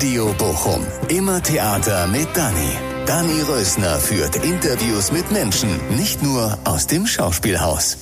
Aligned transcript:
Radio 0.00 0.32
Bochum. 0.38 0.80
Immer 1.08 1.42
Theater 1.42 2.06
mit 2.06 2.34
Dani. 2.34 2.70
Dani 3.04 3.42
Rösner 3.42 3.96
führt 3.96 4.34
Interviews 4.36 5.12
mit 5.12 5.30
Menschen, 5.30 5.68
nicht 5.94 6.22
nur 6.22 6.56
aus 6.64 6.86
dem 6.86 7.06
Schauspielhaus. 7.06 7.98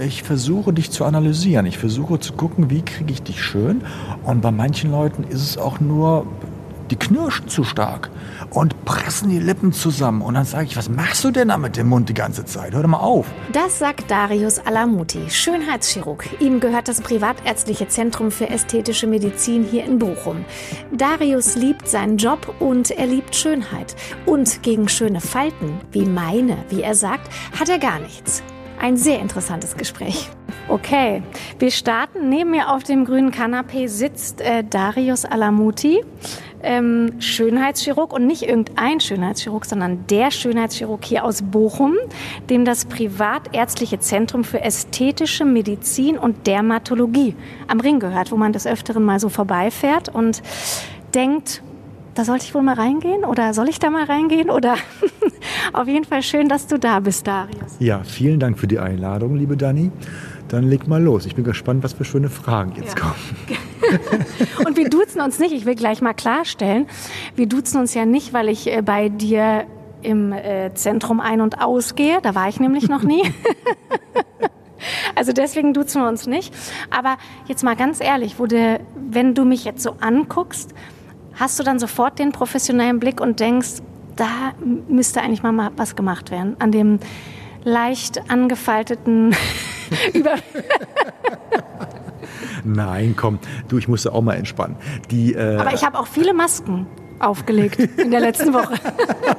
Ich 0.00 0.24
versuche 0.24 0.72
dich 0.72 0.90
zu 0.90 1.04
analysieren. 1.04 1.64
Ich 1.64 1.78
versuche 1.78 2.18
zu 2.18 2.32
gucken, 2.32 2.70
wie 2.70 2.82
kriege 2.82 3.12
ich 3.12 3.22
dich 3.22 3.40
schön. 3.40 3.84
Und 4.24 4.40
bei 4.40 4.50
manchen 4.50 4.90
Leuten 4.90 5.22
ist 5.22 5.42
es 5.42 5.58
auch 5.58 5.78
nur 5.78 6.26
die 6.90 6.96
knirschen 6.96 7.48
zu 7.48 7.64
stark 7.64 8.10
und 8.50 8.84
pressen 8.84 9.30
die 9.30 9.38
Lippen 9.38 9.72
zusammen. 9.72 10.22
Und 10.22 10.34
dann 10.34 10.44
sage 10.44 10.66
ich, 10.66 10.76
was 10.76 10.88
machst 10.88 11.24
du 11.24 11.30
denn 11.30 11.48
da 11.48 11.58
mit 11.58 11.76
dem 11.76 11.88
Mund 11.88 12.08
die 12.08 12.14
ganze 12.14 12.44
Zeit? 12.44 12.74
Hör 12.74 12.82
doch 12.82 12.88
mal 12.88 12.98
auf. 12.98 13.26
Das 13.52 13.78
sagt 13.78 14.10
Darius 14.10 14.58
Alamuti, 14.58 15.28
Schönheitschirurg. 15.30 16.28
Ihm 16.40 16.60
gehört 16.60 16.88
das 16.88 17.00
Privatärztliche 17.00 17.88
Zentrum 17.88 18.30
für 18.30 18.48
ästhetische 18.48 19.06
Medizin 19.06 19.64
hier 19.64 19.84
in 19.84 19.98
Bochum. 19.98 20.44
Darius 20.92 21.56
liebt 21.56 21.88
seinen 21.88 22.16
Job 22.16 22.54
und 22.60 22.90
er 22.90 23.06
liebt 23.06 23.34
Schönheit. 23.34 23.96
Und 24.24 24.62
gegen 24.62 24.88
schöne 24.88 25.20
Falten, 25.20 25.80
wie 25.92 26.04
meine, 26.04 26.56
wie 26.68 26.82
er 26.82 26.94
sagt, 26.94 27.30
hat 27.58 27.68
er 27.68 27.78
gar 27.78 27.98
nichts. 27.98 28.42
Ein 28.78 28.96
sehr 28.96 29.20
interessantes 29.20 29.76
Gespräch. 29.76 30.28
Okay, 30.68 31.22
wir 31.58 31.70
starten. 31.70 32.28
Neben 32.28 32.50
mir 32.50 32.70
auf 32.70 32.82
dem 32.82 33.04
grünen 33.04 33.30
Kanapee 33.30 33.86
sitzt 33.86 34.40
äh, 34.40 34.64
Darius 34.64 35.24
Alamuti 35.24 36.04
ähm, 36.62 37.12
Schönheitschirurg 37.20 38.12
und 38.12 38.26
nicht 38.26 38.42
irgendein 38.42 39.00
Schönheitschirurg, 39.00 39.64
sondern 39.64 40.06
der 40.08 40.30
Schönheitschirurg 40.30 41.04
hier 41.04 41.24
aus 41.24 41.42
Bochum, 41.42 41.94
dem 42.50 42.64
das 42.64 42.84
Privatärztliche 42.84 43.98
Zentrum 43.98 44.44
für 44.44 44.60
ästhetische 44.60 45.44
Medizin 45.44 46.18
und 46.18 46.46
Dermatologie 46.46 47.34
am 47.68 47.80
Ring 47.80 48.00
gehört, 48.00 48.32
wo 48.32 48.36
man 48.36 48.52
des 48.52 48.66
Öfteren 48.66 49.04
mal 49.04 49.20
so 49.20 49.28
vorbeifährt 49.28 50.08
und 50.08 50.42
denkt, 51.14 51.62
da 52.16 52.24
sollte 52.24 52.44
ich 52.46 52.54
wohl 52.54 52.62
mal 52.62 52.74
reingehen 52.74 53.24
oder 53.24 53.52
soll 53.52 53.68
ich 53.68 53.78
da 53.78 53.90
mal 53.90 54.04
reingehen 54.04 54.50
oder 54.50 54.76
auf 55.72 55.86
jeden 55.86 56.04
Fall 56.04 56.22
schön, 56.22 56.48
dass 56.48 56.66
du 56.66 56.78
da 56.78 57.00
bist, 57.00 57.26
Darius. 57.26 57.76
Ja, 57.78 58.02
vielen 58.04 58.40
Dank 58.40 58.58
für 58.58 58.66
die 58.66 58.78
Einladung, 58.78 59.36
liebe 59.36 59.56
Dani. 59.56 59.90
Dann 60.48 60.64
leg 60.64 60.86
mal 60.86 61.02
los. 61.02 61.26
Ich 61.26 61.34
bin 61.34 61.44
gespannt, 61.44 61.82
was 61.82 61.92
für 61.92 62.04
schöne 62.04 62.28
Fragen 62.28 62.72
jetzt 62.76 62.96
ja. 62.98 63.04
kommen. 63.04 64.26
Und 64.66 64.76
wir 64.76 64.88
duzen 64.88 65.20
uns 65.20 65.38
nicht, 65.38 65.52
ich 65.52 65.66
will 65.66 65.74
gleich 65.74 66.00
mal 66.00 66.14
klarstellen, 66.14 66.86
wir 67.34 67.46
duzen 67.46 67.78
uns 67.80 67.94
ja 67.94 68.04
nicht, 68.04 68.32
weil 68.32 68.48
ich 68.48 68.72
äh, 68.72 68.82
bei 68.82 69.08
dir 69.08 69.64
im 70.02 70.32
äh, 70.32 70.72
Zentrum 70.74 71.20
ein- 71.20 71.40
und 71.40 71.60
ausgehe. 71.60 72.18
Da 72.22 72.34
war 72.34 72.48
ich 72.48 72.60
nämlich 72.60 72.88
noch 72.88 73.02
nie. 73.02 73.22
Also 75.14 75.32
deswegen 75.32 75.72
duzen 75.72 76.02
wir 76.02 76.08
uns 76.08 76.26
nicht. 76.26 76.54
Aber 76.90 77.16
jetzt 77.48 77.64
mal 77.64 77.74
ganz 77.74 78.00
ehrlich, 78.00 78.38
wurde, 78.38 78.80
wenn 78.94 79.34
du 79.34 79.44
mich 79.44 79.64
jetzt 79.64 79.82
so 79.82 79.96
anguckst, 80.00 80.74
hast 81.34 81.58
du 81.58 81.64
dann 81.64 81.78
sofort 81.78 82.18
den 82.18 82.32
professionellen 82.32 83.00
Blick 83.00 83.20
und 83.20 83.40
denkst, 83.40 83.82
da 84.16 84.52
müsste 84.88 85.22
eigentlich 85.22 85.42
mal 85.42 85.70
was 85.76 85.96
gemacht 85.96 86.30
werden 86.30 86.56
an 86.58 86.72
dem 86.72 86.98
leicht 87.66 88.30
angefalteten 88.30 89.34
über. 90.14 90.36
Nein, 92.64 93.14
komm, 93.16 93.38
du, 93.68 93.78
ich 93.78 93.88
musste 93.88 94.12
auch 94.12 94.22
mal 94.22 94.34
entspannen. 94.34 94.76
Die, 95.10 95.34
äh 95.34 95.56
Aber 95.56 95.74
ich 95.74 95.84
habe 95.84 95.98
auch 95.98 96.06
viele 96.06 96.32
Masken 96.32 96.86
aufgelegt 97.18 97.78
in 97.78 98.10
der 98.10 98.20
letzten 98.20 98.54
Woche. 98.54 98.74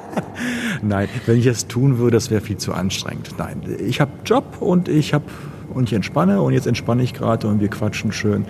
Nein, 0.82 1.10
wenn 1.26 1.38
ich 1.38 1.46
es 1.46 1.68
tun 1.68 1.98
würde, 2.00 2.18
das 2.18 2.30
wäre 2.30 2.42
viel 2.42 2.58
zu 2.58 2.74
anstrengend. 2.74 3.36
Nein, 3.38 3.62
ich 3.80 4.02
habe 4.02 4.12
Job 4.26 4.58
und 4.60 4.88
ich 4.90 5.14
habe 5.14 5.26
und 5.74 5.84
ich 5.86 5.94
entspanne 5.94 6.42
und 6.42 6.54
jetzt 6.54 6.68
entspanne 6.68 7.04
ich 7.04 7.14
gerade 7.14 7.48
und 7.48 7.60
wir 7.60 7.70
quatschen 7.70 8.12
schön. 8.12 8.46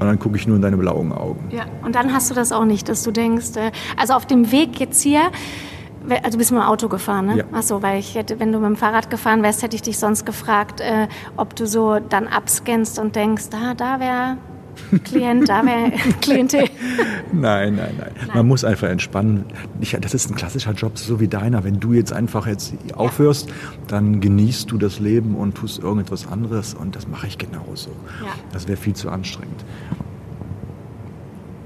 Und 0.00 0.06
dann 0.06 0.18
gucke 0.18 0.36
ich 0.36 0.46
nur 0.46 0.56
in 0.56 0.62
deine 0.62 0.76
blauen 0.76 1.12
Augen. 1.12 1.48
Ja, 1.50 1.66
und 1.84 1.94
dann 1.94 2.12
hast 2.12 2.30
du 2.30 2.34
das 2.34 2.50
auch 2.52 2.64
nicht, 2.64 2.88
dass 2.88 3.04
du 3.04 3.12
denkst, 3.12 3.56
äh, 3.56 3.70
also 3.96 4.14
auf 4.14 4.26
dem 4.26 4.50
Weg 4.50 4.80
jetzt 4.80 5.00
hier 5.02 5.30
also 6.08 6.30
du 6.32 6.38
bist 6.38 6.50
mit 6.50 6.60
dem 6.60 6.66
Auto 6.66 6.88
gefahren, 6.88 7.26
ne? 7.26 7.38
Ja. 7.38 7.44
Ach 7.52 7.62
so, 7.62 7.82
weil 7.82 7.98
ich 7.98 8.14
hätte, 8.14 8.40
wenn 8.40 8.52
du 8.52 8.58
mit 8.58 8.68
dem 8.68 8.76
Fahrrad 8.76 9.10
gefahren 9.10 9.42
wärst, 9.42 9.62
hätte 9.62 9.76
ich 9.76 9.82
dich 9.82 9.98
sonst 9.98 10.26
gefragt, 10.26 10.80
äh, 10.80 11.08
ob 11.36 11.56
du 11.56 11.66
so 11.66 11.98
dann 11.98 12.26
abscannst 12.26 12.98
und 12.98 13.16
denkst, 13.16 13.50
da, 13.50 13.74
da 13.74 14.00
wäre 14.00 14.36
Klient, 15.04 15.48
da 15.48 15.64
wäre 15.64 15.92
Klientel. 16.20 16.64
Nein, 17.32 17.76
nein, 17.76 17.94
nein, 17.98 18.10
nein, 18.16 18.28
Man 18.34 18.46
muss 18.46 18.64
einfach 18.64 18.88
entspannen. 18.88 19.44
Ich, 19.80 19.96
das 20.00 20.14
ist 20.14 20.30
ein 20.30 20.34
klassischer 20.34 20.72
Job, 20.72 20.98
so 20.98 21.20
wie 21.20 21.28
deiner. 21.28 21.64
Wenn 21.64 21.80
du 21.80 21.92
jetzt 21.92 22.12
einfach 22.12 22.46
jetzt 22.46 22.74
aufhörst, 22.94 23.48
ja. 23.48 23.54
dann 23.88 24.20
genießt 24.20 24.70
du 24.70 24.78
das 24.78 24.98
Leben 25.00 25.36
und 25.36 25.54
tust 25.54 25.82
irgendetwas 25.82 26.26
anderes 26.26 26.74
und 26.74 26.96
das 26.96 27.08
mache 27.08 27.26
ich 27.26 27.38
genauso. 27.38 27.90
Ja. 28.22 28.32
Das 28.52 28.68
wäre 28.68 28.76
viel 28.76 28.94
zu 28.94 29.10
anstrengend. 29.10 29.64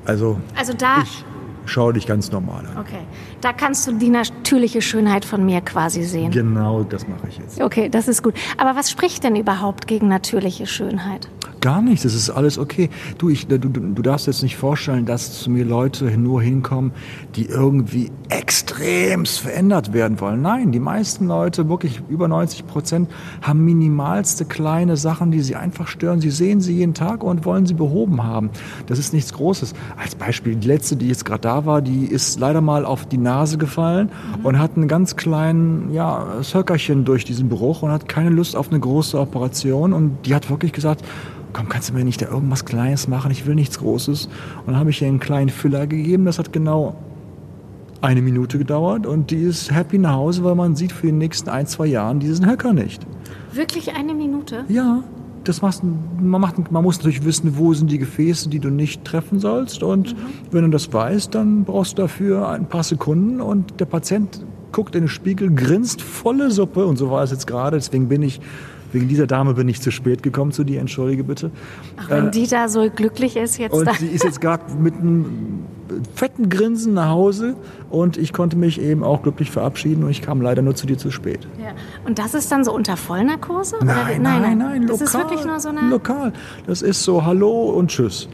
Also, 0.05 0.39
also 0.57 0.73
da, 0.73 1.03
ich, 1.03 1.25
schau 1.69 1.93
dich 1.93 2.07
ganz 2.07 2.33
normal 2.33 2.67
an. 2.67 2.79
Okay. 2.79 3.01
Da 3.41 3.53
kannst 3.53 3.87
du 3.87 3.93
die 3.93 4.09
natürliche 4.09 4.83
Schönheit 4.83 5.25
von 5.25 5.45
mir 5.45 5.61
quasi 5.61 6.03
sehen. 6.03 6.31
Genau, 6.31 6.83
das 6.83 7.07
mache 7.07 7.29
ich 7.29 7.39
jetzt. 7.39 7.61
Okay, 7.61 7.89
das 7.89 8.09
ist 8.09 8.23
gut. 8.23 8.35
Aber 8.57 8.77
was 8.77 8.91
spricht 8.91 9.25
denn 9.25 9.37
überhaupt 9.37 9.87
gegen 9.87 10.09
natürliche 10.09 10.67
Schönheit? 10.67 11.29
Gar 11.61 11.83
nichts, 11.83 12.05
das 12.05 12.15
ist 12.15 12.31
alles 12.31 12.57
okay. 12.59 12.89
Du, 13.19 13.29
ich, 13.29 13.49
du, 13.49 13.59
du 13.59 14.03
darfst 14.03 14.27
jetzt 14.27 14.43
nicht 14.43 14.57
vorstellen, 14.57 15.07
dass 15.07 15.41
zu 15.41 15.51
mir 15.51 15.65
Leute 15.65 16.05
nur 16.17 16.41
hinkommen, 16.41 16.93
die 17.35 17.47
irgendwie 17.47 18.13
extremst 18.29 19.41
verändert 19.41 19.93
werden 19.93 20.21
wollen. 20.21 20.41
Nein, 20.41 20.71
die 20.71 20.79
meisten 20.79 21.27
Leute, 21.27 21.69
wirklich 21.69 22.01
über 22.09 22.29
90 22.29 22.67
Prozent, 22.67 23.11
haben 23.43 23.65
minimalste 23.65 24.45
kleine 24.45 24.97
Sachen, 24.97 25.31
die 25.31 25.41
sie 25.41 25.57
einfach 25.57 25.89
stören. 25.89 26.21
Sie 26.21 26.31
sehen 26.31 26.61
sie 26.61 26.77
jeden 26.77 26.95
Tag 26.95 27.25
und 27.25 27.45
wollen 27.45 27.67
sie 27.67 27.75
behoben 27.75 28.23
haben. 28.23 28.51
Das 28.87 28.99
ist 28.99 29.13
nichts 29.13 29.33
Großes. 29.33 29.75
Als 29.97 30.15
Beispiel, 30.15 30.55
die 30.55 30.69
letzte, 30.69 30.97
die 30.97 31.09
jetzt 31.09 31.25
gerade 31.25 31.41
da 31.41 31.67
war, 31.67 31.83
die 31.83 32.07
ist 32.07 32.39
leider 32.39 32.61
mal 32.61 32.85
auf 32.85 33.07
die 33.07 33.19
Nase 33.19 33.59
gefallen 33.59 34.11
mhm. 34.39 34.47
und 34.47 34.59
hat 34.59 34.77
einen 34.77 34.89
ganz 34.89 35.17
kleinen 35.17 35.93
ja, 35.93 36.37
Söckerchen 36.43 37.05
durch 37.05 37.25
diesen 37.25 37.49
Bruch 37.49 37.83
und 37.83 37.91
hat 37.91 38.09
keine 38.09 38.31
Lust 38.31 38.55
auf 38.55 38.69
eine 38.71 38.79
große 38.79 39.19
Operation. 39.19 39.93
Und 39.93 40.27
die 40.27 40.35
hat 40.35 40.51
wirklich 40.51 40.73
gesagt, 40.73 41.03
komm, 41.53 41.69
kannst 41.69 41.91
du 41.91 41.95
mir 41.95 42.05
nicht 42.05 42.23
da 42.23 42.27
irgendwas 42.27 42.65
Kleines 42.65 43.09
machen? 43.09 43.31
Ich 43.31 43.47
will 43.47 43.55
nichts 43.55 43.79
Großes. 43.79 44.27
Und 44.27 44.67
dann 44.67 44.77
habe 44.77 44.91
ich 44.91 45.03
ihr 45.03 45.09
einen 45.09 45.21
kleinen 45.21 45.49
Füller 45.49 45.87
gegeben. 45.87 46.25
Das 46.25 46.39
hat 46.39 46.53
genau 46.53 46.97
eine 48.01 48.23
Minute 48.23 48.59
gedauert 48.59 49.07
und 49.07 49.31
die 49.31 49.43
ist 49.43 49.73
happy 49.73 49.99
nach 49.99 50.15
Hause, 50.15 50.45
weil 50.45 50.55
man 50.55 50.77
sieht 50.77 50.93
für 50.93 51.07
die 51.07 51.13
nächsten 51.13 51.51
ein, 51.51 51.67
zwei 51.67 51.87
Jahren 51.87 52.21
diesen 52.21 52.49
Höcker 52.49 52.73
nicht. 52.73 53.05
Wirklich 53.53 53.95
eine 53.95 54.15
Minute? 54.15 54.65
Ja. 54.69 55.03
Das 55.45 55.63
machst, 55.63 55.83
man, 55.83 56.41
macht, 56.41 56.71
man 56.71 56.83
muss 56.83 56.99
natürlich 56.99 57.25
wissen, 57.25 57.57
wo 57.57 57.73
sind 57.73 57.91
die 57.91 57.99
Gefäße, 57.99 58.51
die 58.51 58.59
du 58.59 58.69
nicht 58.69 59.05
treffen 59.05 59.41
sollst. 59.41 59.83
Und 59.83 60.15
mhm. 60.15 60.19
wenn 60.51 60.65
du 60.65 60.71
das 60.71 60.93
weißt, 60.93 61.35
dann 61.35 61.65
brauchst 61.65 61.97
du 61.97 62.03
dafür 62.03 62.49
ein 62.49 62.69
paar 62.69 62.83
Sekunden 62.83 63.41
und 63.41 63.81
der 63.81 63.87
Patient 63.87 64.45
guckt 64.73 64.95
in 64.95 65.05
den 65.05 65.09
Spiegel, 65.09 65.51
grinst 65.55 66.03
volle 66.03 66.51
Suppe 66.51 66.85
und 66.85 66.99
so 66.99 67.11
war 67.11 67.23
es 67.23 67.31
jetzt 67.31 67.47
gerade. 67.47 67.79
Deswegen 67.79 68.09
bin 68.09 68.23
ich 68.23 68.41
Wegen 68.93 69.09
dieser 69.09 69.27
Dame 69.27 69.55
bin 69.55 69.69
ich 69.69 69.81
zu 69.81 69.91
spät 69.91 70.23
gekommen 70.23 70.53
zu 70.53 70.65
dir, 70.65 70.81
entschuldige 70.81 71.25
bitte. 71.25 71.51
Ach, 71.97 72.11
wenn 72.11 72.29
äh, 72.29 72.31
die 72.31 72.47
da 72.47 72.69
so 72.69 72.89
glücklich 72.91 73.37
ist 73.37 73.59
jetzt. 73.59 73.73
Und 73.73 73.87
da. 73.87 73.95
sie 73.95 74.07
ist 74.07 74.25
jetzt 74.25 74.41
gerade 74.41 74.65
mit 74.75 74.95
einem 74.95 75.65
fetten 76.15 76.49
Grinsen 76.49 76.95
nach 76.95 77.11
Hause 77.11 77.57
und 77.91 78.17
ich 78.17 78.33
konnte 78.33 78.57
mich 78.57 78.81
eben 78.81 79.03
auch 79.03 79.23
glücklich 79.23 79.51
verabschieden 79.51 80.05
und 80.05 80.11
ich 80.11 80.23
kam 80.23 80.41
leider 80.41 80.63
nur 80.63 80.75
zu 80.75 80.87
dir 80.87 80.99
zu 80.99 81.11
spät. 81.11 81.47
Ja. 81.59 81.73
Und 82.07 82.19
das 82.19 82.35
ist 82.35 82.51
dann 82.53 82.65
so 82.65 82.73
unter 82.73 82.97
Vollnarkose? 82.97 83.77
Nein, 83.83 84.23
nein, 84.23 84.43
nein, 84.43 84.59
nein, 84.59 84.87
das 84.87 85.01
lokal. 85.01 85.07
ist 85.07 85.15
wirklich 85.15 85.45
nur 85.47 85.61
so 85.61 85.69
eine... 85.71 85.89
Lokal. 85.89 86.33
Das 86.67 86.83
ist 86.83 87.03
so 87.05 87.25
Hallo 87.25 87.71
und 87.71 87.89
Tschüss. 87.89 88.29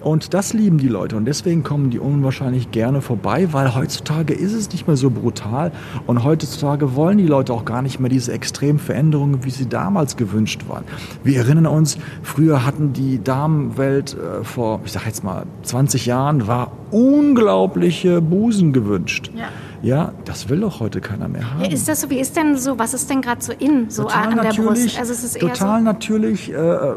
Und 0.00 0.32
das 0.32 0.52
lieben 0.52 0.78
die 0.78 0.88
Leute 0.88 1.16
und 1.16 1.24
deswegen 1.24 1.62
kommen 1.62 1.90
die 1.90 1.98
unwahrscheinlich 1.98 2.70
gerne 2.70 3.00
vorbei, 3.00 3.48
weil 3.52 3.74
heutzutage 3.74 4.32
ist 4.32 4.52
es 4.52 4.70
nicht 4.70 4.86
mehr 4.86 4.96
so 4.96 5.10
brutal 5.10 5.72
und 6.06 6.22
heutzutage 6.22 6.94
wollen 6.94 7.18
die 7.18 7.26
Leute 7.26 7.52
auch 7.52 7.64
gar 7.64 7.82
nicht 7.82 7.98
mehr 7.98 8.08
diese 8.08 8.32
extremen 8.32 8.78
Veränderungen, 8.78 9.44
wie 9.44 9.50
sie 9.50 9.68
damals 9.68 10.16
gewünscht 10.16 10.68
waren. 10.68 10.84
Wir 11.24 11.38
erinnern 11.38 11.66
uns, 11.66 11.98
früher 12.22 12.64
hatten 12.64 12.92
die 12.92 13.22
Damenwelt 13.22 14.14
äh, 14.14 14.44
vor, 14.44 14.80
ich 14.84 14.92
sag 14.92 15.06
jetzt 15.06 15.24
mal, 15.24 15.46
20 15.64 16.06
Jahren, 16.06 16.46
war 16.46 16.72
unglaubliche 16.90 18.20
Busen 18.20 18.72
gewünscht. 18.72 19.30
Ja. 19.34 19.48
Ja, 19.80 20.12
das 20.24 20.48
will 20.48 20.60
doch 20.60 20.80
heute 20.80 21.00
keiner 21.00 21.28
mehr 21.28 21.54
haben. 21.54 21.62
Ja, 21.62 21.70
ist 21.70 21.86
das 21.86 22.00
so? 22.00 22.10
Wie 22.10 22.18
ist 22.18 22.36
denn 22.36 22.56
so? 22.56 22.78
Was 22.78 22.94
ist 22.94 23.08
denn 23.10 23.22
gerade 23.22 23.40
so 23.42 23.52
in 23.52 23.88
so 23.90 24.02
total 24.02 24.38
an 24.38 24.42
der 24.42 24.62
Brust? 24.62 24.98
Also 24.98 25.12
es 25.12 25.22
ist 25.22 25.38
total 25.38 25.78
so 25.78 25.84
natürlich. 25.84 26.52
Äh, 26.52 26.94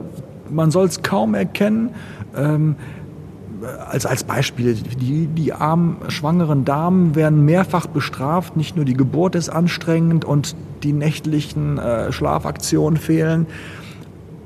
man 0.49 0.71
soll 0.71 0.87
es 0.87 1.01
kaum 1.01 1.33
erkennen. 1.33 1.91
Ähm, 2.35 2.75
als, 3.89 4.05
als 4.05 4.23
Beispiel, 4.23 4.73
die, 4.73 5.27
die 5.27 5.53
armen 5.53 5.97
schwangeren 6.07 6.65
Damen 6.65 7.15
werden 7.15 7.45
mehrfach 7.45 7.87
bestraft. 7.87 8.57
Nicht 8.57 8.75
nur 8.75 8.85
die 8.85 8.95
Geburt 8.95 9.35
ist 9.35 9.49
anstrengend 9.49 10.25
und 10.25 10.55
die 10.83 10.93
nächtlichen 10.93 11.77
äh, 11.77 12.11
Schlafaktionen 12.11 12.97
fehlen. 12.97 13.45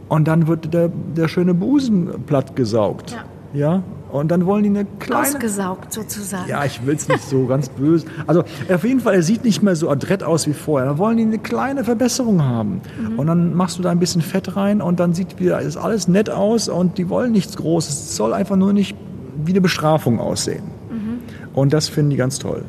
Und 0.10 0.28
dann 0.28 0.48
wird 0.48 0.74
der, 0.74 0.90
der 0.90 1.28
schöne 1.28 1.54
Busen 1.54 2.10
plattgesaugt. 2.26 3.18
Ja. 3.54 3.60
ja. 3.60 3.84
Und 4.20 4.30
dann 4.30 4.46
wollen 4.46 4.64
die 4.64 4.70
eine 4.70 4.86
kleine... 4.86 5.28
Ausgesaugt 5.28 5.94
sozusagen. 5.94 6.50
Ja, 6.50 6.66
ich 6.66 6.86
will 6.86 6.96
es 6.96 7.08
nicht 7.08 7.24
so 7.24 7.46
ganz 7.46 7.70
böse. 7.70 8.06
Also 8.28 8.44
auf 8.74 8.84
jeden 8.84 9.00
Fall, 9.00 9.16
er 9.16 9.24
sieht 9.24 9.44
nicht 9.44 9.62
mehr 9.62 9.76
so 9.76 9.90
adrett 9.90 10.24
aus 10.24 10.48
wie 10.48 10.54
vorher. 10.54 10.90
Da 10.90 10.98
wollen 10.98 11.18
die 11.18 11.24
eine 11.24 11.40
kleine 11.40 11.84
Verbesserung 11.84 12.44
haben. 12.44 12.82
Mhm. 13.00 13.20
Und 13.20 13.28
dann 13.28 13.54
machst 13.54 13.78
du 13.78 13.84
da 13.84 13.92
ein 13.92 14.00
bisschen 14.00 14.22
Fett 14.22 14.56
rein 14.56 14.82
und 14.82 15.00
dann 15.00 15.14
sieht 15.14 15.40
wieder 15.40 15.62
ist 15.62 15.78
alles 15.78 16.08
nett 16.08 16.30
aus 16.30 16.70
und 16.70 16.98
die 16.98 17.10
wollen 17.10 17.32
nichts 17.32 17.56
Großes. 17.58 17.94
Es 17.94 18.16
soll 18.16 18.34
einfach 18.34 18.56
nur 18.56 18.74
nicht 18.74 18.96
wie 19.44 19.52
eine 19.52 19.62
Bestrafung 19.62 20.20
aussehen. 20.20 20.76
Und 21.56 21.72
das 21.72 21.88
finden 21.88 22.12
die 22.12 22.18
ganz 22.18 22.38
toll. 22.38 22.66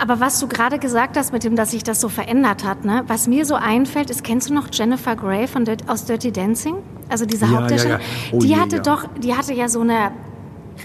Aber 0.00 0.20
was 0.20 0.38
du 0.40 0.46
gerade 0.48 0.78
gesagt 0.78 1.16
hast 1.16 1.32
mit 1.32 1.44
dem, 1.44 1.56
dass 1.56 1.72
sich 1.72 1.82
das 1.82 2.00
so 2.00 2.08
verändert 2.08 2.64
hat, 2.64 2.84
ne? 2.84 3.04
was 3.08 3.26
mir 3.26 3.44
so 3.44 3.54
einfällt, 3.56 4.10
ist, 4.10 4.22
kennst 4.24 4.48
du 4.50 4.54
noch 4.54 4.68
Jennifer 4.72 5.16
Grey 5.16 5.46
von 5.48 5.64
aus 5.88 6.04
Dirty 6.04 6.30
Dancing? 6.32 6.76
Also 7.08 7.24
diese 7.26 7.46
Ja, 7.46 7.52
Hauptdarstellerin. 7.52 8.00
ja, 8.00 8.28
ja. 8.30 8.36
Oh 8.36 8.38
die 8.40 8.48
je, 8.48 8.56
hatte 8.56 8.76
ja. 8.76 8.82
doch, 8.82 9.06
die 9.20 9.34
hatte 9.34 9.52
ja 9.54 9.68
so 9.68 9.80
eine 9.80 10.10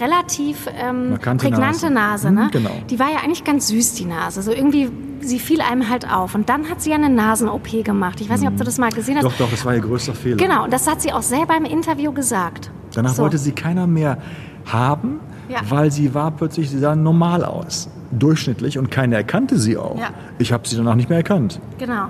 relativ 0.00 0.66
ähm, 0.76 1.18
prägnante 1.20 1.90
Nase. 1.90 1.90
Nase. 1.90 2.30
ne? 2.32 2.44
Mhm, 2.46 2.50
genau. 2.50 2.70
Die 2.90 2.98
war 2.98 3.10
ja 3.10 3.18
eigentlich 3.22 3.44
ganz 3.44 3.68
süß, 3.68 3.94
die 3.94 4.06
Nase. 4.06 4.42
So 4.42 4.50
irgendwie, 4.50 4.90
sie 5.20 5.38
fiel 5.38 5.60
einem 5.60 5.88
halt 5.88 6.10
auf. 6.12 6.34
Und 6.34 6.48
dann 6.48 6.68
hat 6.68 6.82
sie 6.82 6.90
ja 6.90 6.96
eine 6.96 7.08
Nasen-OP 7.10 7.84
gemacht. 7.84 8.20
Ich 8.20 8.28
weiß 8.28 8.40
nicht, 8.40 8.48
ob 8.48 8.56
du 8.56 8.64
das 8.64 8.78
mal 8.78 8.90
gesehen 8.90 9.16
hast. 9.16 9.24
Doch, 9.24 9.34
doch, 9.38 9.50
das 9.50 9.64
war 9.64 9.74
ihr 9.74 9.80
größter 9.80 10.14
Fehler. 10.14 10.36
Genau, 10.36 10.64
und 10.64 10.72
das 10.72 10.88
hat 10.88 11.00
sie 11.00 11.12
auch 11.12 11.22
selber 11.22 11.56
im 11.56 11.64
Interview 11.64 12.12
gesagt. 12.12 12.70
Danach 12.94 13.14
So. 13.14 13.22
wollte 13.22 13.38
sie 13.38 13.52
keiner 13.52 13.86
mehr 13.86 14.18
haben, 14.66 15.20
Ja. 15.48 15.58
weil 15.68 15.92
sie 15.92 16.12
war 16.14 16.30
plötzlich, 16.32 16.70
sie 16.70 16.78
sah 16.78 16.96
normal 16.96 17.44
aus. 17.44 17.88
Durchschnittlich 18.18 18.78
und 18.78 18.90
keiner 18.90 19.16
erkannte 19.16 19.58
sie 19.58 19.76
auch. 19.76 19.98
Ja. 19.98 20.10
Ich 20.38 20.52
habe 20.52 20.66
sie 20.66 20.76
danach 20.76 20.94
nicht 20.94 21.08
mehr 21.08 21.18
erkannt. 21.18 21.60
Genau. 21.78 22.06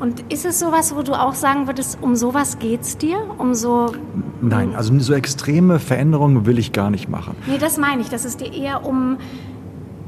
Und 0.00 0.32
ist 0.32 0.44
es 0.44 0.58
sowas, 0.58 0.94
wo 0.96 1.02
du 1.02 1.12
auch 1.12 1.34
sagen 1.34 1.66
würdest, 1.66 1.98
um 2.00 2.16
sowas 2.16 2.58
geht's 2.58 2.96
dir? 2.98 3.18
Um 3.38 3.54
so. 3.54 3.92
Nein, 4.40 4.74
also 4.74 4.98
so 4.98 5.14
extreme 5.14 5.78
Veränderungen 5.78 6.46
will 6.46 6.58
ich 6.58 6.72
gar 6.72 6.90
nicht 6.90 7.08
machen. 7.08 7.36
Nee, 7.46 7.58
das 7.58 7.78
meine 7.78 8.02
ich. 8.02 8.08
Das 8.08 8.24
ist 8.24 8.40
dir 8.40 8.52
eher 8.52 8.84
um 8.84 9.18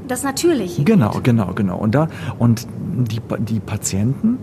das 0.07 0.23
Natürliche. 0.23 0.83
Genau, 0.83 1.19
genau, 1.23 1.53
genau. 1.53 1.77
Und 1.77 1.95
da 1.95 2.07
und 2.37 2.67
die, 3.11 3.21
die 3.39 3.59
Patienten, 3.59 4.39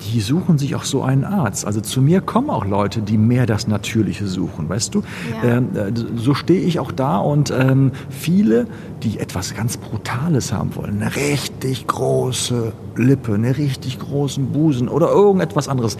die 0.00 0.20
suchen 0.20 0.58
sich 0.58 0.74
auch 0.74 0.84
so 0.84 1.02
einen 1.02 1.24
Arzt. 1.24 1.66
Also 1.66 1.80
zu 1.80 2.00
mir 2.00 2.20
kommen 2.20 2.50
auch 2.50 2.64
Leute, 2.64 3.02
die 3.02 3.18
mehr 3.18 3.46
das 3.46 3.68
Natürliche 3.68 4.26
suchen, 4.26 4.68
weißt 4.68 4.94
du? 4.94 5.02
Ja. 5.42 5.56
Ähm, 5.58 5.68
äh, 5.74 5.92
so 6.16 6.34
stehe 6.34 6.60
ich 6.60 6.78
auch 6.80 6.92
da 6.92 7.18
und 7.18 7.50
ähm, 7.50 7.92
viele, 8.08 8.66
die 9.02 9.18
etwas 9.18 9.54
ganz 9.54 9.76
Brutales 9.76 10.52
haben 10.52 10.74
wollen, 10.76 11.02
eine 11.02 11.14
richtig 11.16 11.86
große 11.86 12.72
Lippe, 12.96 13.34
einen 13.34 13.52
richtig 13.52 13.98
großen 13.98 14.46
Busen 14.46 14.88
oder 14.88 15.10
irgendetwas 15.10 15.68
anderes, 15.68 15.96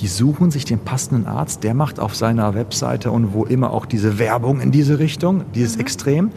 die 0.00 0.06
suchen 0.06 0.50
sich 0.50 0.64
den 0.64 0.78
passenden 0.78 1.26
Arzt, 1.26 1.62
der 1.62 1.74
macht 1.74 2.00
auf 2.00 2.14
seiner 2.14 2.54
Webseite 2.54 3.10
und 3.10 3.34
wo 3.34 3.44
immer 3.44 3.72
auch 3.72 3.84
diese 3.84 4.18
Werbung 4.18 4.60
in 4.60 4.70
diese 4.70 4.98
Richtung, 4.98 5.44
dieses 5.54 5.76
Extrem. 5.76 6.30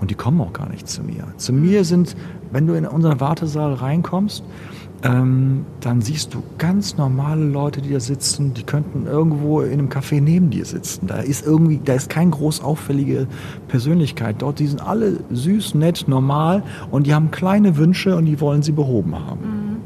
Und 0.00 0.12
die 0.12 0.14
kommen 0.14 0.40
auch 0.40 0.52
gar 0.52 0.68
nicht 0.68 0.88
zu 0.88 1.02
mir. 1.02 1.24
Zu 1.38 1.52
mir 1.52 1.84
sind, 1.84 2.14
wenn 2.52 2.68
du 2.68 2.74
in 2.74 2.86
unseren 2.86 3.18
Wartesaal 3.18 3.74
reinkommst, 3.74 4.44
ähm, 5.04 5.64
dann 5.80 6.00
siehst 6.00 6.34
du 6.34 6.42
ganz 6.58 6.96
normale 6.96 7.44
Leute, 7.44 7.80
die 7.80 7.92
da 7.92 8.00
sitzen, 8.00 8.54
die 8.54 8.64
könnten 8.64 9.06
irgendwo 9.06 9.60
in 9.60 9.74
einem 9.74 9.88
Café 9.88 10.20
neben 10.20 10.50
dir 10.50 10.64
sitzen. 10.64 11.06
Da 11.06 11.18
ist 11.18 11.46
irgendwie, 11.46 11.80
da 11.84 11.94
ist 11.94 12.10
keine 12.10 12.30
groß 12.30 12.62
auffällige 12.62 13.28
Persönlichkeit 13.68 14.36
dort. 14.40 14.58
Die 14.58 14.66
sind 14.66 14.80
alle 14.80 15.20
süß, 15.30 15.74
nett, 15.76 16.06
normal 16.08 16.64
und 16.90 17.06
die 17.06 17.14
haben 17.14 17.30
kleine 17.30 17.76
Wünsche 17.76 18.16
und 18.16 18.26
die 18.26 18.40
wollen 18.40 18.62
sie 18.62 18.72
behoben 18.72 19.14
haben. 19.14 19.82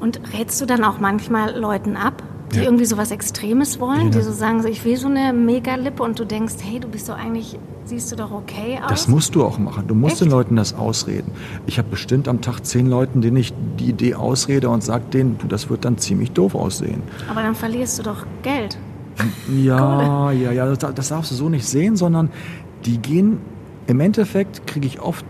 Und 0.00 0.20
rätst 0.36 0.60
du 0.60 0.66
dann 0.66 0.84
auch 0.84 0.98
manchmal 1.00 1.56
Leuten 1.56 1.96
ab, 1.96 2.22
die 2.52 2.58
Ja. 2.58 2.64
irgendwie 2.64 2.84
sowas 2.84 3.10
Extremes 3.10 3.80
wollen, 3.80 4.06
Ja. 4.06 4.18
die 4.18 4.20
so 4.22 4.32
sagen, 4.32 4.62
so, 4.62 4.68
ich 4.68 4.84
will 4.84 4.96
so 4.96 5.08
eine 5.08 5.32
Megalippe 5.32 6.02
und 6.02 6.18
du 6.18 6.24
denkst, 6.24 6.54
hey, 6.62 6.78
du 6.80 6.88
bist 6.88 7.08
doch 7.08 7.16
eigentlich, 7.18 7.58
siehst 7.84 8.10
du 8.12 8.16
doch 8.16 8.30
okay 8.30 8.78
aus? 8.82 8.88
Das 8.90 9.08
musst 9.08 9.34
du 9.34 9.44
auch 9.44 9.58
machen. 9.58 9.84
Du 9.88 9.94
musst 9.94 10.14
Echt? 10.14 10.22
den 10.22 10.30
Leuten 10.30 10.56
das 10.56 10.74
ausreden. 10.74 11.32
Ich 11.66 11.78
habe 11.78 11.88
bestimmt 11.88 12.28
am 12.28 12.40
Tag 12.40 12.64
zehn 12.64 12.86
Leuten, 12.88 13.20
denen 13.20 13.36
ich 13.36 13.52
die 13.78 13.86
Idee 13.90 14.14
ausrede 14.14 14.68
und 14.68 14.82
sage 14.84 15.04
denen, 15.12 15.38
du, 15.38 15.46
das 15.48 15.68
wird 15.70 15.84
dann 15.84 15.98
ziemlich 15.98 16.30
doof 16.32 16.54
aussehen. 16.54 17.02
Aber 17.30 17.42
dann 17.42 17.54
verlierst 17.54 17.98
du 17.98 18.02
doch 18.04 18.24
Geld. 18.42 18.78
Ja, 19.52 20.30
ja, 20.32 20.52
ja, 20.52 20.66
das, 20.74 20.94
das 20.94 21.08
darfst 21.08 21.30
du 21.30 21.34
so 21.34 21.48
nicht 21.48 21.66
sehen, 21.66 21.96
sondern 21.96 22.30
die 22.84 22.98
gehen, 22.98 23.38
im 23.86 24.00
Endeffekt 24.00 24.66
kriege 24.66 24.86
ich 24.86 25.00
oft 25.00 25.24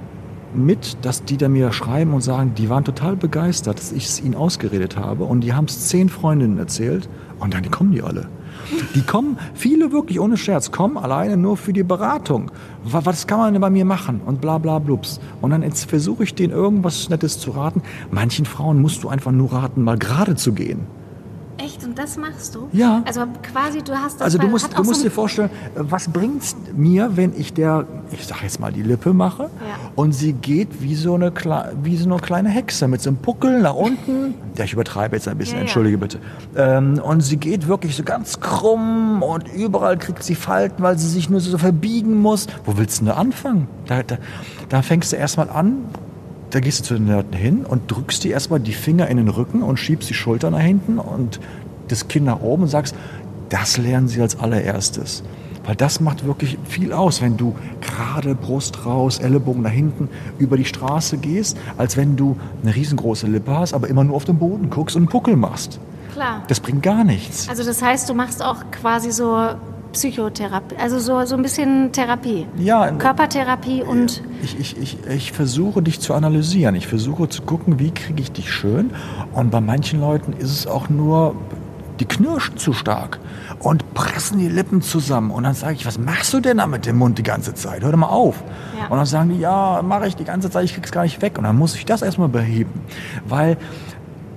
mit, 0.64 0.96
dass 1.02 1.24
die 1.24 1.36
da 1.36 1.48
mir 1.48 1.72
schreiben 1.72 2.12
und 2.14 2.22
sagen, 2.22 2.52
die 2.56 2.70
waren 2.70 2.84
total 2.84 3.16
begeistert, 3.16 3.78
dass 3.78 3.92
ich 3.92 4.06
es 4.06 4.22
ihnen 4.22 4.34
ausgeredet 4.34 4.96
habe 4.96 5.24
und 5.24 5.40
die 5.42 5.52
haben 5.52 5.66
es 5.66 5.88
zehn 5.88 6.08
Freundinnen 6.08 6.58
erzählt 6.58 7.08
und 7.38 7.52
dann 7.54 7.70
kommen 7.70 7.92
die 7.92 8.02
alle. 8.02 8.28
Die 8.94 9.02
kommen, 9.02 9.38
viele 9.54 9.92
wirklich 9.92 10.18
ohne 10.18 10.36
Scherz, 10.36 10.72
kommen 10.72 10.96
alleine 10.96 11.36
nur 11.36 11.56
für 11.56 11.72
die 11.72 11.84
Beratung. 11.84 12.50
Wa- 12.84 13.02
Was 13.04 13.26
kann 13.26 13.38
man 13.38 13.52
denn 13.52 13.60
bei 13.60 13.70
mir 13.70 13.84
machen? 13.84 14.20
Und 14.26 14.40
bla 14.40 14.58
bla 14.58 14.78
blups. 14.80 15.20
Und 15.40 15.50
dann 15.50 15.70
versuche 15.70 16.24
ich 16.24 16.34
denen 16.34 16.52
irgendwas 16.52 17.08
Nettes 17.08 17.38
zu 17.38 17.52
raten. 17.52 17.82
Manchen 18.10 18.44
Frauen 18.44 18.80
musst 18.80 19.04
du 19.04 19.08
einfach 19.08 19.30
nur 19.30 19.52
raten, 19.52 19.82
mal 19.82 19.98
gerade 19.98 20.34
zu 20.34 20.52
gehen. 20.52 20.80
Und 21.96 22.02
das 22.02 22.18
machst 22.18 22.54
du? 22.54 22.68
Ja. 22.72 23.02
Also 23.06 23.22
quasi, 23.42 23.80
du 23.80 23.94
hast 23.94 24.16
das 24.16 24.22
Also 24.22 24.36
du 24.36 24.48
musst, 24.48 24.76
du 24.76 24.82
musst 24.82 25.00
so 25.00 25.06
dir 25.06 25.10
vorstellen, 25.10 25.48
was 25.74 26.08
bringt's 26.08 26.54
mir, 26.74 27.16
wenn 27.16 27.32
ich 27.34 27.54
der, 27.54 27.86
ich 28.10 28.26
sag 28.26 28.42
jetzt 28.42 28.60
mal, 28.60 28.70
die 28.70 28.82
Lippe 28.82 29.14
mache 29.14 29.48
und 29.94 30.12
sie 30.12 30.34
geht 30.34 30.82
wie 30.82 30.94
so 30.94 31.14
eine, 31.14 31.32
wie 31.82 31.96
so 31.96 32.04
eine 32.10 32.20
kleine 32.20 32.50
Hexe 32.50 32.86
mit 32.86 33.00
so 33.00 33.08
einem 33.08 33.16
Puckel 33.16 33.62
nach 33.62 33.74
unten. 33.74 34.34
Ja, 34.56 34.64
ich 34.64 34.72
übertreibe 34.72 35.16
jetzt 35.16 35.28
ein 35.28 35.36
bisschen, 35.36 35.56
Ja, 35.56 35.58
ja. 35.58 35.62
entschuldige 35.64 35.98
bitte. 35.98 36.18
Ähm, 36.56 36.98
und 36.98 37.20
sie 37.20 37.36
geht 37.36 37.68
wirklich 37.68 37.94
so 37.94 38.04
ganz 38.04 38.40
krumm 38.40 39.22
und 39.22 39.52
überall 39.54 39.98
kriegt 39.98 40.22
sie 40.22 40.34
Falten, 40.34 40.82
weil 40.82 40.98
sie 40.98 41.08
sich 41.08 41.28
nur 41.28 41.40
so 41.40 41.58
verbiegen 41.58 42.22
muss. 42.22 42.46
Wo 42.64 42.78
willst 42.78 43.00
du 43.00 43.04
denn 43.04 43.14
da 43.14 43.20
anfangen? 43.20 43.68
Da, 43.86 44.02
da, 44.02 44.16
da 44.70 44.80
fängst 44.80 45.12
du 45.12 45.16
erstmal 45.16 45.50
an, 45.50 45.84
da 46.50 46.60
gehst 46.60 46.80
du 46.80 46.84
zu 46.84 46.94
den 46.94 47.08
Leuten 47.08 47.34
hin 47.34 47.66
und 47.66 47.90
drückst 47.90 48.24
dir 48.24 48.32
erstmal 48.32 48.60
die 48.60 48.72
Finger 48.72 49.08
in 49.08 49.18
den 49.18 49.28
Rücken 49.28 49.62
und 49.62 49.78
schiebst 49.78 50.08
die 50.08 50.14
Schultern 50.14 50.54
nach 50.54 50.60
hinten 50.60 50.98
und 50.98 51.38
das 51.88 52.08
Kinn 52.08 52.24
nach 52.24 52.40
oben 52.40 52.64
und 52.64 52.68
sagst, 52.68 52.94
das 53.48 53.76
lernen 53.76 54.08
sie 54.08 54.20
als 54.20 54.38
allererstes. 54.38 55.22
Weil 55.64 55.74
das 55.74 56.00
macht 56.00 56.24
wirklich 56.24 56.58
viel 56.64 56.92
aus, 56.92 57.20
wenn 57.20 57.36
du 57.36 57.54
gerade 57.80 58.36
Brust 58.36 58.86
raus, 58.86 59.18
Ellenbogen 59.18 59.62
nach 59.62 59.70
hinten 59.70 60.08
über 60.38 60.56
die 60.56 60.64
Straße 60.64 61.18
gehst, 61.18 61.58
als 61.76 61.96
wenn 61.96 62.16
du 62.16 62.36
eine 62.62 62.74
riesengroße 62.74 63.26
Lippe 63.26 63.56
hast, 63.56 63.74
aber 63.74 63.88
immer 63.88 64.04
nur 64.04 64.14
auf 64.14 64.24
den 64.24 64.38
Boden 64.38 64.70
guckst 64.70 64.94
und 64.94 65.02
einen 65.02 65.08
Puckel 65.08 65.34
machst. 65.36 65.80
Klar. 66.12 66.42
Das 66.46 66.60
bringt 66.60 66.82
gar 66.82 67.02
nichts. 67.02 67.48
Also 67.48 67.64
das 67.64 67.82
heißt, 67.82 68.08
du 68.08 68.14
machst 68.14 68.42
auch 68.42 68.62
quasi 68.70 69.10
so 69.10 69.36
Psychotherapie, 69.92 70.76
also 70.76 70.98
so, 70.98 71.24
so 71.24 71.36
ein 71.36 71.42
bisschen 71.42 71.90
Therapie. 71.90 72.46
Ja, 72.58 72.90
Körpertherapie 72.92 73.82
und 73.82 74.22
Ich, 74.42 74.58
ich, 74.58 74.78
ich, 74.78 74.98
ich 75.08 75.32
versuche 75.32 75.82
dich 75.82 76.00
zu 76.00 76.14
analysieren. 76.14 76.74
Ich 76.74 76.86
versuche 76.86 77.28
zu 77.28 77.42
gucken, 77.42 77.78
wie 77.78 77.90
kriege 77.90 78.20
ich 78.20 78.30
dich 78.30 78.52
schön. 78.52 78.90
Und 79.32 79.50
bei 79.50 79.60
manchen 79.60 80.00
Leuten 80.00 80.32
ist 80.32 80.52
es 80.52 80.66
auch 80.66 80.88
nur, 80.88 81.34
die 82.00 82.04
knirschen 82.04 82.56
zu 82.56 82.72
stark 82.72 83.18
und 83.58 83.94
pressen 83.94 84.38
die 84.38 84.48
Lippen 84.48 84.82
zusammen. 84.82 85.30
Und 85.30 85.44
dann 85.44 85.54
sage 85.54 85.74
ich, 85.74 85.86
was 85.86 85.98
machst 85.98 86.32
du 86.34 86.40
denn 86.40 86.58
da 86.58 86.66
mit 86.66 86.86
dem 86.86 86.96
Mund 86.96 87.18
die 87.18 87.22
ganze 87.22 87.54
Zeit? 87.54 87.82
Hör 87.82 87.92
doch 87.92 87.98
mal 87.98 88.08
auf. 88.08 88.42
Ja. 88.78 88.88
Und 88.88 88.96
dann 88.96 89.06
sagen 89.06 89.30
die, 89.30 89.38
ja, 89.38 89.82
mache 89.82 90.06
ich 90.06 90.16
die 90.16 90.24
ganze 90.24 90.50
Zeit, 90.50 90.64
ich 90.64 90.74
krieg's 90.74 90.92
gar 90.92 91.02
nicht 91.02 91.22
weg. 91.22 91.38
Und 91.38 91.44
dann 91.44 91.56
muss 91.56 91.74
ich 91.74 91.84
das 91.84 92.02
erstmal 92.02 92.28
beheben. 92.28 92.80
Weil, 93.26 93.56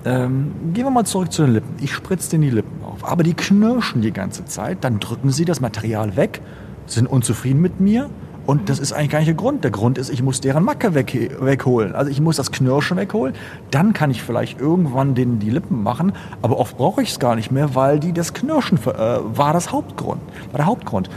ähm, 0.05 0.53
gehen 0.73 0.85
wir 0.85 0.91
mal 0.91 1.05
zurück 1.05 1.31
zu 1.31 1.43
den 1.43 1.53
Lippen. 1.53 1.75
Ich 1.81 1.93
spritze 1.93 2.29
denen 2.31 2.43
die 2.43 2.49
Lippen 2.49 2.83
auf. 2.83 3.09
Aber 3.09 3.23
die 3.23 3.33
knirschen 3.33 4.01
die 4.01 4.11
ganze 4.11 4.45
Zeit. 4.45 4.83
Dann 4.83 4.99
drücken 4.99 5.31
sie 5.31 5.45
das 5.45 5.59
Material 5.59 6.15
weg, 6.15 6.41
sind 6.85 7.07
unzufrieden 7.07 7.61
mit 7.61 7.79
mir. 7.79 8.09
Und 8.49 8.67
das 8.67 8.79
ist 8.79 8.93
eigentlich 8.93 9.11
gar 9.11 9.19
nicht 9.19 9.27
der 9.27 9.35
Grund. 9.35 9.63
Der 9.63 9.69
Grund 9.69 9.99
ist, 9.99 10.09
ich 10.09 10.23
muss 10.23 10.41
deren 10.41 10.63
Macke 10.63 10.95
weg, 10.95 11.37
wegholen. 11.39 11.93
Also 11.93 12.09
ich 12.09 12.19
muss 12.19 12.37
das 12.37 12.51
Knirschen 12.51 12.97
wegholen. 12.97 13.35
Dann 13.69 13.93
kann 13.93 14.09
ich 14.09 14.23
vielleicht 14.23 14.59
irgendwann 14.59 15.13
denen 15.13 15.37
die 15.37 15.51
Lippen 15.51 15.83
machen. 15.83 16.13
Aber 16.41 16.57
oft 16.57 16.75
brauche 16.75 17.03
ich 17.03 17.11
es 17.11 17.19
gar 17.19 17.35
nicht 17.35 17.51
mehr, 17.51 17.75
weil 17.75 17.99
die 17.99 18.11
das 18.11 18.33
Knirschen 18.33 18.79
äh, 18.79 18.87
war 18.87 19.53
das 19.53 19.71
Hauptgrund. 19.71 20.19
War 20.49 20.57
der 20.57 20.65
Hauptgrund. 20.65 21.11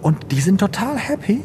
Und 0.00 0.32
die 0.32 0.40
sind 0.40 0.58
total 0.58 0.96
happy 0.96 1.42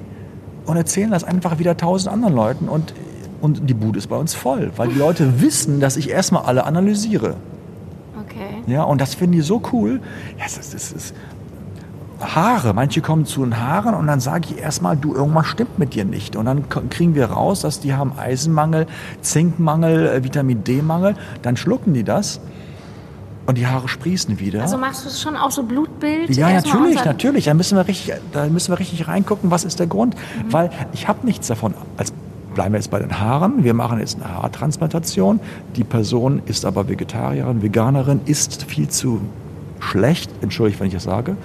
und 0.65 0.77
erzählen 0.77 1.11
das 1.11 1.25
einfach 1.25 1.59
wieder 1.59 1.75
tausend 1.75 2.13
anderen 2.13 2.33
Leuten. 2.33 2.69
Und, 2.69 2.93
und 3.41 3.69
die 3.69 3.73
Bude 3.73 3.99
ist 3.99 4.07
bei 4.07 4.15
uns 4.15 4.33
voll, 4.33 4.71
weil 4.77 4.87
die 4.87 4.97
Leute 4.97 5.41
wissen, 5.41 5.81
dass 5.81 5.97
ich 5.97 6.09
erstmal 6.09 6.43
alle 6.43 6.63
analysiere. 6.63 7.35
okay. 8.17 8.63
Ja, 8.65 8.83
und 8.83 9.01
das 9.01 9.15
finden 9.15 9.33
die 9.33 9.41
so 9.41 9.61
cool. 9.73 9.99
Ja, 10.37 10.45
das, 10.45 10.69
das 10.69 10.93
ist 10.93 11.13
Haare. 12.21 12.73
Manche 12.73 13.01
kommen 13.01 13.25
zu 13.25 13.43
den 13.43 13.59
Haaren 13.59 13.95
und 13.95 14.07
dann 14.07 14.19
sage 14.19 14.47
ich 14.49 14.61
erstmal, 14.61 14.95
du, 14.97 15.13
irgendwas 15.13 15.47
stimmt 15.47 15.79
mit 15.79 15.93
dir 15.93 16.05
nicht. 16.05 16.35
Und 16.35 16.45
dann 16.45 16.69
kriegen 16.69 17.15
wir 17.15 17.25
raus, 17.25 17.61
dass 17.61 17.79
die 17.79 17.93
haben 17.93 18.13
Eisenmangel, 18.17 18.87
Zinkmangel, 19.21 20.07
äh, 20.07 20.23
Vitamin 20.23 20.63
D-Mangel. 20.63 21.15
Dann 21.41 21.57
schlucken 21.57 21.93
die 21.93 22.03
das 22.03 22.39
und 23.45 23.57
die 23.57 23.67
Haare 23.67 23.87
sprießen 23.87 24.39
wieder. 24.39 24.61
Also 24.61 24.77
machst 24.77 25.03
du 25.03 25.09
es 25.09 25.21
schon 25.21 25.35
auch 25.35 25.51
so 25.51 25.63
Blutbild? 25.63 26.29
Ja, 26.35 26.51
natürlich, 26.51 27.03
natürlich. 27.03 27.45
Da 27.45 27.53
müssen 27.53 27.77
wir 27.77 27.87
richtig, 27.87 28.13
da 28.31 28.45
müssen 28.47 28.71
wir 28.71 28.79
richtig 28.79 29.07
reingucken, 29.07 29.51
was 29.51 29.63
ist 29.63 29.79
der 29.79 29.87
Grund. 29.87 30.15
Mhm. 30.15 30.53
Weil 30.53 30.69
ich 30.93 31.07
habe 31.07 31.25
nichts 31.25 31.47
davon. 31.47 31.73
Als 31.97 32.13
bleiben 32.53 32.73
wir 32.73 32.79
jetzt 32.79 32.91
bei 32.91 32.99
den 32.99 33.19
Haaren. 33.19 33.63
Wir 33.63 33.73
machen 33.73 33.99
jetzt 33.99 34.21
eine 34.21 34.33
Haartransplantation. 34.33 35.39
Die 35.75 35.83
Person 35.83 36.41
ist 36.45 36.65
aber 36.65 36.87
Vegetarierin, 36.89 37.61
Veganerin, 37.61 38.21
isst 38.25 38.63
viel 38.63 38.89
zu 38.89 39.21
schlecht. 39.79 40.29
Entschuldigt, 40.41 40.79
wenn 40.79 40.87
ich 40.87 40.93
das 40.93 41.03
sage. 41.03 41.35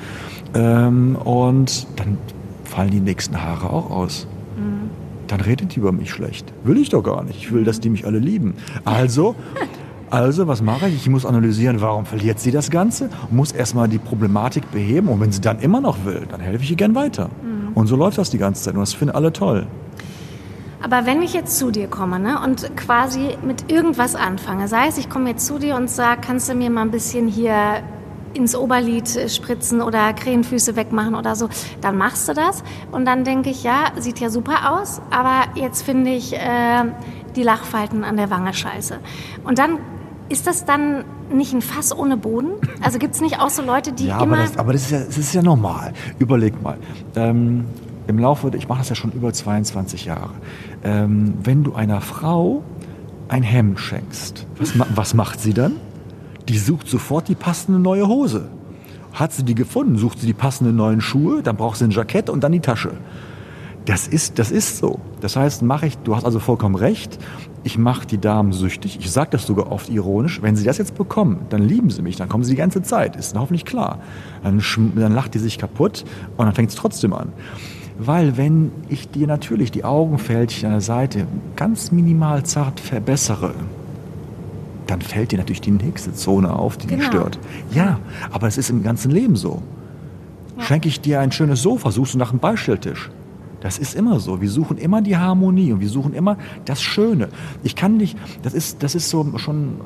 Ähm, 0.57 1.17
und 1.17 1.87
dann 1.97 2.17
fallen 2.65 2.91
die 2.91 3.01
nächsten 3.01 3.43
Haare 3.43 3.71
auch 3.71 3.91
aus. 3.91 4.27
Mhm. 4.57 4.91
Dann 5.27 5.41
redet 5.41 5.75
die 5.75 5.81
über 5.81 5.93
mich 5.93 6.11
schlecht. 6.11 6.53
Will 6.65 6.79
ich 6.79 6.89
doch 6.89 7.03
gar 7.03 7.23
nicht. 7.25 7.39
Ich 7.39 7.53
will, 7.53 7.65
dass 7.65 7.81
die 7.81 7.91
mich 7.91 8.07
alle 8.07 8.19
lieben. 8.19 8.55
Also, 8.85 9.35
also, 10.09 10.47
was 10.47 10.63
mache 10.63 10.89
ich? 10.89 10.95
Ich 10.95 11.09
muss 11.11 11.27
analysieren, 11.27 11.81
warum 11.81 12.07
verliert 12.07 12.39
sie 12.39 12.53
das 12.53 12.71
Ganze, 12.71 13.11
muss 13.31 13.53
erstmal 13.53 13.89
die 13.89 13.99
Problematik 13.99 14.71
beheben 14.71 15.09
und 15.09 15.21
wenn 15.21 15.33
sie 15.33 15.41
dann 15.41 15.59
immer 15.59 15.81
noch 15.81 16.05
will, 16.05 16.23
dann 16.31 16.41
helfe 16.41 16.63
ich 16.63 16.71
ihr 16.71 16.77
gern 16.77 16.95
weiter. 16.95 17.29
Und 17.75 17.89
so 17.89 17.97
läuft 17.97 18.17
das 18.17 18.31
die 18.31 18.39
ganze 18.39 18.63
Zeit 18.63 18.75
und 18.75 18.81
das 18.81 18.95
finden 18.95 19.15
alle 19.15 19.33
toll. 19.33 19.67
Aber 20.83 21.05
wenn 21.05 21.21
ich 21.21 21.35
jetzt 21.35 21.59
zu 21.59 21.71
dir 21.71 21.89
komme 21.89 22.19
ne, 22.19 22.39
und 22.43 22.75
quasi 22.77 23.37
mit 23.45 23.71
irgendwas 23.71 24.15
anfange, 24.15 24.69
sei 24.69 24.87
es, 24.87 24.97
ich 24.97 25.11
komme 25.11 25.31
jetzt 25.31 25.45
zu 25.45 25.59
dir 25.59 25.77
und 25.77 25.91
sage, 25.91 26.21
kannst 26.25 26.49
du 26.49 26.55
mir 26.55 26.71
mal 26.71 26.83
ein 26.83 26.91
bisschen 26.91 27.27
hier 27.29 27.83
ins 28.37 28.55
Oberlid 28.55 29.09
spritzen 29.31 29.81
oder 29.81 30.13
Krähenfüße 30.13 30.77
wegmachen 30.77 31.15
oder 31.15 31.35
so, 31.35 31.49
dann 31.81 31.97
machst 31.97 32.29
du 32.29 32.35
das. 32.35 32.63
Und 32.93 33.07
dann 33.07 33.25
denke 33.25 33.51
ich, 33.51 33.63
ja, 33.63 33.93
sieht 33.97 34.21
ja 34.21 34.31
super 34.31 34.79
aus, 34.79 35.01
aber 35.11 35.45
jetzt 35.55 35.83
finde 35.83 36.11
ich 36.11 36.35
äh, 36.35 36.85
die 37.35 37.43
Lachfalten 37.43 38.05
an 38.05 38.17
der 38.17 38.31
Wange 38.31 38.55
scheiße. 38.55 38.99
Und 39.45 39.59
dann 39.59 39.79
ist 40.29 40.47
das 40.47 40.65
dann 40.65 41.05
nicht 41.33 41.53
ein 41.53 41.63
Fass 41.63 41.97
ohne 41.97 42.17
Boden? 42.17 42.53
Also 42.83 42.99
gibt 42.99 43.15
es 43.15 43.21
nicht 43.21 43.41
auch 43.41 43.51
so 43.51 43.63
Leute, 43.63 43.93
die 43.93 44.07
ja, 44.07 44.23
immer... 44.23 44.37
Aber 44.37 44.43
das, 44.43 44.59
aber 44.59 44.73
das, 44.73 44.83
ist, 44.83 44.91
ja, 44.91 44.99
das 45.01 45.19
ist 45.19 45.35
ja 45.35 45.43
normal. 45.43 45.93
Überleg 46.19 46.61
mal. 46.63 46.79
Ähm, 47.15 47.65
Im 48.07 48.19
Laufe, 48.19 48.51
ich 48.57 48.69
mache 48.69 48.81
das 48.81 48.89
ja 48.89 48.95
schon 48.95 49.13
über 49.13 49.33
22 49.33 50.05
Jahre. 50.05 50.31
Ähm, 50.85 51.35
wenn 51.43 51.65
du 51.65 51.75
einer 51.75 52.01
Frau 52.01 52.63
ein 53.29 53.43
Hemd 53.43 53.81
schenkst, 53.81 54.47
was, 54.59 54.75
was 54.95 55.15
macht 55.15 55.41
sie 55.41 55.53
dann? 55.53 55.75
Die 56.49 56.59
sucht 56.59 56.89
sofort 56.89 57.29
die 57.29 57.35
passende 57.35 57.79
neue 57.79 58.07
Hose. 58.07 58.49
Hat 59.13 59.33
sie 59.33 59.45
die 59.45 59.55
gefunden, 59.55 59.97
sucht 59.99 60.21
sie 60.21 60.27
die 60.27 60.35
passenden 60.35 60.77
neuen 60.77 61.01
Schuhe, 61.01 61.43
dann 61.43 61.57
braucht 61.57 61.79
sie 61.79 61.85
ein 61.85 61.91
Jackett 61.91 62.31
und 62.31 62.45
dann 62.45 62.53
die 62.53 62.61
Tasche. 62.61 62.93
Das 63.87 64.09
ist, 64.09 64.39
das 64.39 64.51
ist 64.51 64.79
so. 64.79 64.99
Das 65.21 65.37
heißt, 65.37 65.63
mache 65.63 65.87
ich, 65.87 65.97
du 65.99 66.17
hast 66.17 66.25
also 66.25 66.41
vollkommen 66.41 66.75
recht, 66.75 67.19
ich 67.63 67.79
mache 67.79 68.07
die 68.07 68.19
Damen 68.19 68.53
süchtig. 68.53 68.99
Ich 69.01 69.11
sage 69.11 69.31
das 69.31 69.47
sogar 69.47 69.73
oft 69.73 69.89
ironisch. 69.89 70.41
Wenn 70.41 70.55
sie 70.55 70.65
das 70.65 70.79
jetzt 70.79 70.95
bekommen, 70.95 71.47
dann 71.51 71.63
lieben 71.63 71.91
sie 71.91 72.03
mich, 72.03 72.17
dann 72.17 72.29
kommen 72.29 72.45
sie 72.45 72.53
die 72.53 72.57
ganze 72.57 72.83
Zeit. 72.83 73.17
Ist 73.17 73.37
hoffentlich 73.37 73.65
klar. 73.65 74.01
Dann, 74.45 74.63
dann 74.95 75.15
lacht 75.15 75.35
die 75.35 75.41
sich 75.41 75.59
kaputt 75.59 76.05
und 76.37 76.47
dann 76.47 76.55
fängt 76.55 76.71
es 76.71 76.77
trotzdem 76.77 77.13
an. 77.13 77.33
Weil 77.99 78.37
wenn 78.37 78.71
ich 78.89 79.09
dir 79.09 79.27
natürlich 79.27 79.73
die 79.73 79.85
Augenfältchen 79.85 80.67
an 80.67 80.73
der 80.75 80.81
Seite 80.81 81.27
ganz 81.57 81.91
minimal 81.91 82.45
zart 82.45 82.79
verbessere, 82.79 83.55
dann 84.87 85.01
fällt 85.01 85.33
dir 85.33 85.39
natürlich 85.39 85.61
die 85.61 85.71
nächste 85.71 86.13
Zone 86.13 86.55
auf, 86.55 86.77
die 86.77 86.87
genau. 86.87 87.01
dich 87.01 87.09
stört. 87.09 87.39
Ja, 87.73 87.99
aber 88.31 88.47
es 88.47 88.59
ist 88.59 88.71
im 88.71 88.83
ganzen 88.83 89.11
Leben 89.11 89.37
so. 89.37 89.63
Ja. 90.57 90.65
Schenke 90.65 90.89
ich 90.89 91.01
dir 91.01 91.21
ein 91.21 91.33
schönes 91.33 91.63
Sofa, 91.63 91.91
suchst 91.91 92.15
du 92.15 92.19
nach 92.19 92.31
einem 92.31 92.41
Beistelltisch. 92.41 93.11
Das 93.61 93.79
ist 93.79 93.95
immer 93.95 94.21
so. 94.21 94.41
Wir 94.41 94.51
suchen 94.51 94.79
immer 94.79 95.03
die 95.03 95.17
Harmonie 95.17 95.73
und 95.73 95.81
wir 95.81 95.89
suchen 95.89 96.15
immer 96.15 96.37
das 96.65 96.83
Schöne. 96.83 97.29
Ich 97.63 97.75
kann 97.75 97.97
nicht, 97.97 98.17
das 98.43 98.55
ist, 98.55 98.83
das 98.83 98.95
ist 98.95 99.09
so 99.09 99.37
schon, 99.39 99.81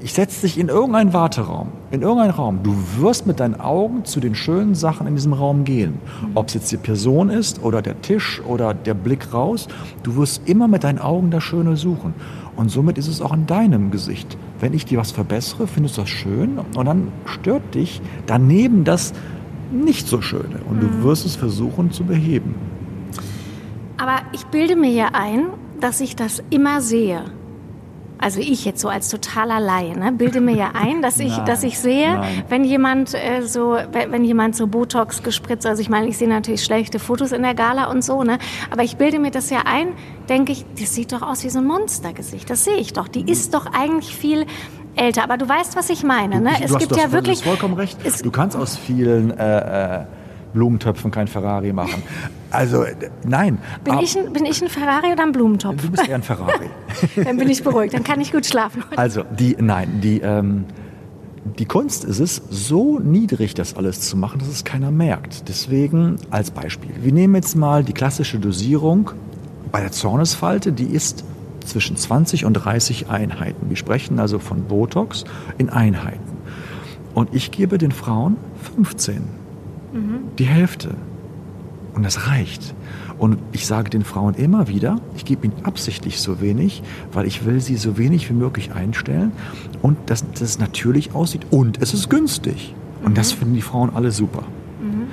ich 0.00 0.14
setze 0.14 0.42
dich 0.42 0.58
in 0.58 0.68
irgendeinen 0.68 1.12
Warteraum, 1.12 1.68
in 1.90 2.02
irgendeinen 2.02 2.30
Raum. 2.30 2.60
Du 2.62 2.74
wirst 2.98 3.26
mit 3.26 3.38
deinen 3.38 3.60
Augen 3.60 4.04
zu 4.04 4.18
den 4.18 4.34
schönen 4.34 4.74
Sachen 4.74 5.06
in 5.06 5.14
diesem 5.14 5.32
Raum 5.32 5.64
gehen. 5.64 5.98
Ob 6.34 6.48
es 6.48 6.54
jetzt 6.54 6.72
die 6.72 6.76
Person 6.76 7.28
ist 7.30 7.62
oder 7.62 7.82
der 7.82 8.00
Tisch 8.02 8.40
oder 8.46 8.72
der 8.74 8.94
Blick 8.94 9.32
raus, 9.32 9.68
du 10.02 10.16
wirst 10.16 10.48
immer 10.48 10.66
mit 10.66 10.84
deinen 10.84 10.98
Augen 10.98 11.30
das 11.30 11.44
Schöne 11.44 11.76
suchen. 11.76 12.14
Und 12.56 12.70
somit 12.70 12.98
ist 12.98 13.08
es 13.08 13.20
auch 13.20 13.32
in 13.32 13.46
deinem 13.46 13.90
Gesicht. 13.90 14.36
Wenn 14.60 14.74
ich 14.74 14.84
dir 14.84 14.98
was 14.98 15.10
verbessere, 15.10 15.66
findest 15.66 15.96
du 15.96 16.02
das 16.02 16.10
schön 16.10 16.58
und 16.58 16.84
dann 16.84 17.08
stört 17.24 17.74
dich 17.74 18.00
daneben 18.26 18.84
das 18.84 19.12
nicht 19.72 20.06
so 20.06 20.20
Schöne. 20.20 20.60
Und 20.68 20.80
du 20.80 20.86
mhm. 20.86 21.02
wirst 21.02 21.24
es 21.24 21.36
versuchen 21.36 21.90
zu 21.90 22.04
beheben. 22.04 22.54
Aber 23.96 24.20
ich 24.32 24.44
bilde 24.46 24.76
mir 24.76 24.90
ja 24.90 25.08
ein, 25.12 25.46
dass 25.80 26.00
ich 26.00 26.14
das 26.14 26.42
immer 26.50 26.80
sehe. 26.80 27.24
Also 28.22 28.40
ich 28.40 28.64
jetzt 28.64 28.80
so 28.80 28.88
als 28.88 29.08
totaler 29.08 29.58
Laie, 29.58 29.98
ne, 29.98 30.12
bilde 30.12 30.40
mir 30.40 30.54
ja 30.54 30.70
ein, 30.74 31.02
dass 31.02 31.18
ich, 31.18 31.36
nein, 31.36 31.44
dass 31.46 31.62
ich 31.64 31.78
sehe, 31.78 32.14
nein. 32.14 32.44
wenn 32.48 32.64
jemand 32.64 33.14
äh, 33.14 33.42
so, 33.42 33.76
wenn 33.92 34.24
jemand 34.24 34.54
so 34.54 34.68
Botox 34.68 35.22
gespritzt, 35.22 35.66
also 35.66 35.82
ich 35.82 35.88
meine, 35.88 36.06
ich 36.06 36.18
sehe 36.18 36.28
natürlich 36.28 36.62
schlechte 36.62 36.98
Fotos 36.98 37.32
in 37.32 37.42
der 37.42 37.54
Gala 37.54 37.90
und 37.90 38.04
so, 38.04 38.22
ne, 38.22 38.38
aber 38.70 38.84
ich 38.84 38.96
bilde 38.96 39.18
mir 39.18 39.32
das 39.32 39.50
ja 39.50 39.62
ein, 39.64 39.88
denke 40.28 40.52
ich, 40.52 40.64
das 40.78 40.94
sieht 40.94 41.12
doch 41.12 41.22
aus 41.22 41.42
wie 41.42 41.50
so 41.50 41.58
ein 41.58 41.66
Monstergesicht, 41.66 42.48
das 42.48 42.64
sehe 42.64 42.76
ich 42.76 42.92
doch. 42.92 43.08
Die 43.08 43.28
ist 43.28 43.54
doch 43.54 43.66
eigentlich 43.66 44.14
viel 44.14 44.46
älter, 44.94 45.24
aber 45.24 45.36
du 45.36 45.48
weißt, 45.48 45.74
was 45.74 45.90
ich 45.90 46.04
meine, 46.04 46.40
ne? 46.40 46.52
Du, 46.58 46.64
es 46.64 46.78
gibt 46.78 46.96
ja 46.96 47.10
wirklich. 47.12 47.40
Du 47.40 47.46
hast 47.46 47.58
vollkommen 47.58 47.74
recht. 47.74 47.98
Du 48.24 48.30
kannst 48.30 48.56
aus 48.56 48.76
vielen 48.76 49.36
äh, 49.36 50.00
äh, 50.00 50.04
Blumentöpfen 50.52 51.10
kein 51.10 51.28
Ferrari 51.28 51.72
machen. 51.72 52.02
Also 52.50 52.84
nein. 53.24 53.58
Bin, 53.84 53.98
ich 53.98 54.16
ein, 54.16 54.32
bin 54.32 54.44
ich 54.44 54.62
ein 54.62 54.68
Ferrari 54.68 55.12
oder 55.12 55.22
ein 55.22 55.32
Blumentopf? 55.32 55.80
Du 55.80 55.90
bist 55.90 56.08
eher 56.08 56.16
ein 56.16 56.22
Ferrari. 56.22 56.68
dann 57.16 57.36
bin 57.36 57.48
ich 57.48 57.62
beruhigt, 57.62 57.94
dann 57.94 58.04
kann 58.04 58.20
ich 58.20 58.32
gut 58.32 58.46
schlafen. 58.46 58.84
Also 58.96 59.24
die, 59.38 59.56
nein, 59.58 60.00
die, 60.02 60.20
ähm, 60.20 60.64
die 61.58 61.64
Kunst 61.64 62.04
ist 62.04 62.20
es, 62.20 62.42
so 62.50 62.98
niedrig 62.98 63.54
das 63.54 63.76
alles 63.76 64.02
zu 64.02 64.16
machen, 64.16 64.38
dass 64.38 64.48
es 64.48 64.64
keiner 64.64 64.90
merkt. 64.90 65.48
Deswegen 65.48 66.16
als 66.30 66.50
Beispiel. 66.50 66.90
Wir 67.00 67.12
nehmen 67.12 67.34
jetzt 67.34 67.56
mal 67.56 67.84
die 67.84 67.92
klassische 67.92 68.38
Dosierung 68.38 69.10
bei 69.70 69.80
der 69.80 69.92
Zornesfalte, 69.92 70.72
die 70.72 70.86
ist 70.86 71.24
zwischen 71.64 71.96
20 71.96 72.44
und 72.44 72.54
30 72.54 73.08
Einheiten. 73.08 73.68
Wir 73.68 73.76
sprechen 73.76 74.18
also 74.18 74.38
von 74.38 74.64
Botox 74.64 75.24
in 75.58 75.70
Einheiten. 75.70 76.20
Und 77.14 77.34
ich 77.34 77.50
gebe 77.50 77.78
den 77.78 77.92
Frauen 77.92 78.36
15 78.76 79.41
Mhm. 79.92 80.36
Die 80.38 80.44
Hälfte. 80.44 80.94
Und 81.94 82.04
das 82.04 82.26
reicht. 82.26 82.74
Und 83.18 83.38
ich 83.52 83.66
sage 83.66 83.90
den 83.90 84.02
Frauen 84.02 84.34
immer 84.34 84.66
wieder, 84.68 84.96
ich 85.14 85.24
gebe 85.24 85.46
ihnen 85.46 85.64
absichtlich 85.64 86.20
so 86.20 86.40
wenig, 86.40 86.82
weil 87.12 87.26
ich 87.26 87.44
will 87.44 87.60
sie 87.60 87.76
so 87.76 87.98
wenig 87.98 88.28
wie 88.30 88.34
möglich 88.34 88.72
einstellen 88.72 89.32
und 89.82 89.98
dass, 90.06 90.28
dass 90.32 90.40
es 90.40 90.58
natürlich 90.58 91.14
aussieht 91.14 91.46
und 91.50 91.80
es 91.82 91.94
ist 91.94 92.08
günstig. 92.08 92.74
Und 93.04 93.10
mhm. 93.10 93.14
das 93.14 93.32
finden 93.32 93.54
die 93.54 93.62
Frauen 93.62 93.90
alle 93.94 94.10
super. 94.10 94.42
Mhm. 94.80 95.06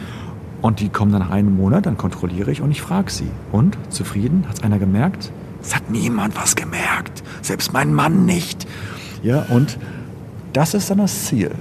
Und 0.62 0.80
die 0.80 0.90
kommen 0.90 1.12
dann 1.12 1.22
nach 1.22 1.30
einem 1.30 1.56
Monat, 1.56 1.86
dann 1.86 1.98
kontrolliere 1.98 2.52
ich 2.52 2.62
und 2.62 2.72
ich 2.72 2.82
frage 2.82 3.12
sie. 3.12 3.30
Und, 3.52 3.78
zufrieden? 3.90 4.46
Hat 4.48 4.58
es 4.58 4.64
einer 4.64 4.80
gemerkt? 4.80 5.32
Es 5.62 5.76
hat 5.76 5.90
niemand 5.90 6.36
was 6.38 6.56
gemerkt. 6.56 7.24
Selbst 7.42 7.74
mein 7.74 7.94
Mann 7.94 8.26
nicht. 8.26 8.66
Ja, 9.22 9.46
und 9.50 9.78
das 10.54 10.74
ist 10.74 10.90
dann 10.90 11.00
das 11.00 11.26
Ziel 11.26 11.52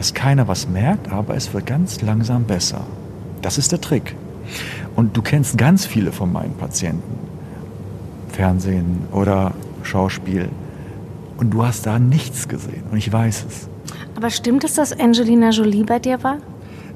dass 0.00 0.14
keiner 0.14 0.48
was 0.48 0.66
merkt, 0.66 1.12
aber 1.12 1.36
es 1.36 1.52
wird 1.52 1.66
ganz 1.66 2.00
langsam 2.00 2.44
besser. 2.44 2.80
Das 3.42 3.58
ist 3.58 3.70
der 3.70 3.82
Trick. 3.82 4.16
Und 4.96 5.14
du 5.14 5.20
kennst 5.20 5.58
ganz 5.58 5.84
viele 5.84 6.10
von 6.10 6.32
meinen 6.32 6.54
Patienten. 6.54 7.18
Fernsehen 8.30 9.02
oder 9.12 9.52
Schauspiel. 9.82 10.48
Und 11.36 11.50
du 11.50 11.66
hast 11.66 11.84
da 11.84 11.98
nichts 11.98 12.48
gesehen. 12.48 12.82
Und 12.90 12.96
ich 12.96 13.12
weiß 13.12 13.44
es. 13.46 13.68
Aber 14.16 14.30
stimmt 14.30 14.64
es, 14.64 14.72
dass 14.72 14.98
Angelina 14.98 15.50
Jolie 15.50 15.84
bei 15.84 15.98
dir 15.98 16.24
war? 16.24 16.38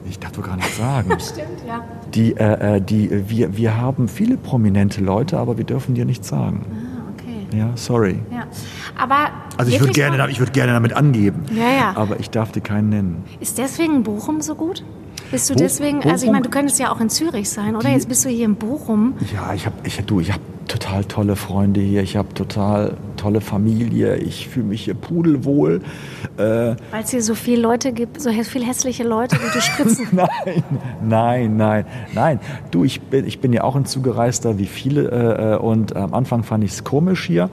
Ich 0.09 0.19
darf 0.19 0.33
doch 0.33 0.43
gar 0.43 0.57
nicht 0.57 0.75
sagen. 0.75 1.11
Stimmt, 1.21 1.61
ja. 1.69 1.85
Die, 2.15 2.33
äh, 2.33 2.77
äh 2.77 2.81
die, 2.81 3.29
wir, 3.29 3.55
wir 3.55 3.77
haben 3.77 4.09
viele 4.09 4.39
prominente 4.39 5.03
Leute, 5.03 5.37
aber 5.37 5.59
wir 5.59 5.65
dürfen 5.67 5.95
dir 5.95 6.07
nichts 6.07 6.29
sagen. 6.29 6.65
Ah, 6.71 7.13
okay. 7.13 7.59
Ja, 7.59 7.71
sorry. 7.75 8.21
Ja. 8.31 8.47
Aber 8.97 9.31
also 9.57 9.71
ich 9.73 9.81
würde 9.81 9.93
gerne, 9.93 10.19
würd 10.39 10.53
gerne 10.53 10.73
damit 10.73 10.93
angeben. 10.93 11.45
Ja, 11.55 11.71
ja. 11.71 11.93
Aber 11.97 12.21
ich 12.21 12.31
darf 12.31 12.53
dir 12.53 12.61
keinen 12.61 12.89
nennen. 12.91 13.25
Ist 13.41 13.59
deswegen 13.59 14.03
Bochum 14.03 14.41
so 14.41 14.55
gut? 14.55 14.85
Bist 15.31 15.51
du 15.51 15.55
Bo 15.55 15.61
deswegen, 15.61 15.99
Bochum, 15.99 16.13
also 16.13 16.27
ich 16.27 16.33
meine, 16.33 16.45
du 16.45 16.51
könntest 16.51 16.79
ja 16.79 16.93
auch 16.93 17.01
in 17.01 17.11
Zürich 17.11 17.51
sein, 17.51 17.77
oder? 17.77 17.89
Die, 17.89 17.95
Jetzt 17.95 18.09
bist 18.09 18.25
du 18.25 18.29
hier 18.29 18.45
in 18.45 18.57
Bochum. 18.57 19.15
Ja, 19.33 19.53
ich 19.55 19.67
habe, 19.67 19.77
ich, 19.85 19.97
du, 20.05 20.21
ich 20.21 20.33
habe 20.33 20.43
total 20.69 21.05
tolle 21.05 21.37
Freunde 21.37 21.81
hier, 21.81 22.03
ich 22.03 22.17
habe 22.17 22.33
total 22.35 22.97
tolle 23.25 23.41
Familie, 23.41 24.17
ich 24.17 24.49
fühle 24.49 24.67
mich 24.67 24.85
hier 24.85 24.93
pudelwohl. 24.93 25.81
Äh, 26.37 26.43
Weil 26.43 26.77
es 27.03 27.11
hier 27.11 27.23
so 27.23 27.35
viele 27.35 27.63
Leute 27.63 27.93
gibt, 27.93 28.21
so 28.21 28.31
viele 28.31 28.67
hässliche 28.67 29.03
Leute, 29.03 29.37
die 29.37 29.51
du 29.51 29.63
spritzen. 29.63 30.09
nein, 30.13 30.63
nein, 31.03 31.57
nein, 31.57 31.87
nein. 32.15 32.41
Du, 32.71 32.85
ich 32.85 33.01
bin, 33.01 33.27
ich 33.27 33.41
bin 33.41 33.55
ja 33.55 33.65
auch 33.65 33.77
ein 33.77 33.87
Zugereister 33.87 34.59
wie 34.59 34.67
viele 34.67 35.11
äh, 35.11 35.55
äh 35.55 35.57
und 35.57 35.97
am 35.97 36.13
Anfang 36.13 36.43
fand 36.43 36.65
ich 36.65 36.73
es 36.73 36.85
komisch 36.85 37.25
hier, 37.25 37.49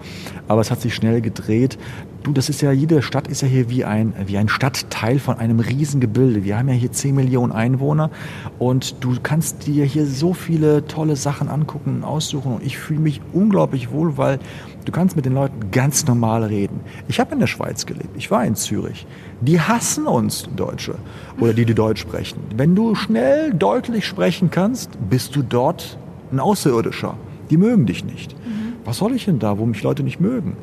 aber 0.49 0.59
es 0.59 0.71
hat 0.71 0.81
sich 0.81 0.93
schnell 0.93 1.21
gedreht. 1.21 1.77
Du, 2.23 2.33
das 2.33 2.49
ist 2.49 2.61
ja, 2.61 2.71
jede 2.71 3.01
Stadt 3.01 3.27
ist 3.27 3.41
ja 3.41 3.47
hier 3.47 3.69
wie 3.71 3.83
ein, 3.83 4.13
wie 4.27 4.37
ein 4.37 4.47
Stadtteil 4.47 5.17
von 5.17 5.39
einem 5.39 5.59
Riesengebilde. 5.59 6.43
Wir 6.43 6.59
haben 6.59 6.67
ja 6.67 6.75
hier 6.75 6.91
10 6.91 7.15
Millionen 7.15 7.51
Einwohner 7.51 8.11
und 8.59 9.03
du 9.03 9.15
kannst 9.23 9.65
dir 9.65 9.85
hier 9.85 10.05
so 10.05 10.33
viele 10.33 10.85
tolle 10.85 11.15
Sachen 11.15 11.47
angucken 11.47 11.95
und 11.95 12.03
aussuchen 12.03 12.53
und 12.53 12.63
ich 12.63 12.77
fühle 12.77 12.99
mich 12.99 13.21
unglaublich 13.33 13.91
wohl, 13.91 14.17
weil 14.17 14.37
du 14.85 14.91
kannst 14.91 15.15
mit 15.15 15.25
den 15.25 15.33
Leuten 15.33 15.71
ganz 15.71 16.05
normal 16.05 16.43
reden. 16.43 16.81
Ich 17.07 17.19
habe 17.19 17.33
in 17.33 17.39
der 17.39 17.47
Schweiz 17.47 17.85
gelebt, 17.85 18.09
ich 18.17 18.31
war 18.31 18.45
in 18.45 18.55
Zürich. 18.55 19.05
Die 19.41 19.59
hassen 19.59 20.07
uns 20.07 20.47
Deutsche 20.55 20.95
oder 21.39 21.53
die, 21.53 21.65
die 21.65 21.73
Deutsch 21.73 22.01
sprechen. 22.01 22.39
Wenn 22.55 22.75
du 22.75 22.95
schnell 22.95 23.53
deutlich 23.53 24.05
sprechen 24.05 24.51
kannst, 24.51 24.91
bist 25.09 25.35
du 25.35 25.41
dort 25.41 25.97
ein 26.31 26.39
Außerirdischer. 26.39 27.15
Die 27.49 27.57
mögen 27.57 27.85
dich 27.85 28.05
nicht. 28.05 28.33
Mhm. 28.33 28.73
Was 28.85 28.97
soll 28.97 29.13
ich 29.13 29.25
denn 29.25 29.39
da, 29.39 29.57
wo 29.57 29.65
mich 29.65 29.83
Leute 29.83 30.03
nicht 30.03 30.19
mögen? 30.19 30.55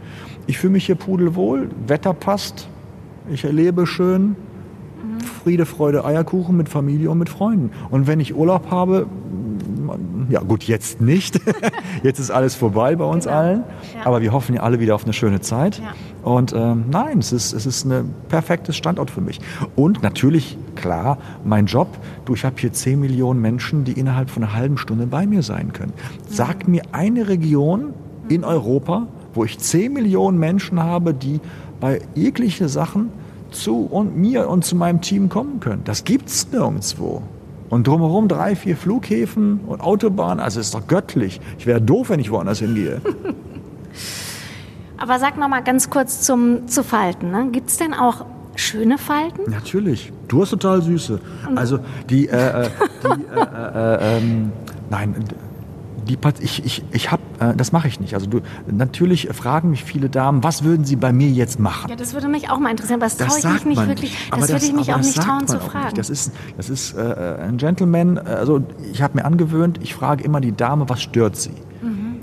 Ich 0.47 0.59
fühle 0.59 0.73
mich 0.73 0.87
hier 0.87 0.95
pudelwohl, 0.95 1.69
Wetter 1.87 2.15
passt, 2.15 2.69
ich 3.31 3.45
erlebe 3.45 3.87
schön, 3.87 4.37
Friede, 5.43 5.67
Freude, 5.67 6.05
Eierkuchen 6.05 6.57
mit 6.57 6.69
Familie 6.69 7.11
und 7.11 7.19
mit 7.19 7.29
Freunden. 7.29 7.71
Und 7.91 8.07
wenn 8.07 8.21
ich 8.21 8.35
Urlaub 8.35 8.71
habe, 8.71 9.07
Ja, 10.29 10.41
gut, 10.41 10.65
jetzt 10.65 11.01
nicht. 11.01 11.41
jetzt 12.03 12.19
ist 12.19 12.31
alles 12.31 12.55
vorbei 12.55 12.97
bei 12.97 13.05
uns 13.05 13.25
Genau. 13.25 13.37
allen. 13.37 13.65
Ja. 13.95 14.07
Aber 14.07 14.21
wir 14.21 14.33
hoffen 14.33 14.55
ja 14.55 14.63
alle 14.63 14.79
wieder 14.81 14.95
auf 14.95 15.05
eine 15.05 15.13
schöne 15.13 15.41
Zeit. 15.41 15.79
Ja. 15.79 15.95
Und 16.23 16.53
ähm, 16.53 16.85
nein, 16.91 17.19
es 17.19 17.33
ist, 17.33 17.53
es 17.53 17.65
ist 17.65 17.85
ein 17.87 18.15
perfektes 18.29 18.77
Standort 18.77 19.11
für 19.11 19.21
mich. 19.21 19.41
Und 19.77 20.03
natürlich, 20.03 20.59
klar, 20.77 21.19
mein 21.45 21.67
Job, 21.67 21.89
du, 22.27 22.35
ich 22.35 22.45
habe 22.45 22.57
hier 22.59 22.73
10 22.73 23.01
Millionen 23.01 23.41
Menschen, 23.41 23.85
die 23.85 23.93
innerhalb 23.93 24.29
von 24.29 24.43
einer 24.45 24.55
halben 24.55 24.77
Stunde 24.77 25.07
bei 25.07 25.27
mir 25.27 25.43
sein 25.43 25.73
können. 25.73 25.93
Sag 26.29 26.69
mir 26.69 26.83
eine 26.93 27.29
Region 27.29 27.95
in 28.29 28.45
Europa, 28.45 29.07
wo 29.35 29.45
ich 29.45 29.59
10 29.59 29.93
Millionen 29.93 30.39
Menschen 30.39 30.83
habe, 30.83 31.15
die 31.15 31.41
bei 31.81 32.01
jegliche 32.15 32.69
Sachen 32.69 33.11
zu 33.51 33.87
und 33.87 34.17
mir 34.17 34.49
und 34.51 34.65
zu 34.65 34.77
meinem 34.77 35.01
Team 35.01 35.29
kommen 35.29 35.61
können. 35.61 35.83
Das 35.85 36.05
gibt's 36.05 36.49
nirgendwo. 36.53 37.23
Und 37.69 37.87
drumherum 37.87 38.29
drei, 38.29 38.57
vier 38.57 38.77
Flughäfen 38.77 39.61
und 39.67 39.81
Autobahnen, 39.81 40.41
also 40.41 40.61
ist 40.61 40.75
doch 40.75 40.87
göttlich. 40.87 41.41
Ich 41.59 41.67
wäre 41.67 41.81
doof, 41.81 42.11
wenn 42.11 42.21
ich 42.21 42.31
woanders 42.31 42.61
hingehe. 42.61 43.01
Aber 44.97 45.19
sag 45.19 45.39
noch 45.39 45.49
mal 45.49 45.63
ganz 45.63 45.91
kurz 45.91 46.23
zum, 46.23 46.67
zu 46.67 46.83
Falten. 46.83 47.31
Ne? 47.31 47.49
Gibt 47.53 47.71
es 47.71 47.77
denn 47.77 47.95
auch 47.95 48.25
schöne 48.57 48.99
Falten? 48.99 49.51
Natürlich. 49.51 50.13
Du 50.27 50.43
hast 50.43 50.51
total 50.51 50.83
süße. 50.83 51.21
Also 51.55 51.79
die, 52.11 52.29
äh, 52.29 52.65
äh, 52.65 52.69
die 53.05 53.25
äh, 53.25 53.41
äh, 53.41 54.19
ähm, 54.19 54.53
nein, 54.91 55.15
die, 56.09 56.17
Pat- 56.17 56.41
ich, 56.41 56.65
ich, 56.65 56.83
ich 56.93 57.11
habe, 57.11 57.23
äh, 57.39 57.55
das 57.55 57.73
mache 57.73 57.89
ich 57.89 58.01
nicht. 58.01 58.15
Also 58.15 58.27
du, 58.27 58.41
natürlich 58.71 59.29
fragen 59.33 59.71
mich 59.71 59.85
viele 59.85 60.09
Damen, 60.09 60.43
was 60.43 60.65
würden 60.65 60.85
sie 60.85 60.97
bei 60.97 61.13
mir 61.13 61.29
jetzt 61.29 61.61
machen? 61.61 61.91
Ja, 61.91 61.97
das 61.97 62.15
würde 62.15 62.29
mich 62.29 62.51
auch 62.51 62.59
mal 62.59 62.71
interessieren, 62.71 63.01
aber 63.01 63.07
das 63.11 63.17
traue 63.17 63.39
ich 63.39 63.65
mich 63.65 63.79
nicht 63.79 63.89
wirklich. 63.89 64.11
nicht. 64.13 64.33
Das 64.33 64.49
würde 64.49 64.65
ich 64.65 64.73
mich 64.73 64.93
auch 64.93 64.99
nicht 64.99 65.21
trauen 65.21 65.47
zu 65.47 65.61
fragen. 65.61 65.95
Das 65.97 66.11
ist, 66.11 66.33
das 66.57 66.69
ist 66.71 66.95
äh, 66.97 67.37
ein 67.43 67.57
Gentleman. 67.59 68.19
Also 68.19 68.63
ich 68.93 69.03
habe 69.03 69.19
mir 69.19 69.25
angewöhnt, 69.25 69.79
ich 69.83 69.95
frage 69.95 70.25
immer 70.25 70.41
die 70.41 70.53
Dame, 70.53 70.89
was 70.89 71.03
stört 71.03 71.37
sie? 71.37 71.53
Mhm. 71.83 72.17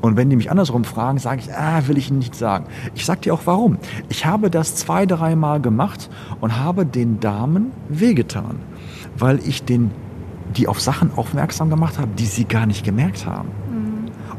Und 0.00 0.18
wenn 0.18 0.28
die 0.28 0.36
mich 0.36 0.50
andersrum 0.50 0.84
fragen, 0.84 1.18
sage 1.18 1.40
ich, 1.40 1.54
ah, 1.54 1.80
will 1.86 1.96
ich 1.96 2.10
Ihnen 2.10 2.18
nicht 2.18 2.34
sagen. 2.34 2.66
Ich 2.94 3.06
sage 3.06 3.22
dir 3.22 3.32
auch 3.32 3.40
warum. 3.46 3.78
Ich 4.10 4.26
habe 4.26 4.50
das 4.50 4.76
zwei, 4.76 5.06
dreimal 5.06 5.62
gemacht 5.62 6.10
und 6.42 6.58
habe 6.60 6.84
den 6.84 7.20
Damen 7.20 7.70
wehgetan, 7.88 8.56
weil 9.16 9.38
ich 9.46 9.64
den, 9.64 9.92
die 10.56 10.68
auf 10.68 10.80
Sachen 10.80 11.10
aufmerksam 11.16 11.70
gemacht 11.70 11.98
habe, 11.98 12.10
die 12.16 12.26
sie 12.26 12.44
gar 12.44 12.66
nicht 12.66 12.84
gemerkt 12.84 13.26
haben. 13.26 13.48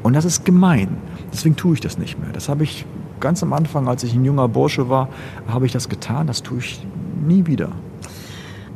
Und 0.03 0.13
das 0.13 0.23
ist 0.23 0.45
gemein. 0.45 0.97
Deswegen 1.33 1.55
tue 1.55 1.73
ich 1.73 1.81
das 1.81 1.97
nicht 1.97 2.19
mehr. 2.19 2.29
Das 2.31 2.47
habe 2.47 2.63
ich 2.63 2.85
ganz 3.19 3.41
am 3.41 3.53
Anfang, 3.53 3.87
als 3.87 4.03
ich 4.03 4.13
ein 4.13 4.23
junger 4.23 4.47
Bursche 4.47 4.87
war, 4.87 5.09
habe 5.47 5.65
ich 5.65 5.71
das 5.71 5.89
getan. 5.89 6.27
Das 6.27 6.43
tue 6.43 6.59
ich 6.59 6.85
nie 7.25 7.47
wieder. 7.47 7.69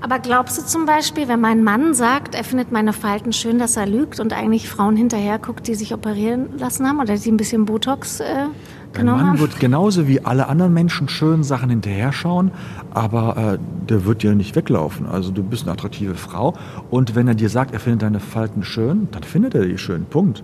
Aber 0.02 0.18
glaubst 0.18 0.58
du 0.58 0.66
zum 0.66 0.86
Beispiel, 0.86 1.28
wenn 1.28 1.42
mein 1.42 1.64
Mann 1.64 1.94
sagt, 1.94 2.34
er 2.34 2.44
findet 2.44 2.72
meine 2.72 2.94
Falten 2.94 3.34
schön, 3.34 3.60
dass 3.60 3.78
er 3.78 3.86
lügt 3.86 4.20
und 4.20 4.34
eigentlich 4.34 4.70
Frauen 4.70 4.96
hinterher 4.96 5.38
guckt, 5.40 5.68
die 5.68 5.76
sich 5.76 5.94
operieren 5.94 6.58
lassen 6.58 6.88
haben 6.88 7.00
oder 7.00 7.18
die 7.18 7.32
ein 7.32 7.38
bisschen 7.38 7.66
Botox 7.66 8.22
äh, 8.22 8.46
Dein 8.94 9.06
genommen 9.06 9.22
Mann 9.22 9.30
haben? 9.32 9.40
wird 9.40 9.60
genauso 9.60 10.08
wie 10.08 10.26
alle 10.26 10.48
anderen 10.48 10.74
Menschen 10.74 11.10
schön 11.10 11.44
Sachen 11.44 11.70
hinterher 11.70 12.12
schauen, 12.12 12.52
aber 12.92 13.58
äh, 13.60 13.60
der 13.88 14.06
wird 14.06 14.24
dir 14.24 14.34
nicht 14.34 14.56
weglaufen. 14.56 15.06
Also 15.06 15.32
du 15.32 15.44
bist 15.44 15.64
eine 15.64 15.74
attraktive 15.74 16.16
Frau 16.16 16.56
und 16.90 17.16
wenn 17.16 17.28
er 17.28 17.36
dir 17.36 17.50
sagt, 17.50 17.72
er 17.74 17.80
findet 17.80 18.02
deine 18.02 18.20
Falten 18.20 18.64
schön, 18.64 19.08
dann 19.12 19.24
findet 19.24 19.54
er 19.54 19.66
die 19.66 19.78
schön. 19.78 20.06
Punkt. 20.06 20.44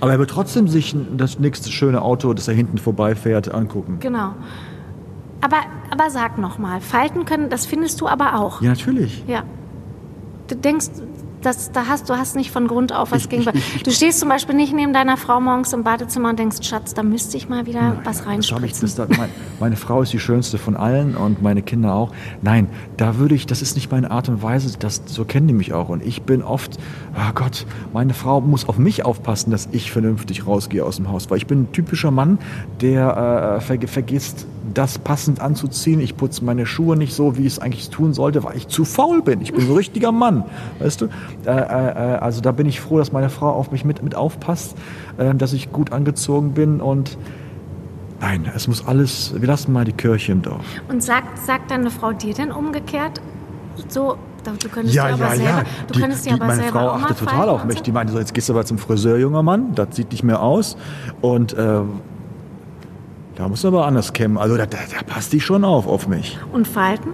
Aber 0.00 0.12
er 0.12 0.18
wird 0.18 0.30
trotzdem 0.30 0.68
sich 0.68 0.94
das 1.16 1.38
nächste 1.38 1.70
schöne 1.70 2.02
Auto, 2.02 2.34
das 2.34 2.48
er 2.48 2.54
hinten 2.54 2.78
vorbeifährt, 2.78 3.52
angucken. 3.52 3.96
Genau. 4.00 4.34
Aber, 5.40 5.58
aber 5.90 6.10
sag 6.10 6.38
noch 6.38 6.58
mal, 6.58 6.80
Falten 6.80 7.24
können, 7.24 7.50
das 7.50 7.66
findest 7.66 8.00
du 8.00 8.08
aber 8.08 8.38
auch. 8.38 8.60
Ja, 8.62 8.70
natürlich. 8.70 9.24
Ja. 9.26 9.42
Du 10.48 10.54
denkst, 10.54 10.88
das, 11.42 11.72
da 11.72 11.86
hast, 11.86 12.08
du 12.08 12.14
hast 12.16 12.36
nicht 12.36 12.50
von 12.50 12.66
Grund 12.66 12.92
auf 12.92 13.12
was 13.12 13.28
gegen. 13.28 13.44
du 13.84 13.90
stehst 13.90 14.20
zum 14.20 14.28
Beispiel 14.28 14.54
nicht 14.54 14.74
neben 14.74 14.92
deiner 14.92 15.16
Frau 15.16 15.40
morgens 15.40 15.72
im 15.72 15.84
Badezimmer 15.84 16.30
und 16.30 16.38
denkst, 16.38 16.58
Schatz, 16.62 16.94
da 16.94 17.02
müsste 17.02 17.36
ich 17.36 17.48
mal 17.48 17.66
wieder 17.66 17.98
was 18.04 18.18
hab 18.18 18.38
ich, 18.38 18.52
reinspritzen. 18.52 18.90
da, 18.96 19.06
mein, 19.16 19.30
meine 19.60 19.76
Frau 19.76 20.02
ist 20.02 20.12
die 20.12 20.18
schönste 20.18 20.58
von 20.58 20.76
allen 20.76 21.16
und 21.16 21.42
meine 21.42 21.62
Kinder 21.62 21.94
auch. 21.94 22.12
Nein, 22.42 22.68
da 22.96 23.18
würde 23.18 23.34
ich, 23.34 23.46
das 23.46 23.62
ist 23.62 23.76
nicht 23.76 23.90
meine 23.90 24.10
Art 24.10 24.28
und 24.28 24.42
Weise, 24.42 24.76
das, 24.78 25.02
so 25.06 25.24
kennen 25.24 25.46
die 25.46 25.54
mich 25.54 25.72
auch. 25.72 25.88
Und 25.88 26.04
ich 26.04 26.22
bin 26.22 26.42
oft, 26.42 26.78
oh 27.14 27.32
Gott, 27.34 27.66
meine 27.92 28.14
Frau 28.14 28.40
muss 28.40 28.68
auf 28.68 28.78
mich 28.78 29.04
aufpassen, 29.04 29.50
dass 29.50 29.68
ich 29.72 29.92
vernünftig 29.92 30.46
rausgehe 30.46 30.84
aus 30.84 30.96
dem 30.96 31.10
Haus. 31.10 31.30
Weil 31.30 31.38
ich 31.38 31.46
bin 31.46 31.62
ein 31.62 31.72
typischer 31.72 32.10
Mann, 32.10 32.38
der 32.80 33.58
äh, 33.58 33.60
ver 33.60 33.76
vergisst, 33.86 34.46
das 34.74 34.98
passend 34.98 35.40
anzuziehen. 35.40 36.00
Ich 36.00 36.16
putze 36.16 36.44
meine 36.44 36.66
Schuhe 36.66 36.96
nicht 36.96 37.14
so, 37.14 37.36
wie 37.36 37.42
ich 37.42 37.54
es 37.54 37.58
eigentlich 37.58 37.90
tun 37.90 38.14
sollte, 38.14 38.44
weil 38.44 38.56
ich 38.56 38.68
zu 38.68 38.84
faul 38.84 39.22
bin. 39.22 39.40
Ich 39.40 39.52
bin 39.52 39.64
so 39.64 39.72
ein 39.72 39.76
richtiger 39.76 40.12
Mann, 40.12 40.44
weißt 40.78 41.02
du? 41.02 41.08
Äh, 41.44 41.50
äh, 41.50 42.18
also 42.18 42.40
da 42.40 42.52
bin 42.52 42.66
ich 42.66 42.80
froh, 42.80 42.98
dass 42.98 43.12
meine 43.12 43.30
Frau 43.30 43.50
auf 43.50 43.70
mich 43.70 43.84
mit, 43.84 44.02
mit 44.02 44.14
aufpasst, 44.14 44.76
äh, 45.18 45.34
dass 45.34 45.52
ich 45.52 45.72
gut 45.72 45.92
angezogen 45.92 46.52
bin 46.52 46.80
und 46.80 47.18
Nein, 48.18 48.50
es 48.54 48.66
muss 48.66 48.86
alles, 48.86 49.34
wir 49.38 49.46
lassen 49.46 49.74
mal 49.74 49.84
die 49.84 49.92
Kirche 49.92 50.32
im 50.32 50.40
Dorf. 50.40 50.64
Und 50.88 51.02
sagt, 51.02 51.38
sagt 51.38 51.70
deine 51.70 51.90
Frau 51.90 52.12
dir 52.12 52.32
denn 52.32 52.50
umgekehrt? 52.50 53.20
So, 53.88 54.16
du 54.42 54.68
könntest 54.68 54.94
dir 54.94 55.04
aber 55.04 55.36
selber, 55.36 55.64
du 55.86 55.92
Die, 55.92 56.00
könntest 56.00 56.24
dir 56.24 56.30
die, 56.30 56.34
aber 56.36 56.46
meine 56.46 56.62
selber 56.62 56.78
Frau 56.78 56.90
achtet 56.92 57.18
total 57.18 57.48
auf 57.50 57.64
mich. 57.64 57.82
Die 57.82 57.92
meinte 57.92 58.14
so, 58.14 58.18
jetzt 58.18 58.32
gehst 58.32 58.48
du 58.48 58.54
aber 58.54 58.64
zum 58.64 58.78
Friseur, 58.78 59.18
junger 59.18 59.42
Mann, 59.42 59.74
das 59.74 59.88
sieht 59.96 60.12
nicht 60.12 60.22
mehr 60.22 60.40
aus. 60.40 60.78
Und 61.20 61.52
äh, 61.52 61.80
da 63.34 63.48
musst 63.48 63.64
du 63.64 63.68
aber 63.68 63.86
anders 63.86 64.14
kämmen. 64.14 64.38
Also 64.38 64.56
da, 64.56 64.64
da, 64.64 64.78
da 64.78 65.02
passt 65.06 65.34
die 65.34 65.40
schon 65.40 65.64
auf, 65.64 65.86
auf 65.86 66.08
mich. 66.08 66.38
Und 66.52 66.66
Falten? 66.66 67.10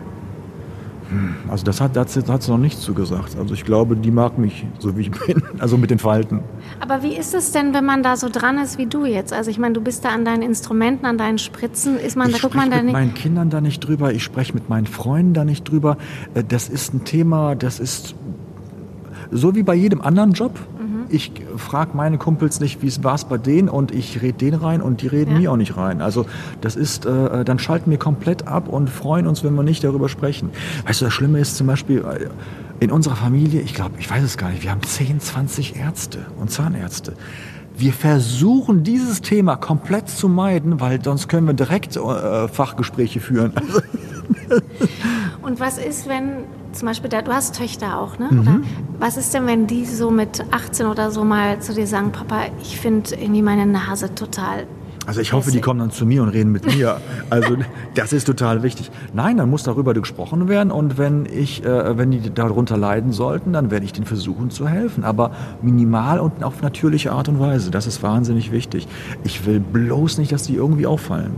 Also 1.49 1.65
das 1.65 1.81
hat, 1.81 1.97
das 1.97 2.17
hat 2.29 2.43
sie 2.43 2.51
noch 2.51 2.59
nicht 2.59 2.79
zugesagt. 2.81 3.37
Also 3.39 3.55
ich 3.55 3.65
glaube, 3.65 3.97
die 3.97 4.11
mag 4.11 4.39
mich, 4.39 4.67
so 4.79 4.97
wie 4.97 5.03
ich 5.03 5.11
bin. 5.11 5.43
Also 5.59 5.77
mit 5.77 5.91
den 5.91 5.99
Falten. 5.99 6.41
Aber 6.81 7.03
wie 7.03 7.15
ist 7.17 7.35
es 7.35 7.53
denn, 7.53 7.73
wenn 7.75 7.85
man 7.85 8.03
da 8.03 8.17
so 8.17 8.29
dran 8.29 8.59
ist 8.59 8.79
wie 8.79 8.87
du 8.87 9.05
jetzt? 9.05 9.33
Also 9.33 9.51
ich 9.51 9.59
meine, 9.59 9.75
du 9.75 9.81
bist 9.81 10.05
da 10.05 10.09
an 10.11 10.25
deinen 10.25 10.43
Instrumenten, 10.43 11.07
an 11.07 11.19
deinen 11.19 11.39
Spritzen. 11.39 11.97
Ist 11.99 12.17
man, 12.17 12.29
ich 12.29 12.37
da 12.37 12.41
guckt 12.41 12.55
spreche 12.55 12.69
man 12.69 12.71
da 12.71 12.77
mit 12.77 12.85
nicht. 12.87 12.93
meinen 12.95 13.15
Kindern 13.15 13.51
da 13.51 13.61
nicht 13.61 13.81
drüber, 13.81 14.13
ich 14.13 14.23
spreche 14.25 14.55
mit 14.55 14.69
meinen 14.69 14.87
Freunden 14.87 15.35
da 15.35 15.45
nicht 15.45 15.65
drüber. 15.71 15.97
Äh, 16.35 16.43
Das 16.47 16.69
ist 16.69 16.95
ein 16.95 17.05
Thema, 17.05 17.55
das 17.55 17.79
ist 17.81 18.15
so 19.31 19.55
wie 19.55 19.63
bei 19.63 19.75
jedem 19.75 20.01
anderen 20.01 20.33
Job. 20.33 20.59
Ich 21.13 21.31
frage 21.59 21.91
meine 21.95 22.17
Kumpels 22.17 22.59
nicht, 22.59 22.81
wie 22.83 22.87
es 22.87 23.05
war 23.05 23.19
bei 23.29 23.37
denen 23.37 23.69
und 23.69 23.93
ich 23.93 24.23
rede 24.23 24.39
denen 24.39 24.59
rein 24.59 24.81
und 24.81 25.03
die 25.03 25.09
reden 25.09 25.33
Ja. 25.33 25.39
mir 25.39 25.53
auch 25.53 25.57
nicht 25.57 25.77
rein. 25.77 26.01
Also 26.01 26.25
das 26.63 26.75
ist, 26.75 27.05
äh, 27.05 27.45
dann 27.45 27.59
schalten 27.59 27.91
wir 27.91 27.99
komplett 27.99 28.49
ab 28.49 28.67
und 28.69 28.89
freuen 28.89 29.27
uns, 29.27 29.45
wenn 29.45 29.55
wir 29.55 29.63
nicht 29.63 29.85
darüber 29.85 30.09
sprechen. 30.09 30.51
Weißt 30.87 31.03
du, 31.03 31.05
das 31.05 31.15
Schlimme 31.15 31.39
ist 31.39 31.57
zum 31.57 31.67
Beispiel, 31.67 31.99
äh, 31.99 32.29
in 32.83 32.91
unserer 32.91 33.17
Familie, 33.17 33.61
ich 33.61 33.75
glaube, 33.75 33.93
ich 33.99 34.11
weiß 34.11 34.23
es 34.25 34.39
gar 34.39 34.49
nicht, 34.51 34.63
wir 34.63 34.71
haben 34.71 34.83
10, 34.83 35.21
20 35.21 35.77
Ärzte 35.77 36.21
und 36.41 36.51
Zahnärzte. 36.51 37.13
Wir 37.77 37.93
versuchen 37.93 38.83
dieses 38.83 39.21
Thema 39.21 39.57
komplett 39.57 40.09
zu 40.09 40.29
meiden, 40.29 40.81
weil 40.81 41.03
sonst 41.05 41.29
können 41.29 41.47
wir 41.47 41.55
direkt 41.55 41.97
äh, 41.97 42.49
Fachgespräche 42.49 43.21
führen. 43.21 43.53
Und 45.43 45.59
was 45.61 45.79
ist, 45.79 46.09
wenn 46.09 46.45
zum 46.73 46.89
Beispiel, 46.89 47.11
da, 47.11 47.23
du 47.23 47.33
hast 47.33 47.57
Töchter 47.57 47.99
auch, 47.99 48.19
ne? 48.19 48.29
Mhm. 48.31 48.65
Was 48.99 49.17
ist 49.17 49.35
denn, 49.35 49.47
wenn 49.47 49.67
die 49.67 49.85
so 49.85 50.11
mit 50.11 50.45
18 50.51 50.87
oder 50.87 51.11
so 51.11 51.25
mal 51.25 51.61
zu 51.61 51.75
dir 51.75 51.87
sagen, 51.87 52.13
Papa, 52.13 52.47
ich 52.61 52.79
finde 52.79 53.15
irgendwie 53.15 53.43
meine 53.43 53.67
Nase 53.67 54.15
total. 54.15 54.67
Also 55.05 55.21
ich 55.21 55.33
hoffe, 55.33 55.51
die 55.51 55.61
kommen 55.61 55.81
dann 55.81 55.91
zu 55.91 56.07
mir 56.07 56.23
und 56.23 56.29
reden 56.29 56.53
mit 56.53 56.65
mir. 56.65 57.01
Also 57.29 57.57
das 57.95 58.13
ist 58.13 58.25
total 58.25 58.63
wichtig. 58.63 58.91
Nein, 59.13 59.37
dann 59.37 59.51
muss 59.51 59.65
darüber 59.65 59.95
gesprochen 59.95 60.49
werden 60.49 60.71
und 60.71 60.97
wenn 60.97 61.27
ich, 61.27 61.65
äh, 61.65 61.99
wenn 61.99 62.13
die 62.13 62.33
darunter 62.33 62.77
leiden 62.77 63.13
sollten, 63.13 63.53
dann 63.53 63.71
werde 63.71 63.85
ich 63.85 63.93
denen 63.93 64.07
versuchen 64.07 64.51
zu 64.51 64.69
helfen. 64.69 65.03
Aber 65.03 65.33
minimal 65.61 66.21
und 66.21 66.45
auf 66.45 66.63
natürliche 66.63 67.11
Art 67.11 67.29
und 67.29 67.41
Weise. 67.41 67.73
Das 67.73 67.89
ist 67.89 68.03
wahnsinnig 68.03 68.53
wichtig. 68.53 68.87
Ich 69.25 69.45
will 69.45 69.59
bloß 69.59 70.19
nicht, 70.19 70.31
dass 70.31 70.45
die 70.45 70.55
irgendwie 70.55 70.87
auffallen. 70.87 71.33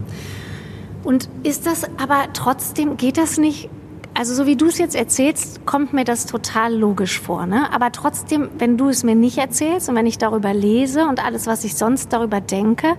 Und 1.03 1.29
ist 1.43 1.67
das 1.67 1.85
aber 1.99 2.25
trotzdem, 2.35 2.97
geht 2.97 3.17
das 3.17 3.39
nicht? 3.39 3.71
Also 4.17 4.33
so 4.35 4.47
wie 4.47 4.55
du 4.55 4.67
es 4.67 4.79
jetzt 4.79 4.95
erzählst, 4.95 5.67
kommt 5.67 5.93
mir 5.93 6.05
das 6.05 6.27
total 6.27 6.73
logisch 6.75 7.21
vor. 7.21 7.47
Ne? 7.47 7.73
Aber 7.73 7.91
trotzdem, 7.91 8.49
wenn 8.59 8.77
du 8.77 8.89
es 8.89 9.03
mir 9.03 9.17
nicht 9.17 9.39
erzählst 9.39 9.89
und 9.89 9.97
wenn 9.97 10.07
ich 10.07 10.19
darüber 10.19 10.55
lese 10.55 11.05
und 11.07 11.25
alles, 11.25 11.49
was 11.49 11.65
ich 11.65 11.75
sonst 11.75 12.13
darüber 12.13 12.41
denke, 12.41 12.95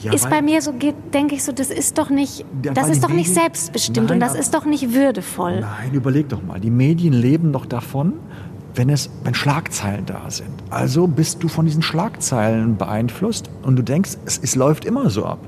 Ja, 0.00 0.14
ist 0.14 0.28
bei 0.30 0.40
mir 0.40 0.62
so, 0.62 0.72
denke 1.12 1.34
ich 1.34 1.44
so, 1.44 1.52
das 1.52 1.70
ist 1.70 1.98
doch 1.98 2.08
nicht, 2.08 2.46
Ja, 2.64 2.72
das 2.72 2.88
ist 2.88 3.04
doch 3.04 3.10
nicht 3.10 3.28
Medien- 3.28 3.42
selbstbestimmt 3.42 4.08
Nein, 4.08 4.14
und 4.16 4.20
das 4.20 4.34
ist 4.34 4.54
doch 4.54 4.64
nicht 4.64 4.94
würdevoll. 4.94 5.60
Nein, 5.60 5.92
überleg 5.92 6.30
doch 6.30 6.42
mal. 6.42 6.58
Die 6.60 6.70
Medien 6.70 7.12
leben 7.12 7.52
doch 7.52 7.66
davon, 7.66 8.14
wenn 8.74 8.88
es, 8.88 9.10
wenn 9.22 9.34
Schlagzeilen 9.34 10.06
da 10.06 10.30
sind. 10.30 10.48
Also 10.70 11.06
bist 11.06 11.42
du 11.42 11.48
von 11.48 11.66
diesen 11.66 11.82
Schlagzeilen 11.82 12.76
beeinflusst 12.76 13.50
und 13.62 13.76
du 13.76 13.82
denkst, 13.82 14.12
es, 14.24 14.38
es 14.42 14.56
läuft 14.56 14.86
immer 14.86 15.10
so 15.10 15.26
ab. 15.26 15.38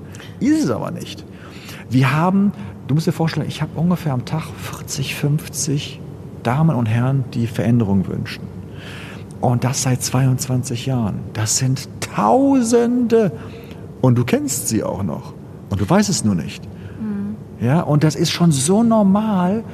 Ist 0.41 0.63
es 0.65 0.71
aber 0.71 0.91
nicht. 0.91 1.25
Wir 1.89 2.13
haben, 2.13 2.53
du 2.89 2.95
musst 2.95 3.07
dir 3.07 3.13
vorstellen, 3.13 3.47
ich 3.49 3.63
habe 3.63 3.79
ungefähr 3.79 4.13
am 4.13 4.25
Tag 4.25 4.45
40, 4.45 5.15
50 5.15 6.01
Damen 6.43 6.77
und 6.77 6.87
Herren, 6.87 7.25
die 7.35 7.47
Veränderung 7.47 8.07
wünschen. 8.07 8.45
Und 9.41 9.65
das 9.65 9.83
seit 9.83 10.03
22 10.03 10.87
Jahren. 10.87 11.21
Das 11.33 11.59
sind 11.59 11.89
Tausende. 12.01 13.33
Und 14.01 14.17
du 14.17 14.25
kennst 14.25 14.69
sie 14.69 14.83
auch 14.83 15.03
noch. 15.03 15.35
Und 15.71 15.81
du 15.81 15.89
weißt 15.89 16.09
es 16.09 16.25
nur 16.25 16.35
nicht. 16.35 16.67
Ja, 17.61 17.81
und 17.81 18.05
das 18.05 18.17
ist 18.17 18.31
schon 18.31 18.53
so 18.53 18.83
normal, 18.83 19.65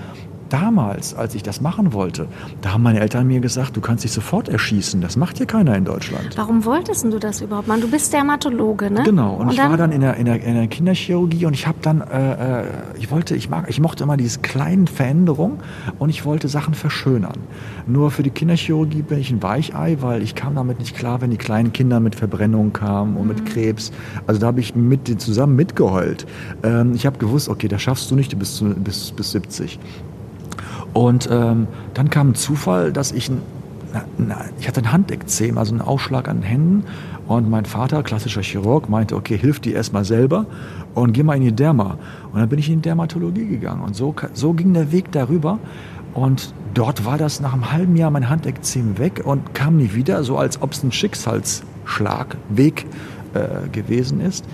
damals, 0.52 1.14
als 1.14 1.34
ich 1.34 1.42
das 1.42 1.60
machen 1.60 1.92
wollte, 1.92 2.26
da 2.60 2.72
haben 2.72 2.82
meine 2.82 3.00
Eltern 3.00 3.26
mir 3.26 3.40
gesagt, 3.40 3.76
du 3.76 3.80
kannst 3.80 4.04
dich 4.04 4.12
sofort 4.12 4.48
erschießen. 4.48 5.00
Das 5.00 5.16
macht 5.16 5.38
hier 5.38 5.46
keiner 5.46 5.76
in 5.76 5.84
Deutschland. 5.84 6.36
Warum 6.36 6.64
wolltest 6.64 7.04
du 7.04 7.18
das 7.18 7.40
überhaupt 7.40 7.68
machen? 7.68 7.80
Du 7.80 7.90
bist 7.90 8.12
Dermatologe, 8.12 8.90
ne? 8.90 9.02
Genau. 9.04 9.34
Und, 9.34 9.46
und 9.46 9.50
ich 9.52 9.56
dann 9.56 9.70
war 9.70 9.76
dann 9.76 9.92
in 9.92 10.00
der, 10.00 10.16
in 10.16 10.26
der, 10.26 10.42
in 10.42 10.54
der 10.54 10.66
Kinderchirurgie 10.66 11.46
und 11.46 11.54
ich 11.54 11.66
habe 11.66 11.78
dann, 11.80 12.00
äh, 12.02 12.62
äh, 12.62 12.66
ich 12.98 13.10
wollte, 13.10 13.34
ich 13.34 13.48
mag, 13.48 13.68
ich 13.68 13.80
mochte 13.80 14.04
immer 14.04 14.16
diese 14.16 14.40
kleinen 14.40 14.86
Veränderungen 14.86 15.58
und 15.98 16.10
ich 16.10 16.24
wollte 16.24 16.48
Sachen 16.48 16.74
verschönern. 16.74 17.38
Nur 17.86 18.10
für 18.10 18.22
die 18.22 18.30
Kinderchirurgie 18.30 19.02
bin 19.02 19.18
ich 19.18 19.30
ein 19.30 19.42
Weichei, 19.42 19.96
weil 20.00 20.22
ich 20.22 20.34
kam 20.34 20.54
damit 20.54 20.78
nicht 20.78 20.96
klar, 20.96 21.20
wenn 21.20 21.30
die 21.30 21.38
kleinen 21.38 21.72
Kinder 21.72 22.00
mit 22.00 22.14
Verbrennung 22.14 22.72
kamen 22.72 23.16
und 23.16 23.28
mhm. 23.28 23.34
mit 23.34 23.46
Krebs. 23.46 23.92
Also 24.26 24.40
da 24.40 24.48
habe 24.48 24.60
ich 24.60 24.74
mit 24.74 25.20
zusammen 25.20 25.56
mitgeheult. 25.56 26.26
Ähm, 26.62 26.94
ich 26.94 27.06
habe 27.06 27.18
gewusst, 27.18 27.48
okay, 27.48 27.68
das 27.68 27.82
schaffst 27.82 28.10
du 28.10 28.14
nicht, 28.14 28.32
du 28.32 28.36
bist 28.36 28.62
bis, 28.84 29.12
bis 29.12 29.32
70. 29.32 29.78
Und 30.92 31.28
ähm, 31.30 31.66
dann 31.94 32.10
kam 32.10 32.30
ein 32.30 32.34
Zufall, 32.34 32.92
dass 32.92 33.12
ich, 33.12 33.30
na, 33.92 34.04
na, 34.18 34.44
ich 34.58 34.68
hatte 34.68 34.80
ein 34.80 34.92
Handekzem, 34.92 35.58
also 35.58 35.72
einen 35.72 35.80
Ausschlag 35.80 36.28
an 36.28 36.38
den 36.38 36.44
Händen. 36.44 36.84
Und 37.26 37.48
mein 37.48 37.64
Vater, 37.64 38.02
klassischer 38.02 38.42
Chirurg, 38.42 38.88
meinte, 38.88 39.16
okay, 39.16 39.38
hilf 39.38 39.60
dir 39.60 39.74
erstmal 39.74 40.04
selber 40.04 40.46
und 40.94 41.12
geh 41.12 41.22
mal 41.22 41.36
in 41.36 41.42
die 41.42 41.52
Derma. 41.52 41.96
Und 42.32 42.40
dann 42.40 42.48
bin 42.48 42.58
ich 42.58 42.68
in 42.68 42.76
die 42.76 42.82
Dermatologie 42.82 43.46
gegangen. 43.46 43.82
Und 43.82 43.96
so, 43.96 44.14
so 44.34 44.52
ging 44.52 44.74
der 44.74 44.92
Weg 44.92 45.12
darüber. 45.12 45.58
Und 46.14 46.52
dort 46.74 47.04
war 47.04 47.16
das 47.16 47.40
nach 47.40 47.54
einem 47.54 47.72
halben 47.72 47.96
Jahr 47.96 48.10
mein 48.10 48.28
Handekzem 48.28 48.98
weg 48.98 49.22
und 49.24 49.54
kam 49.54 49.76
nie 49.76 49.94
wieder, 49.94 50.24
so 50.24 50.36
als 50.36 50.60
ob 50.60 50.72
es 50.72 50.82
ein 50.82 50.92
Schicksalsschlag, 50.92 52.36
Weg 52.50 52.86
äh, 53.34 53.68
gewesen 53.70 54.20
ist. 54.20 54.44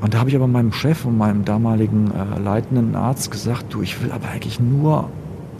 Und 0.00 0.14
da 0.14 0.18
habe 0.18 0.30
ich 0.30 0.36
aber 0.36 0.46
meinem 0.46 0.72
Chef 0.72 1.04
und 1.04 1.18
meinem 1.18 1.44
damaligen 1.44 2.10
äh, 2.10 2.38
leitenden 2.38 2.94
Arzt 2.94 3.30
gesagt, 3.30 3.66
du, 3.74 3.82
ich 3.82 4.02
will 4.02 4.12
aber 4.12 4.28
eigentlich 4.28 4.58
nur 4.60 5.10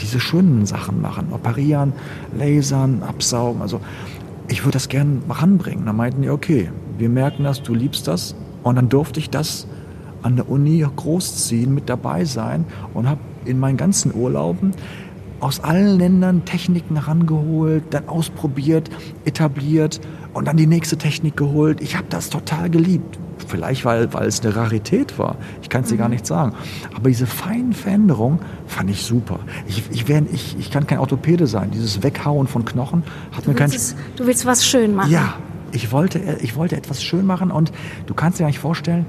diese 0.00 0.18
schönen 0.18 0.64
Sachen 0.64 1.00
machen, 1.00 1.32
operieren, 1.32 1.92
lasern, 2.36 3.02
absaugen. 3.02 3.60
Also 3.60 3.80
ich 4.48 4.64
würde 4.64 4.72
das 4.72 4.88
gerne 4.88 5.20
ranbringen. 5.28 5.84
Da 5.84 5.92
meinten 5.92 6.22
die, 6.22 6.30
okay, 6.30 6.70
wir 6.96 7.08
merken 7.08 7.44
das, 7.44 7.62
du 7.62 7.74
liebst 7.74 8.08
das. 8.08 8.34
Und 8.62 8.76
dann 8.76 8.88
durfte 8.88 9.20
ich 9.20 9.30
das 9.30 9.66
an 10.22 10.36
der 10.36 10.48
Uni 10.48 10.86
großziehen, 10.96 11.72
mit 11.72 11.88
dabei 11.88 12.24
sein 12.24 12.64
und 12.94 13.08
habe 13.08 13.20
in 13.44 13.58
meinen 13.58 13.76
ganzen 13.76 14.14
Urlauben 14.14 14.72
aus 15.40 15.60
allen 15.60 15.98
Ländern 15.98 16.44
Techniken 16.44 16.96
herangeholt, 16.96 17.84
dann 17.90 18.08
ausprobiert, 18.08 18.90
etabliert 19.24 20.00
und 20.34 20.46
dann 20.46 20.58
die 20.58 20.66
nächste 20.66 20.98
Technik 20.98 21.36
geholt. 21.36 21.80
Ich 21.80 21.96
habe 21.96 22.06
das 22.10 22.28
total 22.28 22.68
geliebt. 22.68 23.18
Vielleicht, 23.50 23.84
weil, 23.84 24.12
weil 24.14 24.28
es 24.28 24.40
eine 24.40 24.54
Rarität 24.54 25.18
war. 25.18 25.36
Ich 25.60 25.68
kann 25.68 25.82
es 25.82 25.88
dir 25.88 25.96
mhm. 25.96 25.98
gar 25.98 26.08
nicht 26.08 26.26
sagen. 26.26 26.54
Aber 26.94 27.08
diese 27.08 27.26
feinen 27.26 27.72
Veränderungen 27.72 28.38
fand 28.66 28.90
ich 28.90 29.02
super. 29.02 29.40
Ich, 29.66 29.82
ich, 29.90 30.08
wär, 30.08 30.22
ich, 30.32 30.56
ich 30.58 30.70
kann 30.70 30.86
kein 30.86 30.98
Orthopäde 30.98 31.46
sein. 31.46 31.70
Dieses 31.72 32.02
Weghauen 32.02 32.46
von 32.46 32.64
Knochen 32.64 33.02
hat 33.32 33.46
du 33.46 33.50
mir 33.50 33.56
kein... 33.56 33.70
Es, 33.70 33.96
du 34.16 34.26
willst 34.26 34.46
was 34.46 34.64
schön 34.64 34.94
machen. 34.94 35.10
Ja, 35.10 35.34
ich 35.72 35.90
wollte, 35.90 36.20
ich 36.40 36.54
wollte 36.56 36.76
etwas 36.76 37.02
schön 37.02 37.26
machen 37.26 37.50
und 37.50 37.72
du 38.06 38.14
kannst 38.14 38.38
dir 38.38 38.44
eigentlich 38.44 38.60
vorstellen, 38.60 39.06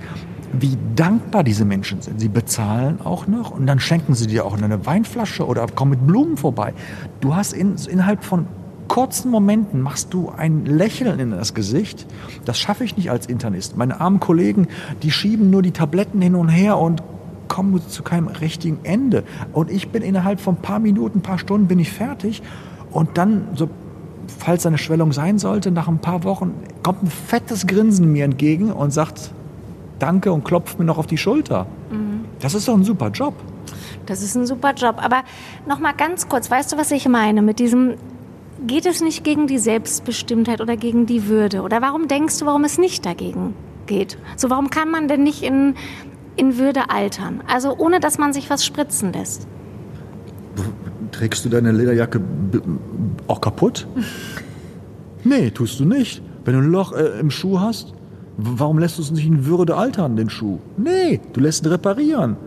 wie 0.54 0.77
dankbar 0.95 1.43
diese 1.43 1.63
Menschen 1.63 2.01
sind. 2.01 2.19
Sie 2.19 2.27
bezahlen 2.27 2.99
auch 3.04 3.27
noch 3.27 3.51
und 3.51 3.67
dann 3.67 3.80
schenken 3.80 4.15
sie 4.15 4.27
dir 4.27 4.45
auch 4.45 4.58
eine 4.58 4.86
Weinflasche 4.86 5.45
oder 5.45 5.65
kommen 5.67 5.91
mit 5.91 6.08
Blumen 6.08 6.36
vorbei. 6.36 6.73
Du 7.21 7.36
hast 7.36 7.54
in, 7.54 7.75
innerhalb 7.89 8.23
von 8.23 8.47
kurzen 8.91 9.32
Momenten 9.32 9.80
machst 9.80 10.13
du 10.13 10.34
ein 10.36 10.65
Lächeln 10.65 11.17
in 11.17 11.32
das 11.32 11.54
Gesicht. 11.54 12.06
Das 12.43 12.60
schaffe 12.60 12.84
ich 12.84 12.97
nicht 12.97 13.10
als 13.10 13.25
Internist. 13.25 13.77
Meine 13.77 14.01
armen 14.01 14.19
Kollegen, 14.19 14.67
die 15.01 15.12
schieben 15.12 15.49
nur 15.49 15.62
die 15.62 15.71
Tabletten 15.71 16.21
hin 16.21 16.36
und 16.36 16.49
her 16.49 16.77
und 16.77 17.01
kommen 17.47 17.82
zu 17.88 18.04
keinem 18.04 18.27
richtigen 18.27 18.80
Ende. 18.84 19.23
Und 19.54 19.71
ich 19.71 19.91
bin 19.91 20.04
innerhalb 20.04 20.41
von 20.41 20.56
ein 20.56 20.62
paar 20.62 20.80
Minuten, 20.80 21.19
ein 21.19 21.21
paar 21.21 21.39
Stunden 21.39 21.67
bin 21.67 21.80
ich 21.80 21.89
fertig. 21.89 22.41
Und 22.91 23.17
dann, 23.17 23.47
so, 23.56 23.69
falls 24.39 24.65
eine 24.65 24.77
Schwellung 24.77 25.13
sein 25.13 25.39
sollte, 25.39 25.71
nach 25.71 25.88
ein 25.88 25.99
paar 25.99 26.25
Wochen 26.25 26.54
kommt 26.84 27.04
ein 27.04 27.08
fettes 27.08 27.67
Grinsen 27.67 28.12
mir 28.12 28.25
entgegen 28.25 28.73
und 28.73 28.91
sagt, 28.91 29.32
Danke 29.99 30.34
und 30.34 30.43
klopft 30.43 30.80
mir 30.80 30.86
noch 30.86 30.97
auf 30.97 31.08
die 31.08 31.17
Schulter. 31.17 31.65
Mhm. 31.91 32.25
Das 32.41 32.56
ist 32.56 32.67
doch 32.67 32.73
ein 32.73 32.84
super 32.84 33.08
Job. 33.08 33.36
Das 34.06 34.21
ist 34.21 34.36
ein 34.36 34.45
super 34.45 34.73
Job. 34.73 34.95
Aber 35.01 35.23
noch 35.65 35.80
mal 35.80 35.93
ganz 35.93 36.27
kurz, 36.27 36.51
weißt 36.51 36.73
du, 36.73 36.77
was 36.77 36.91
ich 36.91 37.08
meine 37.08 37.41
mit 37.41 37.60
diesem 37.60 37.93
geht 38.67 38.86
es 38.86 39.02
nicht 39.02 39.24
gegen 39.24 39.47
die 39.47 39.58
Selbstbestimmtheit 39.58 40.62
oder 40.62 40.78
gegen 40.78 41.06
die 41.06 41.28
Würde? 41.28 41.62
Oder 41.62 41.82
warum 41.82 42.08
denkst 42.08 42.39
du, 42.39 42.45
warum 42.45 42.63
es 42.63 42.78
nicht 42.78 43.06
dagegen 43.06 43.54
geht? 43.86 44.17
So, 44.38 44.50
warum 44.50 44.69
kann 44.69 44.89
man 44.89 45.08
denn 45.08 45.24
nicht 45.24 45.43
in, 45.43 45.76
in 46.36 46.58
Würde 46.58 46.89
altern? 46.89 47.41
Also 47.47 47.76
ohne, 47.78 48.00
dass 48.00 48.17
man 48.17 48.34
sich 48.34 48.50
was 48.50 48.65
spritzen 48.65 49.13
lässt. 49.13 49.47
Trägst 51.12 51.43
du 51.45 51.50
deine 51.50 51.71
Lederjacke 51.71 52.21
auch 53.28 53.41
kaputt? 53.41 53.88
nee, 55.24 55.52
tust 55.52 55.80
du 55.80 55.86
nicht. 55.86 56.21
Wenn 56.45 56.54
du 56.56 56.62
ein 56.62 56.71
Loch 56.71 56.93
äh, 56.93 57.19
im 57.19 57.30
Schuh 57.30 57.60
hast, 57.60 57.93
Warum 58.43 58.80
lässt 58.80 58.97
du 58.97 59.04
es 59.04 59.12
nicht 59.12 59.28
in 59.28 59.45
Würde 59.45 59.76
altern, 59.76 60.15
den 60.15 60.30
Schuh? 60.30 60.58
Nee, 60.78 61.19
du 61.34 61.41
lässt 61.41 61.65
ihn 61.65 61.71
reparieren. 61.71 62.38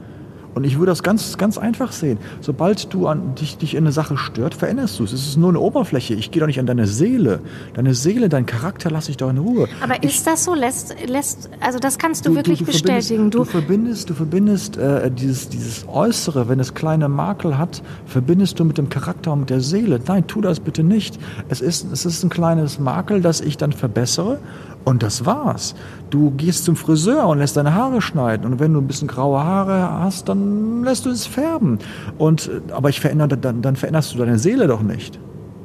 Und 0.54 0.64
ich 0.64 0.78
würde 0.78 0.92
das 0.92 1.02
ganz, 1.02 1.36
ganz 1.36 1.58
einfach 1.58 1.92
sehen. 1.92 2.18
Sobald 2.40 2.92
du 2.94 3.06
an, 3.08 3.34
dich, 3.34 3.58
dich 3.58 3.74
in 3.74 3.84
eine 3.84 3.92
Sache 3.92 4.16
stört, 4.16 4.54
veränderst 4.54 4.98
du 4.98 5.04
es. 5.04 5.12
Es 5.12 5.26
ist 5.26 5.36
nur 5.36 5.48
eine 5.48 5.60
Oberfläche. 5.60 6.14
Ich 6.14 6.30
gehe 6.30 6.40
doch 6.40 6.46
nicht 6.46 6.60
an 6.60 6.66
deine 6.66 6.86
Seele. 6.86 7.40
Deine 7.74 7.94
Seele, 7.94 8.28
dein 8.28 8.46
Charakter 8.46 8.90
lasse 8.90 9.10
ich 9.10 9.16
doch 9.16 9.30
in 9.30 9.38
Ruhe. 9.38 9.68
Aber 9.82 9.96
ich, 10.02 10.16
ist 10.16 10.26
das 10.26 10.44
so? 10.44 10.54
Lässt, 10.54 10.94
lässt, 11.06 11.50
also 11.60 11.78
das 11.78 11.98
kannst 11.98 12.24
du, 12.24 12.30
du 12.30 12.36
wirklich 12.36 12.60
du, 12.60 12.66
du 12.66 12.72
bestätigen. 12.72 13.30
Du, 13.30 13.44
verbindest, 13.44 14.10
du 14.10 14.14
verbindest 14.14 14.76
äh, 14.76 15.10
dieses, 15.10 15.48
dieses 15.48 15.86
Äußere, 15.88 16.48
wenn 16.48 16.60
es 16.60 16.74
kleine 16.74 17.08
Makel 17.08 17.58
hat, 17.58 17.82
verbindest 18.06 18.60
du 18.60 18.64
mit 18.64 18.78
dem 18.78 18.88
Charakter 18.88 19.32
und 19.32 19.40
mit 19.40 19.50
der 19.50 19.60
Seele. 19.60 20.00
Nein, 20.06 20.26
tu 20.26 20.40
das 20.40 20.60
bitte 20.60 20.84
nicht. 20.84 21.18
Es 21.48 21.60
ist, 21.60 21.90
es 21.92 22.06
ist 22.06 22.22
ein 22.22 22.30
kleines 22.30 22.78
Makel, 22.78 23.20
das 23.20 23.40
ich 23.40 23.56
dann 23.56 23.72
verbessere 23.72 24.38
und 24.84 25.02
das 25.02 25.24
war's. 25.24 25.74
Du 26.10 26.30
gehst 26.32 26.64
zum 26.64 26.76
Friseur 26.76 27.26
und 27.26 27.38
lässt 27.38 27.56
deine 27.56 27.74
Haare 27.74 28.02
schneiden. 28.02 28.44
Und 28.46 28.60
wenn 28.60 28.72
du 28.72 28.80
ein 28.80 28.86
bisschen 28.86 29.08
graue 29.08 29.42
Haare 29.42 30.00
hast, 30.00 30.28
dann 30.28 30.84
lässt 30.84 31.06
du 31.06 31.10
es 31.10 31.26
färben. 31.26 31.78
Und, 32.18 32.50
aber 32.70 32.90
ich 32.90 33.00
verändere, 33.00 33.38
dann, 33.38 33.62
dann 33.62 33.76
veränderst 33.76 34.14
du 34.14 34.18
deine 34.18 34.38
Seele 34.38 34.66
doch 34.66 34.82
nicht. 34.82 35.18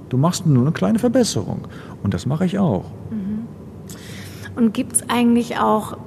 Du 0.08 0.18
machst 0.18 0.46
nur 0.46 0.64
eine 0.64 0.72
kleine 0.72 1.00
Verbesserung. 1.00 1.68
Und 2.02 2.14
das 2.14 2.26
mache 2.26 2.46
ich 2.46 2.58
auch. 2.58 2.86
Mhm. 3.12 3.48
Und 4.56 4.74
gibt 4.74 4.94
es 4.94 5.10
eigentlich 5.10 5.58
auch 5.58 5.98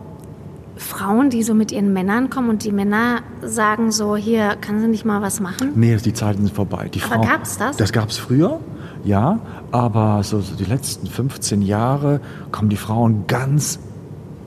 Frauen, 0.76 1.30
die 1.30 1.42
so 1.42 1.54
mit 1.54 1.70
ihren 1.70 1.92
Männern 1.92 2.30
kommen 2.30 2.48
und 2.48 2.64
die 2.64 2.72
Männer 2.72 3.20
sagen 3.42 3.92
so, 3.92 4.16
hier, 4.16 4.56
kann 4.60 4.80
sie 4.80 4.88
nicht 4.88 5.04
mal 5.04 5.22
was 5.22 5.38
machen? 5.40 5.72
Nee, 5.74 5.96
die 5.96 6.12
Zeiten 6.14 6.46
sind 6.46 6.54
vorbei. 6.54 6.88
Die 6.92 7.02
Aber 7.02 7.24
gab 7.24 7.42
es 7.42 7.58
das? 7.58 7.76
Das 7.76 7.92
gab 7.92 8.08
es 8.08 8.16
früher 8.16 8.58
ja, 9.04 9.40
aber 9.70 10.22
so, 10.22 10.40
so 10.40 10.54
die 10.54 10.64
letzten 10.64 11.06
15 11.06 11.62
Jahre 11.62 12.20
kommen 12.50 12.68
die 12.68 12.76
Frauen 12.76 13.24
ganz 13.26 13.80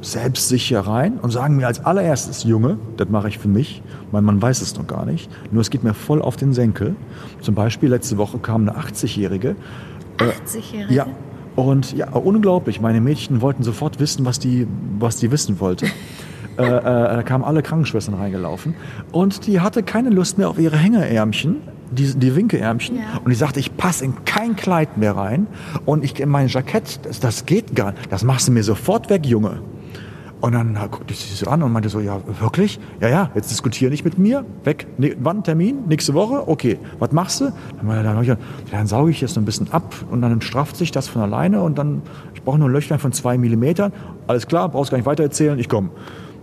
selbstsicher 0.01 0.81
rein 0.81 1.17
und 1.19 1.31
sagen 1.31 1.55
mir 1.55 1.67
als 1.67 1.83
allererstes, 1.83 2.43
Junge, 2.43 2.77
das 2.97 3.09
mache 3.09 3.27
ich 3.27 3.39
für 3.39 3.47
mich. 3.47 3.81
Mein 4.11 4.23
Mann 4.23 4.41
weiß 4.41 4.61
es 4.61 4.77
noch 4.77 4.87
gar 4.87 5.05
nicht. 5.05 5.29
Nur 5.51 5.61
es 5.61 5.69
geht 5.69 5.83
mir 5.83 5.93
voll 5.93 6.21
auf 6.21 6.35
den 6.35 6.53
Senkel. 6.53 6.95
Zum 7.41 7.55
Beispiel 7.55 7.89
letzte 7.89 8.17
Woche 8.17 8.37
kam 8.37 8.69
eine 8.69 8.77
80-Jährige. 8.77 9.55
80-Jährige? 10.19 10.91
Äh, 10.91 10.95
ja. 10.95 11.07
Und 11.55 11.93
ja, 11.93 12.09
unglaublich. 12.11 12.81
Meine 12.81 13.01
Mädchen 13.01 13.41
wollten 13.41 13.63
sofort 13.63 13.99
wissen, 13.99 14.25
was 14.25 14.39
die, 14.39 14.67
was 14.99 15.17
die 15.17 15.31
wissen 15.31 15.59
wollte. 15.59 15.87
äh, 16.57 16.63
äh, 16.63 16.81
da 16.81 17.23
kamen 17.23 17.43
alle 17.43 17.63
Krankenschwestern 17.63 18.15
reingelaufen. 18.15 18.75
Und 19.11 19.47
die 19.47 19.59
hatte 19.59 19.81
keine 19.81 20.09
Lust 20.09 20.37
mehr 20.37 20.49
auf 20.49 20.59
ihre 20.59 20.77
Hängeärmchen 20.77 21.61
die, 21.91 22.13
die 22.13 22.35
Winkelärmchen. 22.35 22.97
Ja. 22.97 23.19
Und 23.23 23.31
ich 23.31 23.37
sagte, 23.37 23.59
ich 23.59 23.75
passe 23.77 24.05
in 24.05 24.25
kein 24.25 24.55
Kleid 24.55 24.97
mehr 24.97 25.15
rein. 25.15 25.47
Und 25.85 26.03
ich 26.03 26.19
in 26.19 26.29
mein 26.29 26.47
Jackett, 26.47 26.99
das, 27.05 27.19
das 27.19 27.45
geht 27.45 27.75
gar 27.75 27.91
nicht. 27.91 28.11
Das 28.11 28.23
machst 28.23 28.47
du 28.47 28.51
mir 28.51 28.63
sofort 28.63 29.09
weg, 29.09 29.25
Junge. 29.25 29.61
Und 30.41 30.51
dann 30.51 30.75
guckte 30.91 31.13
ich 31.13 31.19
sie 31.19 31.33
so 31.33 31.49
an 31.49 31.63
und 31.63 31.71
meinte 31.71 31.89
so, 31.89 31.99
ja, 31.99 32.19
wirklich? 32.39 32.79
Ja, 32.99 33.09
ja, 33.09 33.31
jetzt 33.33 33.49
diskutiere 33.49 33.89
nicht 33.89 34.05
mit 34.05 34.19
mir. 34.19 34.45
Weg. 34.63 34.85
Ne, 34.99 35.15
wann 35.19 35.43
Termin? 35.43 35.87
Nächste 35.87 36.13
Woche? 36.13 36.47
Okay. 36.47 36.77
Was 36.99 37.11
machst 37.13 37.41
du? 37.41 37.45
Dann, 37.81 37.87
dann, 37.87 38.25
dann, 38.25 38.37
dann 38.69 38.87
sauge 38.87 39.11
ich 39.11 39.21
jetzt 39.21 39.37
ein 39.37 39.45
bisschen 39.45 39.71
ab 39.71 39.95
und 40.11 40.21
dann 40.21 40.41
strafft 40.41 40.75
sich 40.75 40.91
das 40.91 41.07
von 41.07 41.21
alleine 41.21 41.61
und 41.61 41.77
dann, 41.77 42.01
ich 42.35 42.43
brauche 42.43 42.59
nur 42.59 42.69
ein 42.69 42.73
Löchlein 42.73 42.99
von 42.99 43.11
zwei 43.11 43.37
Millimetern. 43.37 43.91
Alles 44.27 44.45
klar, 44.45 44.69
brauchst 44.69 44.91
gar 44.91 44.97
nicht 44.97 45.07
weiter 45.07 45.23
erzählen, 45.23 45.57
ich 45.57 45.69
komme. 45.69 45.89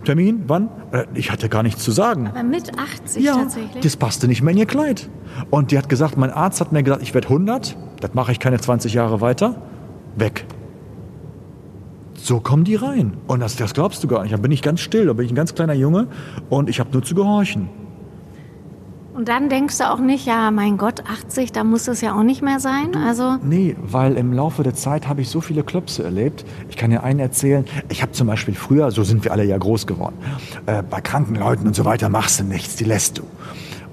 Termin, 0.03 0.43
wann? 0.47 0.69
Äh, 0.91 1.05
ich 1.13 1.31
hatte 1.31 1.49
gar 1.49 1.63
nichts 1.63 1.83
zu 1.83 1.91
sagen. 1.91 2.27
Aber 2.27 2.43
mit 2.43 2.77
80 2.77 3.23
ja, 3.23 3.35
tatsächlich? 3.35 3.83
das 3.83 3.97
passte 3.97 4.27
nicht 4.27 4.41
mehr 4.41 4.51
in 4.53 4.59
ihr 4.59 4.65
Kleid. 4.65 5.09
Und 5.49 5.71
die 5.71 5.77
hat 5.77 5.89
gesagt, 5.89 6.17
mein 6.17 6.31
Arzt 6.31 6.61
hat 6.61 6.71
mir 6.71 6.83
gesagt, 6.83 7.01
ich 7.01 7.13
werde 7.13 7.27
100, 7.27 7.77
das 7.99 8.13
mache 8.13 8.31
ich 8.31 8.39
keine 8.39 8.59
20 8.59 8.93
Jahre 8.93 9.21
weiter, 9.21 9.61
weg. 10.15 10.45
So 12.15 12.39
kommen 12.39 12.63
die 12.63 12.75
rein. 12.75 13.17
Und 13.27 13.41
das, 13.41 13.55
das 13.55 13.73
glaubst 13.73 14.03
du 14.03 14.07
gar 14.07 14.23
nicht. 14.23 14.33
Da 14.33 14.37
bin 14.37 14.51
ich 14.51 14.61
ganz 14.61 14.79
still, 14.79 15.07
da 15.07 15.13
bin 15.13 15.25
ich 15.25 15.31
ein 15.31 15.35
ganz 15.35 15.55
kleiner 15.55 15.73
Junge 15.73 16.07
und 16.49 16.69
ich 16.69 16.79
habe 16.79 16.91
nur 16.91 17.03
zu 17.03 17.15
gehorchen. 17.15 17.69
Und 19.13 19.29
dann 19.29 19.47
denkst 19.47 19.77
du 19.77 19.91
auch 19.91 19.99
nicht, 19.99 20.25
ja, 20.25 20.49
mein 20.49 20.77
Gott, 20.77 21.03
80, 21.07 21.51
da 21.51 21.63
muss 21.63 21.87
es 21.87 22.01
ja 22.01 22.17
auch 22.17 22.23
nicht 22.23 22.41
mehr 22.41 22.59
sein. 22.59 22.95
Also 22.95 23.37
nee, 23.43 23.75
weil 23.79 24.17
im 24.17 24.33
Laufe 24.33 24.63
der 24.63 24.73
Zeit 24.73 25.07
habe 25.07 25.21
ich 25.21 25.29
so 25.29 25.39
viele 25.39 25.63
Klöpse 25.63 26.03
erlebt. 26.03 26.43
Ich 26.69 26.77
kann 26.77 26.89
dir 26.89 27.03
einen 27.03 27.19
erzählen. 27.19 27.65
Ich 27.89 28.01
habe 28.01 28.11
zum 28.11 28.25
Beispiel 28.25 28.55
früher, 28.55 28.89
so 28.89 29.03
sind 29.03 29.23
wir 29.23 29.31
alle 29.31 29.43
ja 29.43 29.57
groß 29.57 29.85
geworden, 29.85 30.15
äh, 30.65 30.81
bei 30.81 30.99
kranken 30.99 31.35
Leuten 31.35 31.67
und 31.67 31.75
so 31.75 31.85
weiter 31.85 32.09
machst 32.09 32.39
du 32.39 32.43
nichts, 32.43 32.75
die 32.75 32.85
lässt 32.85 33.19
du. 33.19 33.23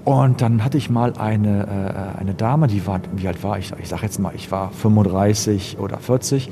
Und 0.03 0.41
dann 0.41 0.63
hatte 0.63 0.79
ich 0.79 0.89
mal 0.89 1.13
eine, 1.13 2.15
äh, 2.17 2.19
eine 2.19 2.33
Dame, 2.33 2.65
die 2.65 2.87
war, 2.87 3.01
wie 3.15 3.27
alt 3.27 3.43
war 3.43 3.59
ich? 3.59 3.71
Ich 3.79 3.89
sage 3.89 4.03
jetzt 4.03 4.19
mal, 4.19 4.33
ich 4.35 4.51
war 4.51 4.71
35 4.71 5.77
oder 5.77 5.99
40, 5.99 6.49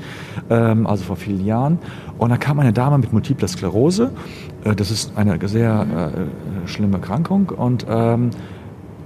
ähm, 0.51 0.85
also 0.85 1.03
vor 1.05 1.15
vielen 1.15 1.43
Jahren. 1.43 1.79
Und 2.19 2.29
da 2.29 2.37
kam 2.37 2.59
eine 2.59 2.73
Dame 2.73 2.99
mit 2.99 3.11
Multipler 3.11 3.47
Sklerose. 3.47 4.11
Äh, 4.63 4.75
das 4.75 4.91
ist 4.91 5.13
eine 5.15 5.39
sehr 5.47 6.13
äh, 6.13 6.67
schlimme 6.67 6.97
Erkrankung. 6.97 7.49
Und 7.49 7.87
ähm, 7.89 8.29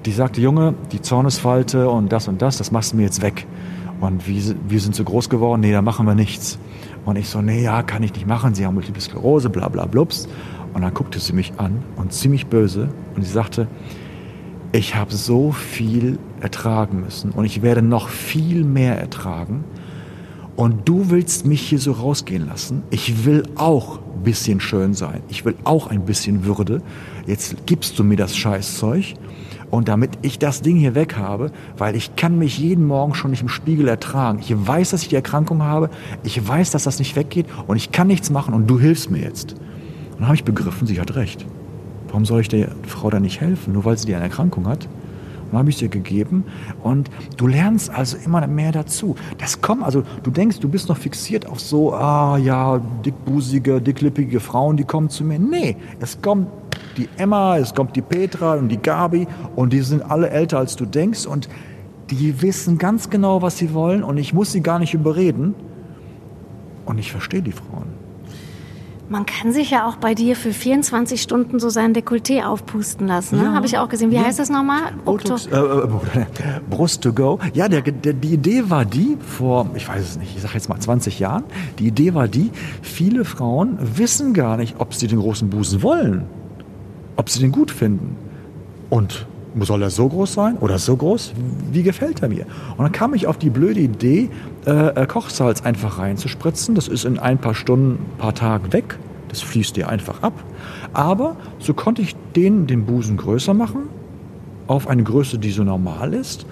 die 0.05 0.11
sagte, 0.11 0.41
Junge, 0.41 0.75
die 0.91 1.01
Zornesfalte 1.01 1.89
und 1.89 2.11
das 2.11 2.27
und 2.27 2.41
das, 2.41 2.57
das 2.57 2.71
machst 2.71 2.93
du 2.93 2.97
mir 2.97 3.03
jetzt 3.03 3.21
weg. 3.21 3.45
Und 4.01 4.27
wir, 4.27 4.55
wir 4.67 4.79
sind 4.79 4.95
so 4.95 5.03
groß 5.03 5.29
geworden, 5.29 5.61
nee, 5.61 5.71
da 5.71 5.81
machen 5.81 6.05
wir 6.05 6.15
nichts. 6.15 6.59
Und 7.05 7.17
ich 7.17 7.29
so, 7.29 7.41
nee, 7.41 7.63
ja, 7.63 7.83
kann 7.83 8.03
ich 8.03 8.13
nicht 8.13 8.27
machen, 8.27 8.53
Sie 8.53 8.65
haben 8.65 8.73
Multiple 8.73 9.01
Sklerose, 9.01 9.49
bla 9.49 9.69
bla 9.69 9.85
blups. 9.85 10.27
Und 10.73 10.81
dann 10.81 10.93
guckte 10.93 11.19
sie 11.19 11.33
mich 11.33 11.53
an 11.57 11.83
und 11.95 12.13
ziemlich 12.13 12.47
böse 12.47 12.89
und 13.15 13.23
sie 13.23 13.31
sagte, 13.31 13.67
ich 14.71 14.95
habe 14.95 15.13
so 15.13 15.51
viel 15.51 16.17
ertragen 16.41 17.01
müssen 17.01 17.29
und 17.31 17.45
ich 17.45 17.61
werde 17.61 17.83
noch 17.83 18.09
viel 18.09 18.63
mehr 18.63 18.99
ertragen. 18.99 19.63
Und 20.55 20.87
du 20.87 21.09
willst 21.09 21.45
mich 21.45 21.61
hier 21.61 21.79
so 21.79 21.93
rausgehen 21.93 22.47
lassen. 22.47 22.83
Ich 22.89 23.25
will 23.25 23.43
auch 23.55 23.99
ein 23.99 24.23
bisschen 24.23 24.59
schön 24.59 24.93
sein. 24.93 25.21
Ich 25.29 25.45
will 25.45 25.55
auch 25.63 25.87
ein 25.87 26.05
bisschen 26.05 26.45
Würde. 26.45 26.81
Jetzt 27.25 27.65
gibst 27.65 27.97
du 27.97 28.03
mir 28.03 28.17
das 28.17 28.35
Scheißzeug. 28.35 29.15
Und 29.73 29.87
damit 29.87 30.19
ich 30.21 30.37
das 30.37 30.61
Ding 30.61 30.75
hier 30.75 30.93
weg 30.93 31.17
habe, 31.17 31.49
weil 31.79 31.95
ich 31.95 32.15
kann 32.15 32.37
mich 32.37 32.59
jeden 32.59 32.85
Morgen 32.85 33.15
schon 33.15 33.31
nicht 33.31 33.41
im 33.41 33.49
Spiegel 33.49 33.87
ertragen. 33.87 34.37
Ich 34.39 34.53
weiß, 34.55 34.91
dass 34.91 35.01
ich 35.01 35.07
die 35.07 35.15
Erkrankung 35.15 35.63
habe. 35.63 35.89
Ich 36.21 36.47
weiß, 36.47 36.69
dass 36.69 36.83
das 36.83 36.99
nicht 36.99 37.15
weggeht. 37.15 37.47
Und 37.65 37.77
ich 37.77 37.91
kann 37.91 38.05
nichts 38.05 38.29
machen. 38.29 38.53
Und 38.53 38.67
du 38.67 38.79
hilfst 38.79 39.09
mir 39.09 39.23
jetzt. 39.23 39.53
Und 39.53 40.19
dann 40.19 40.27
habe 40.27 40.35
ich 40.35 40.43
begriffen, 40.43 40.85
sie 40.85 41.01
hat 41.01 41.15
recht. 41.15 41.47
Warum 42.09 42.23
soll 42.23 42.41
ich 42.41 42.49
der 42.49 42.67
Frau 42.85 43.09
da 43.09 43.19
nicht 43.19 43.41
helfen, 43.41 43.73
nur 43.73 43.83
weil 43.83 43.97
sie 43.97 44.05
die 44.05 44.13
eine 44.13 44.25
Erkrankung 44.25 44.67
hat? 44.67 44.87
Und 45.51 45.57
habe 45.57 45.71
ich 45.71 45.77
dir 45.77 45.89
gegeben 45.89 46.45
und 46.81 47.09
du 47.37 47.47
lernst 47.47 47.89
also 47.91 48.17
immer 48.17 48.45
mehr 48.47 48.71
dazu. 48.71 49.15
Das 49.39 49.61
kommt, 49.61 49.83
also 49.83 50.03
du 50.23 50.31
denkst, 50.31 50.59
du 50.59 50.69
bist 50.69 50.89
noch 50.89 50.97
fixiert 50.97 51.47
auf 51.47 51.59
so, 51.59 51.93
ah 51.93 52.37
ja, 52.37 52.79
dickbusige, 53.05 53.79
dicklippige 53.79 54.39
Frauen, 54.39 54.77
die 54.77 54.83
kommen 54.83 55.09
zu 55.09 55.23
mir. 55.23 55.37
Nee, 55.37 55.77
es 55.99 56.19
kommt 56.21 56.47
die 56.97 57.09
Emma, 57.17 57.57
es 57.57 57.73
kommt 57.73 57.95
die 57.95 58.01
Petra 58.01 58.55
und 58.55 58.69
die 58.69 58.77
Gabi 58.77 59.27
und 59.55 59.73
die 59.73 59.81
sind 59.81 60.03
alle 60.09 60.29
älter 60.29 60.59
als 60.59 60.75
du 60.75 60.85
denkst 60.85 61.25
und 61.25 61.49
die 62.09 62.41
wissen 62.41 62.77
ganz 62.77 63.09
genau, 63.09 63.41
was 63.41 63.57
sie 63.57 63.73
wollen 63.73 64.03
und 64.03 64.17
ich 64.17 64.33
muss 64.33 64.51
sie 64.51 64.61
gar 64.61 64.79
nicht 64.79 64.93
überreden. 64.93 65.55
Und 66.85 66.97
ich 66.97 67.11
verstehe 67.11 67.41
die 67.41 67.53
Frauen. 67.53 68.03
Man 69.09 69.25
kann 69.25 69.51
sich 69.51 69.69
ja 69.69 69.87
auch 69.87 69.97
bei 69.97 70.15
dir 70.15 70.35
für 70.35 70.51
24 70.51 71.21
Stunden 71.21 71.59
so 71.59 71.69
sein 71.69 71.93
Dekolleté 71.93 72.43
aufpusten 72.45 73.05
lassen. 73.05 73.37
Ne? 73.37 73.43
Ja. 73.43 73.53
Habe 73.53 73.65
ich 73.65 73.77
auch 73.77 73.89
gesehen. 73.89 74.11
Wie 74.11 74.15
ja. 74.15 74.23
heißt 74.23 74.39
das 74.39 74.49
nochmal? 74.49 74.93
Botox, 75.05 75.45
äh, 75.47 75.55
äh, 75.55 75.87
Brust 76.69 77.03
to 77.03 77.13
go. 77.13 77.37
Ja, 77.53 77.67
der, 77.67 77.81
der, 77.81 78.13
die 78.13 78.33
Idee 78.33 78.63
war 78.69 78.85
die, 78.85 79.17
vor, 79.19 79.69
ich 79.75 79.87
weiß 79.87 80.01
es 80.01 80.17
nicht, 80.17 80.35
ich 80.35 80.41
sage 80.41 80.55
jetzt 80.55 80.69
mal 80.69 80.79
20 80.79 81.19
Jahren, 81.19 81.43
die 81.79 81.87
Idee 81.87 82.13
war 82.13 82.27
die, 82.27 82.49
viele 82.81 83.25
Frauen 83.25 83.77
wissen 83.79 84.33
gar 84.33 84.57
nicht, 84.57 84.75
ob 84.79 84.93
sie 84.93 85.07
den 85.07 85.19
großen 85.19 85.49
Busen 85.49 85.83
wollen. 85.83 86.25
Ob 87.15 87.29
sie 87.29 87.39
den 87.39 87.51
gut 87.51 87.71
finden. 87.71 88.15
Und 88.89 89.25
soll 89.61 89.81
er 89.83 89.89
so 89.89 90.09
groß 90.09 90.33
sein 90.33 90.57
oder 90.57 90.79
so 90.79 90.95
groß? 90.95 91.33
Wie 91.71 91.83
gefällt 91.83 92.21
er 92.21 92.29
mir? 92.29 92.45
Und 92.77 92.83
dann 92.83 92.91
kam 92.91 93.13
ich 93.13 93.27
auf 93.27 93.37
die 93.37 93.49
blöde 93.49 93.79
Idee, 93.79 94.29
äh, 94.65 94.71
äh, 94.71 95.05
Kochsalz 95.05 95.61
einfach 95.61 95.99
reinzuspritzen. 95.99 96.75
Das 96.75 96.87
ist 96.87 97.05
in 97.05 97.19
ein 97.19 97.37
paar 97.37 97.53
Stunden, 97.53 97.93
ein 97.93 98.17
paar 98.17 98.33
Tagen 98.33 98.73
weg. 98.73 98.97
Das 99.29 99.41
fließt 99.41 99.75
dir 99.75 99.89
einfach 99.89 100.21
ab. 100.23 100.33
Aber 100.93 101.35
so 101.59 101.73
konnte 101.73 102.01
ich 102.01 102.15
den, 102.35 102.67
den 102.67 102.85
Busen 102.85 103.17
größer 103.17 103.53
machen, 103.53 103.89
auf 104.67 104.87
eine 104.87 105.03
Größe, 105.03 105.37
die 105.39 105.51
so 105.51 105.63
normal 105.63 106.13
ist. 106.13 106.45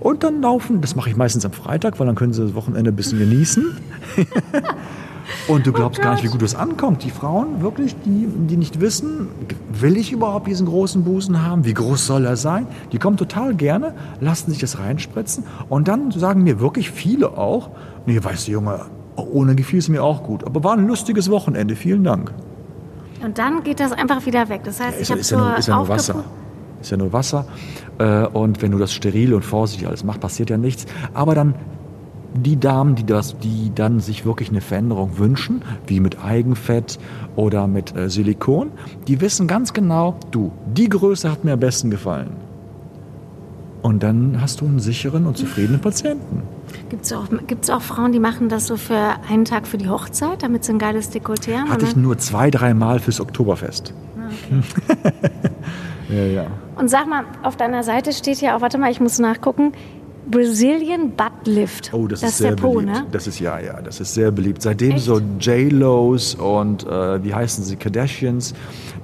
Und 0.00 0.22
dann 0.22 0.40
laufen, 0.40 0.80
das 0.80 0.96
mache 0.96 1.10
ich 1.10 1.16
meistens 1.16 1.44
am 1.44 1.52
Freitag, 1.52 2.00
weil 2.00 2.06
dann 2.06 2.16
können 2.16 2.32
sie 2.32 2.42
das 2.42 2.54
Wochenende 2.54 2.90
ein 2.90 2.96
bisschen 2.96 3.18
genießen. 3.18 3.76
Und 5.48 5.66
du 5.66 5.72
glaubst 5.72 6.00
oh 6.00 6.02
gar 6.02 6.14
nicht, 6.14 6.24
wie 6.24 6.28
gut 6.28 6.42
es 6.42 6.54
ankommt. 6.54 7.04
Die 7.04 7.10
Frauen, 7.10 7.60
wirklich, 7.60 7.96
die, 8.04 8.26
die 8.48 8.56
nicht 8.56 8.80
wissen, 8.80 9.28
will 9.72 9.96
ich 9.96 10.12
überhaupt 10.12 10.46
diesen 10.46 10.66
großen 10.66 11.04
Busen 11.04 11.42
haben? 11.42 11.64
Wie 11.64 11.74
groß 11.74 12.06
soll 12.06 12.24
er 12.24 12.36
sein? 12.36 12.66
Die 12.92 12.98
kommen 12.98 13.16
total 13.16 13.54
gerne, 13.54 13.94
lassen 14.20 14.50
sich 14.50 14.60
das 14.60 14.78
reinspritzen. 14.78 15.44
Und 15.68 15.88
dann 15.88 16.10
sagen 16.10 16.42
mir 16.42 16.60
wirklich 16.60 16.90
viele 16.90 17.36
auch, 17.36 17.70
nee, 18.06 18.22
weißt 18.22 18.48
du, 18.48 18.52
Junge, 18.52 18.86
ohne 19.16 19.54
gefiel 19.54 19.78
es 19.78 19.88
mir 19.88 20.02
auch 20.02 20.22
gut. 20.22 20.44
Aber 20.44 20.64
war 20.64 20.76
ein 20.76 20.86
lustiges 20.86 21.30
Wochenende. 21.30 21.76
Vielen 21.76 22.04
Dank. 22.04 22.32
Und 23.22 23.38
dann 23.38 23.62
geht 23.62 23.80
das 23.80 23.92
einfach 23.92 24.24
wieder 24.24 24.48
weg. 24.48 24.62
Das 24.64 24.80
heißt, 24.80 24.96
ja, 24.96 25.02
ich 25.02 25.10
habe 25.10 25.22
so 25.22 25.36
ja 25.36 25.54
ist 25.54 25.68
ja 25.68 25.76
nur 25.76 25.88
Wasser. 25.88 26.24
Ist 26.80 26.90
ja 26.90 26.96
nur 26.96 27.12
Wasser. 27.12 27.44
Äh, 27.98 28.26
und 28.26 28.62
wenn 28.62 28.72
du 28.72 28.78
das 28.78 28.92
steril 28.92 29.34
und 29.34 29.44
vorsichtig 29.44 29.86
alles 29.86 30.04
machst, 30.04 30.20
passiert 30.20 30.48
ja 30.48 30.56
nichts. 30.56 30.86
Aber 31.12 31.34
dann 31.34 31.54
die 32.34 32.58
Damen, 32.58 32.94
die, 32.94 33.04
das, 33.04 33.38
die 33.38 33.72
dann 33.74 34.00
sich 34.00 34.24
wirklich 34.24 34.50
eine 34.50 34.60
Veränderung 34.60 35.18
wünschen, 35.18 35.62
wie 35.86 36.00
mit 36.00 36.24
Eigenfett 36.24 36.98
oder 37.36 37.66
mit 37.66 37.96
äh, 37.96 38.08
Silikon, 38.08 38.70
die 39.08 39.20
wissen 39.20 39.46
ganz 39.46 39.72
genau, 39.72 40.16
du, 40.30 40.52
die 40.66 40.88
Größe 40.88 41.30
hat 41.30 41.44
mir 41.44 41.54
am 41.54 41.60
besten 41.60 41.90
gefallen. 41.90 42.30
Und 43.82 44.02
dann 44.02 44.40
hast 44.40 44.60
du 44.60 44.66
einen 44.66 44.78
sicheren 44.78 45.26
und 45.26 45.38
zufriedenen 45.38 45.80
Patienten. 45.80 46.42
Gibt 46.90 47.04
es 47.04 47.12
auch, 47.12 47.26
gibt's 47.46 47.70
auch 47.70 47.80
Frauen, 47.80 48.12
die 48.12 48.20
machen 48.20 48.48
das 48.48 48.66
so 48.66 48.76
für 48.76 49.16
einen 49.28 49.44
Tag 49.44 49.66
für 49.66 49.78
die 49.78 49.88
Hochzeit, 49.88 50.42
damit 50.42 50.64
sie 50.64 50.72
ein 50.72 50.78
geiles 50.78 51.10
Dekolleté 51.10 51.56
haben? 51.56 51.70
Hatte 51.70 51.84
oder? 51.84 51.88
ich 51.88 51.96
nur 51.96 52.18
zwei, 52.18 52.50
dreimal 52.50 52.98
fürs 52.98 53.20
Oktoberfest. 53.20 53.94
Ah, 54.18 54.28
okay. 54.58 55.02
ja, 56.10 56.24
ja. 56.42 56.46
Und 56.76 56.90
sag 56.90 57.08
mal, 57.08 57.24
auf 57.42 57.56
deiner 57.56 57.82
Seite 57.82 58.12
steht 58.12 58.40
ja 58.40 58.56
auch, 58.56 58.60
warte 58.60 58.76
mal, 58.76 58.90
ich 58.90 59.00
muss 59.00 59.18
nachgucken, 59.18 59.72
Brazilian 60.30 61.10
Butt 61.10 61.46
Lift. 61.46 61.92
Oh, 61.92 62.06
das, 62.06 62.20
das 62.20 62.30
ist 62.32 62.38
sehr 62.38 62.56
po, 62.56 62.74
beliebt. 62.74 62.92
Ne? 62.92 63.06
Das 63.10 63.26
ist 63.26 63.40
ja, 63.40 63.58
ja, 63.58 63.80
das 63.80 64.00
ist 64.00 64.14
sehr 64.14 64.30
beliebt. 64.30 64.62
Seitdem 64.62 64.92
Echt? 64.92 65.04
so 65.04 65.20
J-Los 65.40 66.34
und 66.34 66.86
äh, 66.86 67.24
wie 67.24 67.34
heißen 67.34 67.64
sie, 67.64 67.76
Kardashians 67.76 68.54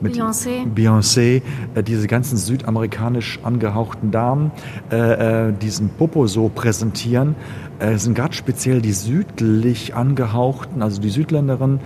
mit 0.01 0.17
Beyoncé, 0.17 0.67
Beyoncé 0.75 1.43
äh, 1.75 1.83
diese 1.83 2.07
ganzen 2.07 2.37
südamerikanisch 2.37 3.41
angehauchten 3.43 4.11
Damen 4.11 4.53
äh, 4.91 5.49
äh 5.49 5.53
diesen 5.53 5.89
Popo 5.89 6.27
so 6.27 6.49
präsentieren, 6.49 7.35
äh, 7.79 7.97
sind 7.97 8.15
gerade 8.15 8.35
speziell 8.35 8.81
die 8.81 8.93
südlich 8.93 9.95
angehauchten, 9.95 10.83
also 10.83 11.01
die 11.01 11.11
Südländerinnen, 11.11 11.81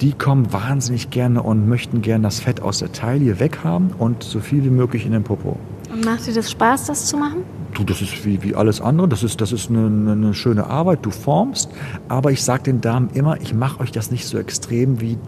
die 0.00 0.12
kommen 0.12 0.52
wahnsinnig 0.52 1.10
gerne 1.10 1.42
und 1.42 1.68
möchten 1.68 2.02
gerne 2.02 2.24
das 2.24 2.40
Fett 2.40 2.60
aus 2.60 2.80
der 2.80 2.92
Taille 2.92 3.38
weghaben 3.38 3.92
und 3.96 4.24
so 4.24 4.40
viel 4.40 4.64
wie 4.64 4.70
möglich 4.70 5.06
in 5.06 5.12
den 5.12 5.22
Popo. 5.22 5.56
Und 5.92 6.04
macht 6.04 6.26
dir 6.26 6.34
das 6.34 6.50
Spaß, 6.50 6.86
das 6.86 7.06
zu 7.06 7.16
machen? 7.16 7.44
Du, 7.74 7.84
das 7.84 8.02
ist 8.02 8.24
wie, 8.24 8.42
wie 8.42 8.54
alles 8.54 8.80
andere. 8.80 9.08
Das 9.08 9.22
ist, 9.22 9.40
das 9.40 9.52
ist 9.52 9.70
eine, 9.70 10.12
eine 10.12 10.34
schöne 10.34 10.66
Arbeit. 10.66 11.00
Du 11.02 11.10
formst. 11.10 11.70
Aber 12.08 12.30
ich 12.30 12.42
sage 12.42 12.64
den 12.64 12.80
Damen 12.80 13.10
immer, 13.14 13.40
ich 13.40 13.54
mache 13.54 13.80
euch 13.80 13.92
das 13.92 14.10
nicht 14.10 14.26
so 14.26 14.38
extrem 14.38 15.00
wie 15.00 15.18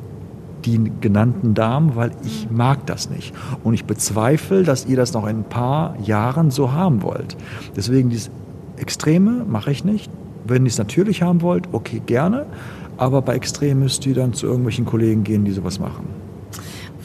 die 0.64 0.90
genannten 1.00 1.54
Damen, 1.54 1.94
weil 1.96 2.12
ich 2.24 2.48
mhm. 2.48 2.57
mag 2.57 2.87
das 2.87 3.11
nicht. 3.11 3.35
Und 3.62 3.74
ich 3.74 3.85
bezweifle, 3.85 4.62
dass 4.62 4.87
ihr 4.87 4.96
das 4.96 5.12
noch 5.12 5.26
in 5.26 5.40
ein 5.40 5.44
paar 5.44 5.98
Jahren 6.00 6.50
so 6.50 6.72
haben 6.72 7.02
wollt. 7.02 7.37
Deswegen 7.76 8.11
dieses 8.11 8.30
Extreme 8.76 9.44
mache 9.48 9.70
ich 9.70 9.85
nicht. 9.85 10.11
Wenn 10.46 10.64
ihr 10.64 10.68
es 10.68 10.78
natürlich 10.78 11.22
haben 11.22 11.40
wollt, 11.42 11.68
okay, 11.72 12.02
gerne. 12.04 12.46
Aber 12.96 13.22
bei 13.22 13.35
Extrem 13.35 13.80
müsst 13.80 14.07
ihr 14.07 14.14
dann 14.14 14.35
zu 14.35 14.46
irgendwelchen 14.46 14.85
Kollegen 14.85 15.24
gehen, 15.24 15.44
die 15.44 15.52
sowas 15.52 15.78
machen. 15.80 16.23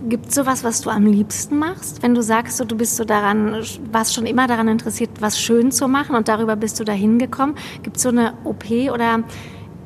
Gibt 0.10 0.30
es 0.30 0.36
sowas, 0.36 0.63
was 0.63 0.82
du 0.82 0.89
am 0.89 1.06
liebsten 1.06 1.60
machst? 1.60 2.02
Wenn 2.02 2.15
du 2.15 2.24
sagst, 2.24 2.58
so, 2.58 2.65
du 2.65 2.76
bist 2.76 2.95
so 2.95 3.06
daran, 3.06 3.63
warst 3.91 4.15
schon 4.15 4.26
immer 4.26 4.48
daran 4.48 4.67
interessiert, 4.67 5.12
was 5.19 5.39
schön 5.39 5.72
zu 5.72 5.88
machen 5.88 6.15
und 6.15 6.28
darüber 6.28 6.56
bist 6.56 6.80
du 6.80 6.84
dahin 6.84 7.19
gekommen. 7.19 7.56
Gibt 7.84 7.98
es 7.98 8.04
so 8.04 8.10
eine 8.10 8.34
OP 8.43 8.65
oder, 8.91 9.24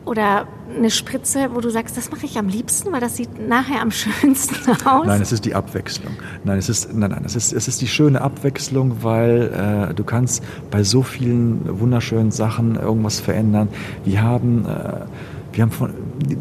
oder 0.05 0.47
eine 0.77 0.89
Spritze, 0.91 1.49
wo 1.53 1.59
du 1.59 1.69
sagst, 1.69 1.97
das 1.97 2.09
mache 2.09 2.25
ich 2.25 2.37
am 2.37 2.47
liebsten, 2.47 2.93
weil 2.93 3.01
das 3.01 3.17
sieht 3.17 3.47
nachher 3.49 3.81
am 3.81 3.91
schönsten 3.91 4.55
aus? 4.87 5.05
Nein, 5.05 5.21
es 5.21 5.33
ist 5.33 5.43
die 5.43 5.55
Abwechslung. 5.55 6.13
Nein, 6.45 6.57
es 6.57 6.69
ist, 6.69 6.93
nein, 6.93 7.11
nein, 7.11 7.23
es 7.25 7.35
ist, 7.35 7.51
es 7.51 7.67
ist 7.67 7.81
die 7.81 7.87
schöne 7.87 8.21
Abwechslung, 8.21 9.03
weil 9.03 9.89
äh, 9.91 9.93
du 9.93 10.05
kannst 10.05 10.41
bei 10.71 10.83
so 10.83 11.03
vielen 11.03 11.79
wunderschönen 11.81 12.31
Sachen 12.31 12.75
irgendwas 12.75 13.19
verändern. 13.19 13.67
Wir 14.05 14.21
haben 14.21 14.65
äh, 14.65 15.05
wir 15.53 15.61
haben 15.61 15.71
von, 15.71 15.93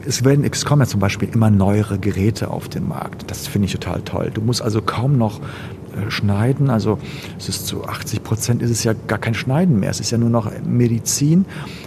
es, 0.06 0.24
werden, 0.24 0.44
es 0.50 0.64
kommen 0.64 0.80
ja 0.80 0.88
zum 0.88 1.00
Beispiel 1.00 1.28
immer 1.28 1.50
neuere 1.50 1.98
Geräte 1.98 2.50
auf 2.50 2.68
den 2.68 2.88
Markt. 2.88 3.30
Das 3.30 3.46
finde 3.46 3.66
ich 3.66 3.72
total 3.72 4.02
toll. 4.02 4.30
Du 4.32 4.40
musst 4.40 4.62
also 4.62 4.80
kaum 4.80 5.18
noch 5.18 5.40
äh, 5.40 6.10
schneiden. 6.10 6.70
Also 6.70 6.98
es 7.38 7.48
ist 7.48 7.66
zu 7.66 7.84
80 7.84 8.22
Prozent 8.22 8.62
ist 8.62 8.70
es 8.70 8.84
ja 8.84 8.94
gar 9.06 9.18
kein 9.18 9.34
Schneiden 9.34 9.80
mehr. 9.80 9.90
Es 9.90 10.00
ist 10.00 10.10
ja 10.10 10.18
nur 10.18 10.30
noch 10.30 10.50
Medizin, 10.64 11.44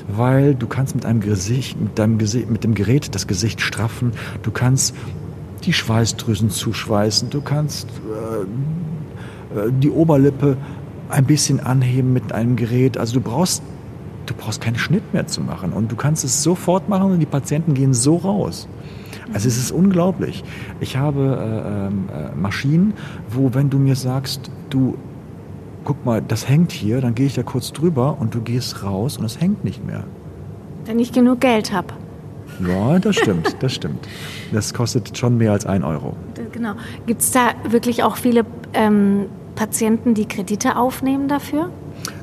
weil 0.08 0.54
du 0.54 0.68
kannst 0.68 0.96
mit 0.96 1.06
einem 1.06 1.20
Gesicht, 1.20 1.80
mit 1.82 1.98
deinem 1.98 2.20
Gesicht, 2.20 2.50
mit 2.50 2.64
dem 2.64 2.76
Gerät 2.76 3.16
das 3.16 3.26
Gesicht 3.26 3.62
straffen. 3.62 4.12
Du 4.44 4.52
kannst 4.52 4.94
die 5.64 5.74
Schweißdrüsen 5.74 6.52
zuschweißen. 6.52 7.32
Du 7.32 7.42
kannst 7.42 7.88
äh, 9.56 9.60
äh 9.60 9.72
die 9.72 9.90
Oberlippe 9.90 10.58
ein 11.10 11.26
bisschen 11.26 11.60
anheben 11.60 12.14
mit 12.14 12.32
einem 12.32 12.56
Gerät. 12.56 12.98
Also 12.98 13.16
du 13.16 13.22
brauchst 13.22 13.64
du 14.30 14.34
brauchst 14.34 14.62
keinen 14.62 14.78
Schnitt 14.78 15.14
mehr 15.14 15.28
zu 15.28 15.42
machen 15.42 15.74
und 15.74 15.92
du 15.92 15.96
kannst 15.96 16.24
es 16.24 16.44
sofort 16.44 16.90
machen 16.90 17.12
und 17.12 17.20
die 17.20 17.26
Patienten 17.26 17.74
gehen 17.74 17.94
so 17.94 18.18
raus. 18.18 18.68
Also 19.34 19.48
es 19.48 19.58
ist 19.58 19.72
unglaublich. 19.72 20.44
Ich 20.80 20.98
habe 20.98 21.22
äh, 21.22 21.88
ähm, 21.88 22.10
äh, 22.10 22.36
Maschinen, 22.36 22.94
wo 23.30 23.54
wenn 23.54 23.70
du 23.70 23.78
mir 23.80 23.96
sagst, 23.96 24.52
du 24.70 24.98
guck 25.84 26.04
mal, 26.06 26.22
das 26.22 26.50
hängt 26.50 26.72
hier, 26.72 27.00
dann 27.00 27.16
gehe 27.16 27.28
ich 27.28 27.36
da 27.36 27.44
kurz 27.44 27.72
drüber 27.72 28.18
und 28.20 28.34
du 28.34 28.42
gehst 28.42 28.84
raus 28.84 29.18
und 29.18 29.26
es 29.26 29.40
hängt 29.40 29.64
nicht 29.64 29.86
mehr. 29.86 30.04
Wenn 30.86 31.00
ich 31.00 31.12
genug 31.12 31.42
Geld 31.42 31.72
habe. 31.72 31.94
Ja, 32.68 33.00
das 33.00 33.16
stimmt, 33.16 33.56
das 33.62 33.74
stimmt. 33.74 34.08
Das 34.52 34.74
kostet 34.74 35.18
schon 35.18 35.38
mehr 35.38 35.52
als 35.52 35.66
ein 35.66 35.84
Euro. 35.84 36.16
Genau. 36.52 36.74
Gibt 37.06 37.22
es 37.22 37.32
da 37.32 37.50
wirklich 37.68 38.04
auch 38.04 38.18
viele 38.18 38.46
ähm, 38.74 39.26
Patienten, 39.56 40.14
die 40.14 40.26
Kredite 40.28 40.78
aufnehmen 40.78 41.28
dafür? 41.28 41.70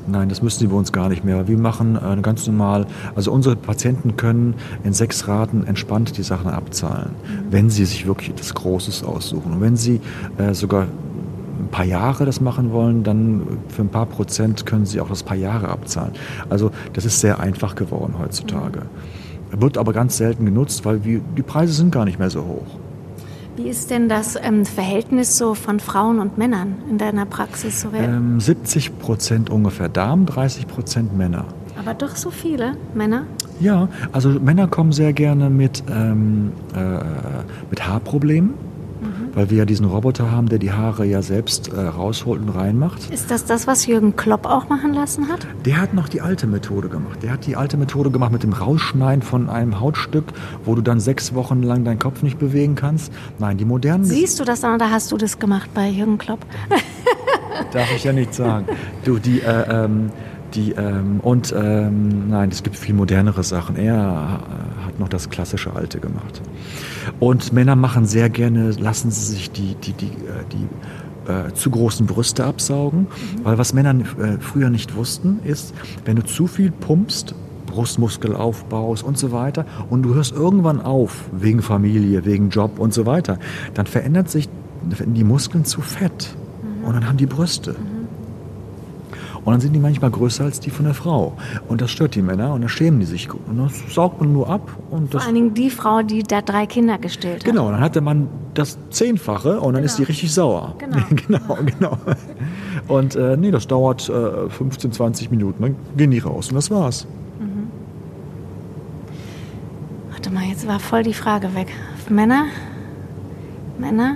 Nein, 0.05 0.27
das 0.27 0.41
müssen 0.41 0.59
sie 0.59 0.67
bei 0.67 0.75
uns 0.75 0.91
gar 0.91 1.07
nicht 1.07 1.23
mehr. 1.23 1.47
Wir 1.47 1.57
machen 1.57 1.95
äh, 1.95 2.21
ganz 2.21 2.45
normal, 2.45 2.85
also 3.15 3.31
unsere 3.31 3.55
Patienten 3.55 4.17
können 4.17 4.55
in 4.83 4.93
sechs 4.93 5.27
Raten 5.27 5.65
entspannt 5.65 6.17
die 6.17 6.23
Sachen 6.23 6.51
abzahlen, 6.51 7.11
mhm. 7.11 7.51
wenn 7.51 7.69
sie 7.69 7.85
sich 7.85 8.05
wirklich 8.05 8.31
etwas 8.31 8.53
Großes 8.53 9.03
aussuchen. 9.03 9.53
Und 9.53 9.61
wenn 9.61 9.77
sie 9.77 10.01
äh, 10.37 10.53
sogar 10.53 10.83
ein 10.83 11.69
paar 11.71 11.85
Jahre 11.85 12.25
das 12.25 12.41
machen 12.41 12.71
wollen, 12.71 13.03
dann 13.03 13.43
für 13.69 13.83
ein 13.83 13.89
paar 13.89 14.05
Prozent 14.05 14.65
können 14.65 14.85
sie 14.85 14.99
auch 14.99 15.09
das 15.09 15.23
paar 15.23 15.37
Jahre 15.37 15.69
abzahlen. 15.69 16.11
Also 16.49 16.71
das 16.91 17.05
ist 17.05 17.21
sehr 17.21 17.39
einfach 17.39 17.75
geworden 17.75 18.15
heutzutage. 18.19 18.81
Mhm. 19.51 19.61
Wird 19.61 19.77
aber 19.77 19.93
ganz 19.93 20.17
selten 20.17 20.45
genutzt, 20.45 20.83
weil 20.83 21.05
wir, 21.05 21.21
die 21.37 21.43
Preise 21.43 21.73
sind 21.73 21.91
gar 21.91 22.05
nicht 22.05 22.19
mehr 22.19 22.29
so 22.29 22.41
hoch. 22.41 22.82
Wie 23.55 23.69
ist 23.69 23.91
denn 23.91 24.09
das 24.09 24.35
ähm, 24.41 24.65
Verhältnis 24.65 25.37
so 25.37 25.53
von 25.53 25.79
Frauen 25.79 26.19
und 26.19 26.37
Männern 26.39 26.75
in 26.89 26.97
deiner 26.97 27.25
Praxis? 27.25 27.81
So 27.81 27.89
ähm, 27.93 28.39
70 28.39 28.97
Prozent 28.97 29.49
ungefähr 29.51 29.89
Damen, 29.89 30.25
30 30.25 30.67
Prozent 30.67 31.15
Männer. 31.15 31.45
Aber 31.79 31.93
doch 31.93 32.15
so 32.15 32.31
viele 32.31 32.75
Männer? 32.95 33.25
Ja, 33.59 33.89
also 34.11 34.29
Männer 34.29 34.67
kommen 34.67 34.91
sehr 34.91 35.13
gerne 35.13 35.49
mit, 35.49 35.83
ähm, 35.89 36.51
äh, 36.75 36.99
mit 37.69 37.87
Haarproblemen 37.87 38.55
weil 39.35 39.49
wir 39.49 39.59
ja 39.59 39.65
diesen 39.65 39.85
Roboter 39.85 40.31
haben, 40.31 40.49
der 40.49 40.59
die 40.59 40.71
Haare 40.71 41.05
ja 41.05 41.21
selbst 41.21 41.71
äh, 41.73 41.79
rausholt 41.81 42.41
und 42.41 42.49
reinmacht. 42.49 43.09
Ist 43.11 43.31
das 43.31 43.45
das, 43.45 43.67
was 43.67 43.85
Jürgen 43.85 44.15
Klopp 44.15 44.45
auch 44.45 44.69
machen 44.69 44.93
lassen 44.93 45.29
hat? 45.29 45.47
Der 45.65 45.79
hat 45.79 45.93
noch 45.93 46.09
die 46.09 46.21
alte 46.21 46.47
Methode 46.47 46.89
gemacht. 46.89 47.23
Der 47.23 47.31
hat 47.31 47.45
die 47.45 47.55
alte 47.55 47.77
Methode 47.77 48.11
gemacht 48.11 48.31
mit 48.31 48.43
dem 48.43 48.53
Rausschneiden 48.53 49.21
von 49.21 49.49
einem 49.49 49.79
Hautstück, 49.79 50.25
wo 50.65 50.75
du 50.75 50.81
dann 50.81 50.99
sechs 50.99 51.33
Wochen 51.33 51.63
lang 51.63 51.83
deinen 51.83 51.99
Kopf 51.99 52.21
nicht 52.21 52.39
bewegen 52.39 52.75
kannst. 52.75 53.11
Nein, 53.39 53.57
die 53.57 53.65
modernen... 53.65 54.05
Siehst 54.05 54.39
du 54.39 54.43
das 54.43 54.63
oder 54.63 54.91
hast 54.91 55.11
du 55.11 55.17
das 55.17 55.39
gemacht 55.39 55.69
bei 55.73 55.89
Jürgen 55.89 56.17
Klopp? 56.17 56.45
Darf 57.71 57.91
ich 57.95 58.03
ja 58.03 58.13
nicht 58.13 58.33
sagen. 58.33 58.67
Du, 59.03 59.19
die... 59.19 59.41
Äh, 59.41 59.85
ähm, 59.85 60.11
die, 60.53 60.73
ähm, 60.73 61.19
und 61.21 61.51
ähm, 61.57 62.29
nein, 62.29 62.49
es 62.51 62.61
gibt 62.61 62.75
viel 62.75 62.93
modernere 62.93 63.43
Sachen. 63.43 63.75
Er 63.75 64.39
hat 64.93 64.99
noch 64.99 65.09
das 65.09 65.29
klassische 65.29 65.75
Alte 65.75 65.99
gemacht. 65.99 66.41
Und 67.19 67.51
Männer 67.53 67.75
machen 67.75 68.05
sehr 68.05 68.29
gerne, 68.29 68.71
lassen 68.71 69.11
sie 69.11 69.33
sich 69.33 69.51
die, 69.51 69.75
die, 69.75 69.93
die, 69.93 70.05
äh, 70.05 70.43
die 70.51 71.31
äh, 71.31 71.53
zu 71.53 71.69
großen 71.69 72.05
Brüste 72.05 72.45
absaugen. 72.45 73.01
Mhm. 73.01 73.45
Weil 73.45 73.57
was 73.57 73.73
Männer 73.73 73.95
äh, 74.19 74.37
früher 74.39 74.69
nicht 74.69 74.95
wussten, 74.95 75.39
ist, 75.43 75.73
wenn 76.05 76.15
du 76.15 76.23
zu 76.23 76.47
viel 76.47 76.71
pumpst, 76.71 77.35
Brustmuskel 77.65 78.35
aufbaust 78.35 79.03
und 79.03 79.17
so 79.17 79.31
weiter 79.31 79.65
und 79.89 80.03
du 80.03 80.13
hörst 80.13 80.31
irgendwann 80.31 80.79
auf, 80.79 81.25
wegen 81.31 81.63
Familie, 81.63 82.23
wegen 82.23 82.49
Job 82.49 82.77
und 82.77 82.93
so 82.93 83.07
weiter, 83.07 83.39
dann 83.73 83.87
verändert 83.87 84.29
sich 84.29 84.47
die 84.83 85.23
Muskeln 85.23 85.65
zu 85.65 85.81
fett 85.81 86.35
mhm. 86.61 86.85
und 86.85 86.93
dann 86.93 87.07
haben 87.07 87.17
die 87.17 87.25
Brüste. 87.25 87.71
Mhm. 87.71 87.92
Und 89.45 89.51
dann 89.51 89.61
sind 89.61 89.73
die 89.73 89.79
manchmal 89.79 90.09
größer 90.09 90.45
als 90.45 90.59
die 90.59 90.69
von 90.69 90.85
der 90.85 90.93
Frau. 90.93 91.33
Und 91.67 91.81
das 91.81 91.91
stört 91.91 92.15
die 92.15 92.21
Männer 92.21 92.53
und 92.53 92.61
dann 92.61 92.69
schämen 92.69 92.99
die 92.99 93.05
sich. 93.05 93.29
Und 93.33 93.57
das 93.57 93.93
saugt 93.93 94.21
man 94.21 94.31
nur 94.31 94.49
ab. 94.49 94.71
Und 94.89 95.11
Vor 95.11 95.21
allen 95.21 95.35
Dingen 95.35 95.53
die 95.53 95.69
Frau, 95.69 96.01
die 96.01 96.23
da 96.23 96.41
drei 96.41 96.65
Kinder 96.65 96.97
gestillt 96.97 97.37
hat. 97.37 97.43
Genau, 97.43 97.69
dann 97.69 97.81
hatte 97.81 97.99
man 97.99 98.29
das 98.53 98.77
Zehnfache 98.89 99.59
und 99.59 99.73
dann 99.73 99.81
genau. 99.81 99.85
ist 99.85 99.99
die 99.99 100.03
richtig 100.03 100.33
sauer. 100.33 100.75
Genau, 100.77 100.97
genau. 101.09 101.57
genau. 101.65 101.97
Und 102.87 103.15
äh, 103.15 103.35
nee, 103.35 103.51
das 103.51 103.67
dauert 103.67 104.07
äh, 104.09 104.49
15, 104.49 104.93
20 104.93 105.31
Minuten. 105.31 105.61
Dann 105.61 105.75
gehen 105.97 106.11
die 106.11 106.19
raus 106.19 106.49
und 106.49 106.55
das 106.55 106.71
war's. 106.71 107.05
Mhm. 107.39 107.67
Warte 110.11 110.29
mal, 110.31 110.43
jetzt 110.43 110.67
war 110.67 110.79
voll 110.79 111.03
die 111.03 111.13
Frage 111.13 111.53
weg. 111.53 111.67
Männer? 112.09 112.45
Männer? 113.77 114.15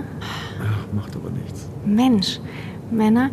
Ach, 0.62 0.94
macht 0.94 1.14
aber 1.16 1.30
nichts. 1.30 1.68
Mensch, 1.84 2.40
Männer. 2.90 3.30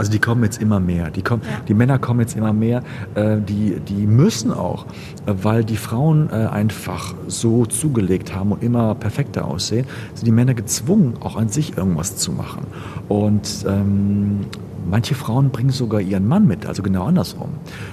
Also 0.00 0.10
die 0.12 0.18
kommen 0.18 0.42
jetzt 0.44 0.62
immer 0.62 0.80
mehr. 0.80 1.10
Die, 1.10 1.20
kommen, 1.20 1.42
ja. 1.44 1.60
die 1.68 1.74
Männer 1.74 1.98
kommen 1.98 2.20
jetzt 2.20 2.34
immer 2.34 2.54
mehr. 2.54 2.82
Äh, 3.14 3.36
die, 3.38 3.78
die 3.86 4.06
müssen 4.06 4.50
auch, 4.50 4.86
äh, 5.26 5.34
weil 5.42 5.62
die 5.62 5.76
Frauen 5.76 6.30
äh, 6.30 6.46
einfach 6.46 7.14
so 7.26 7.66
zugelegt 7.66 8.34
haben 8.34 8.52
und 8.52 8.62
immer 8.62 8.94
perfekter 8.94 9.44
aussehen, 9.44 9.86
sind 10.14 10.26
die 10.26 10.32
Männer 10.32 10.54
gezwungen, 10.54 11.18
auch 11.20 11.36
an 11.36 11.50
sich 11.50 11.76
irgendwas 11.76 12.16
zu 12.16 12.32
machen. 12.32 12.66
Und 13.08 13.66
ähm, 13.68 14.46
Manche 14.88 15.14
Frauen 15.14 15.50
bringen 15.50 15.70
sogar 15.70 16.00
ihren 16.00 16.26
Mann 16.26 16.46
mit, 16.46 16.66
also 16.66 16.82
genau 16.82 17.04
andersrum. 17.04 17.50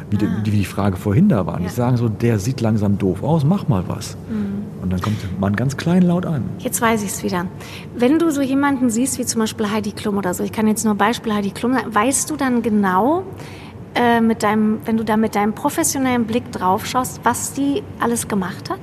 Wie, 0.09 0.15
ah. 0.17 0.19
die, 0.45 0.51
wie 0.51 0.57
die 0.57 0.65
Frage 0.65 0.95
vorhin 0.97 1.29
da 1.29 1.45
war. 1.45 1.59
Ja. 1.59 1.67
Die 1.67 1.73
sagen 1.73 1.97
so, 1.97 2.09
der 2.09 2.39
sieht 2.39 2.61
langsam 2.61 2.97
doof 2.97 3.23
aus, 3.23 3.43
mach 3.43 3.67
mal 3.67 3.83
was. 3.87 4.15
Mhm. 4.29 4.36
Und 4.87 4.93
dann 4.93 5.01
kommt 5.01 5.41
man 5.41 5.53
ganz 5.53 5.75
klein 5.75 6.03
laut 6.03 6.25
an. 6.25 6.49
Jetzt 6.59 6.79
weiß 6.79 7.03
ich 7.03 7.09
es 7.09 7.21
wieder. 7.21 7.45
Wenn 7.93 8.19
du 8.19 8.31
so 8.31 8.41
jemanden 8.41 8.89
siehst, 8.89 9.19
wie 9.19 9.25
zum 9.25 9.41
Beispiel 9.41 9.69
Heidi 9.69 9.91
Klum 9.91 10.17
oder 10.17 10.33
so, 10.33 10.45
ich 10.45 10.53
kann 10.53 10.65
jetzt 10.65 10.85
nur 10.85 10.95
Beispiel 10.95 11.33
Heidi 11.33 11.51
Klum, 11.51 11.75
weißt 11.91 12.29
du 12.29 12.37
dann 12.37 12.61
genau, 12.61 13.23
äh, 13.95 14.21
mit 14.21 14.43
deinem, 14.43 14.79
wenn 14.85 14.95
du 14.95 15.03
da 15.03 15.17
mit 15.17 15.35
deinem 15.35 15.51
professionellen 15.51 16.23
Blick 16.23 16.53
drauf 16.53 16.85
schaust, 16.85 17.19
was 17.23 17.51
die 17.51 17.83
alles 17.99 18.29
gemacht 18.29 18.69
hat? 18.69 18.79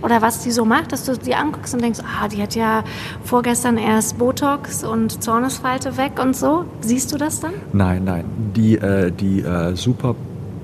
Oder 0.00 0.22
was 0.22 0.44
die 0.44 0.52
so 0.52 0.64
macht, 0.64 0.92
dass 0.92 1.04
du 1.06 1.18
die 1.18 1.34
anguckst 1.34 1.74
und 1.74 1.82
denkst, 1.82 1.98
ah, 2.04 2.28
die 2.28 2.40
hat 2.40 2.54
ja 2.54 2.84
vorgestern 3.24 3.78
erst 3.78 4.16
Botox 4.16 4.84
und 4.84 5.24
Zornesfalte 5.24 5.96
weg 5.96 6.22
und 6.22 6.36
so. 6.36 6.66
Siehst 6.82 7.12
du 7.12 7.16
das 7.18 7.40
dann? 7.40 7.54
Nein, 7.72 8.04
nein. 8.04 8.24
Die, 8.54 8.76
äh, 8.76 9.10
die 9.10 9.40
äh, 9.40 9.74
super 9.74 10.14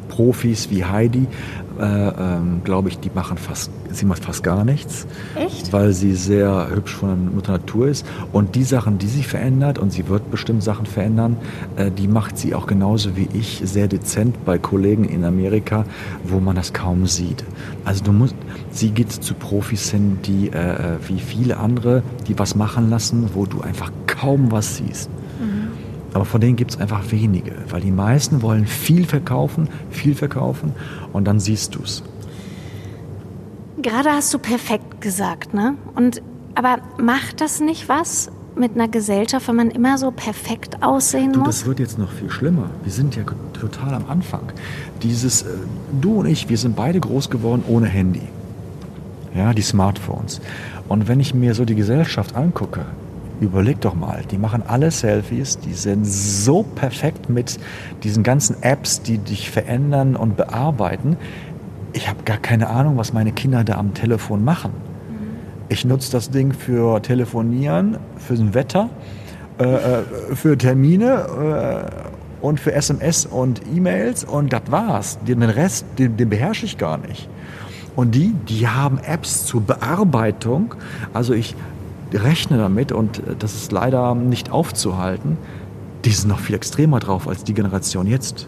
Profis 0.09 0.71
wie 0.71 0.85
Heidi 0.85 1.27
äh, 1.81 1.85
ähm, 1.85 2.61
glaube 2.65 2.89
ich, 2.89 2.99
die 2.99 3.11
machen 3.15 3.39
fast, 3.39 3.71
sie 3.91 4.05
macht 4.05 4.25
fast 4.25 4.43
gar 4.43 4.65
nichts. 4.65 5.07
Echt? 5.35 5.73
Weil 5.73 5.93
sie 5.93 6.15
sehr 6.15 6.69
hübsch 6.75 6.95
von 6.95 7.35
Mutter 7.35 7.53
Natur 7.53 7.89
ist. 7.89 8.07
Und 8.33 8.55
die 8.55 8.65
Sachen, 8.65 8.99
die 8.99 9.07
sie 9.07 9.23
verändert, 9.23 9.79
und 9.79 9.93
sie 9.93 10.09
wird 10.09 10.31
bestimmt 10.31 10.63
Sachen 10.63 10.87
verändern, 10.87 11.37
äh, 11.77 11.91
die 11.91 12.09
macht 12.09 12.39
sie 12.39 12.55
auch 12.55 12.67
genauso 12.67 13.17
wie 13.17 13.29
ich 13.33 13.63
sehr 13.65 13.89
dezent 13.89 14.45
bei 14.45 14.59
Kollegen 14.59 15.05
in 15.05 15.25
Amerika, 15.25 15.85
wo 16.25 16.41
man 16.41 16.57
das 16.57 16.73
kaum 16.73 17.07
sieht. 17.07 17.45
Also 17.85 18.05
du 18.05 18.13
musst, 18.13 18.35
sie 18.71 18.91
geht 18.91 19.13
zu 19.13 19.35
Profis 19.35 19.91
hin, 19.91 20.19
die 20.25 20.49
äh, 20.49 20.59
äh 20.59 20.99
wie 21.07 21.21
viele 21.21 21.59
andere, 21.59 22.03
die 22.29 22.39
was 22.39 22.55
machen 22.55 22.91
lassen, 22.91 23.31
wo 23.35 23.47
du 23.47 23.61
einfach 23.61 23.91
kaum 24.07 24.51
was 24.51 24.77
siehst. 24.77 25.11
Aber 26.15 26.25
von 26.25 26.41
denen 26.41 26.57
gibt 26.57 26.71
es 26.71 26.81
einfach 26.81 27.11
wenige, 27.11 27.53
weil 27.69 27.81
die 27.81 27.91
meisten 27.91 28.41
wollen 28.41 28.67
viel 28.67 29.05
verkaufen, 29.05 29.69
viel 29.91 30.15
verkaufen 30.15 30.73
und 31.13 31.25
dann 31.27 31.41
siehst 31.41 31.75
du 31.75 31.83
es. 31.83 32.03
Gerade 33.83 34.11
hast 34.11 34.33
du 34.33 34.39
perfekt 34.39 35.01
gesagt, 35.01 35.53
ne? 35.53 35.75
Und 35.95 36.23
aber 36.55 36.79
macht 36.99 37.41
das 37.41 37.61
nicht 37.61 37.89
was 37.89 38.31
mit 38.57 38.77
einer 38.77 38.87
Gesellschaft, 38.87 39.49
wenn 39.49 39.57
man 39.57 39.71
immer 39.71 39.99
so 39.99 40.13
perfekt 40.13 40.85
aussehen 40.85 41.33
du, 41.33 41.41
muss? 41.41 41.49
Das 41.49 41.67
wird 41.67 41.81
jetzt 41.81 41.99
noch 41.99 42.13
viel 42.13 42.31
schlimmer. 42.31 42.71
Wir 42.85 42.93
sind 42.93 43.17
ja 43.17 43.25
total 43.53 43.95
am 43.95 44.05
Anfang. 44.09 44.53
Dieses, 45.03 45.43
äh, 45.43 45.47
du 46.01 46.21
und 46.21 46.27
ich, 46.27 46.49
wir 46.49 46.59
sind 46.59 46.77
beide 46.77 47.01
groß 47.01 47.29
geworden 47.29 47.65
ohne 47.67 47.89
Handy. 47.89 48.23
Ja, 49.35 49.53
die 49.53 49.63
Smartphones. 49.63 50.41
Und 50.87 51.09
wenn 51.09 51.19
ich 51.19 51.35
mir 51.35 51.55
so 51.55 51.65
die 51.65 51.75
Gesellschaft 51.75 52.37
angucke, 52.37 52.87
Überleg 53.41 53.81
doch 53.81 53.95
mal, 53.95 54.23
die 54.31 54.39
machen 54.39 54.63
alle 54.67 54.91
Selfies, 54.91 55.59
die 55.59 55.75
sind 55.75 56.07
so 56.07 56.63
perfekt 56.63 57.29
mit 57.29 57.59
diesen 58.05 58.23
ganzen 58.23 58.63
Apps, 58.63 59.03
die 59.03 59.19
dich 59.19 59.51
verändern 59.51 60.15
und 60.15 60.37
bearbeiten. 60.37 61.17
Ich 61.93 62.09
habe 62.09 62.23
gar 62.25 62.39
keine 62.39 62.69
Ahnung, 62.69 62.97
was 62.97 63.13
meine 63.13 63.33
Kinder 63.33 63.65
da 63.65 63.75
am 63.75 63.93
Telefon 63.93 64.45
machen. 64.45 64.73
Ich 65.69 65.85
nutze 65.85 66.13
das 66.13 66.31
Ding 66.31 66.53
für 66.53 67.03
Telefonieren, 67.03 67.99
für 68.19 68.35
das 68.35 68.55
Wetter, 68.55 68.91
äh, 69.59 69.65
äh 69.65 70.03
für 70.35 70.57
Termine 70.57 71.91
äh, 72.41 72.45
und 72.45 72.61
für 72.61 72.73
SMS 72.73 73.27
und 73.27 73.63
E-Mails 73.75 74.23
und 74.23 74.53
das 74.53 74.63
war's. 74.71 75.19
Den 75.27 75.43
Rest, 75.43 75.87
den, 75.99 76.17
den 76.17 76.29
beherrsche 76.29 76.67
ich 76.67 76.79
gar 76.79 76.99
nicht. 76.99 77.29
Und 77.97 78.15
die, 78.15 78.35
die 78.49 78.69
haben 78.69 78.99
Apps 78.99 79.47
zur 79.47 79.63
Bearbeitung. 79.63 80.75
Also 81.13 81.33
ich 81.33 81.55
rechne 82.17 82.59
damit 82.59 82.93
und 82.93 83.19
äh, 83.19 83.37
das 83.39 83.55
ist 83.55 83.73
leider 83.73 84.15
nicht 84.15 84.51
aufzuhalten, 84.51 85.39
die 86.05 86.11
sind 86.11 86.29
noch 86.29 86.41
viel 86.41 86.55
extremer 86.55 87.01
drauf 87.01 87.29
als 87.29 87.45
die 87.45 87.55
Generation 87.55 88.07
jetzt. 88.07 88.47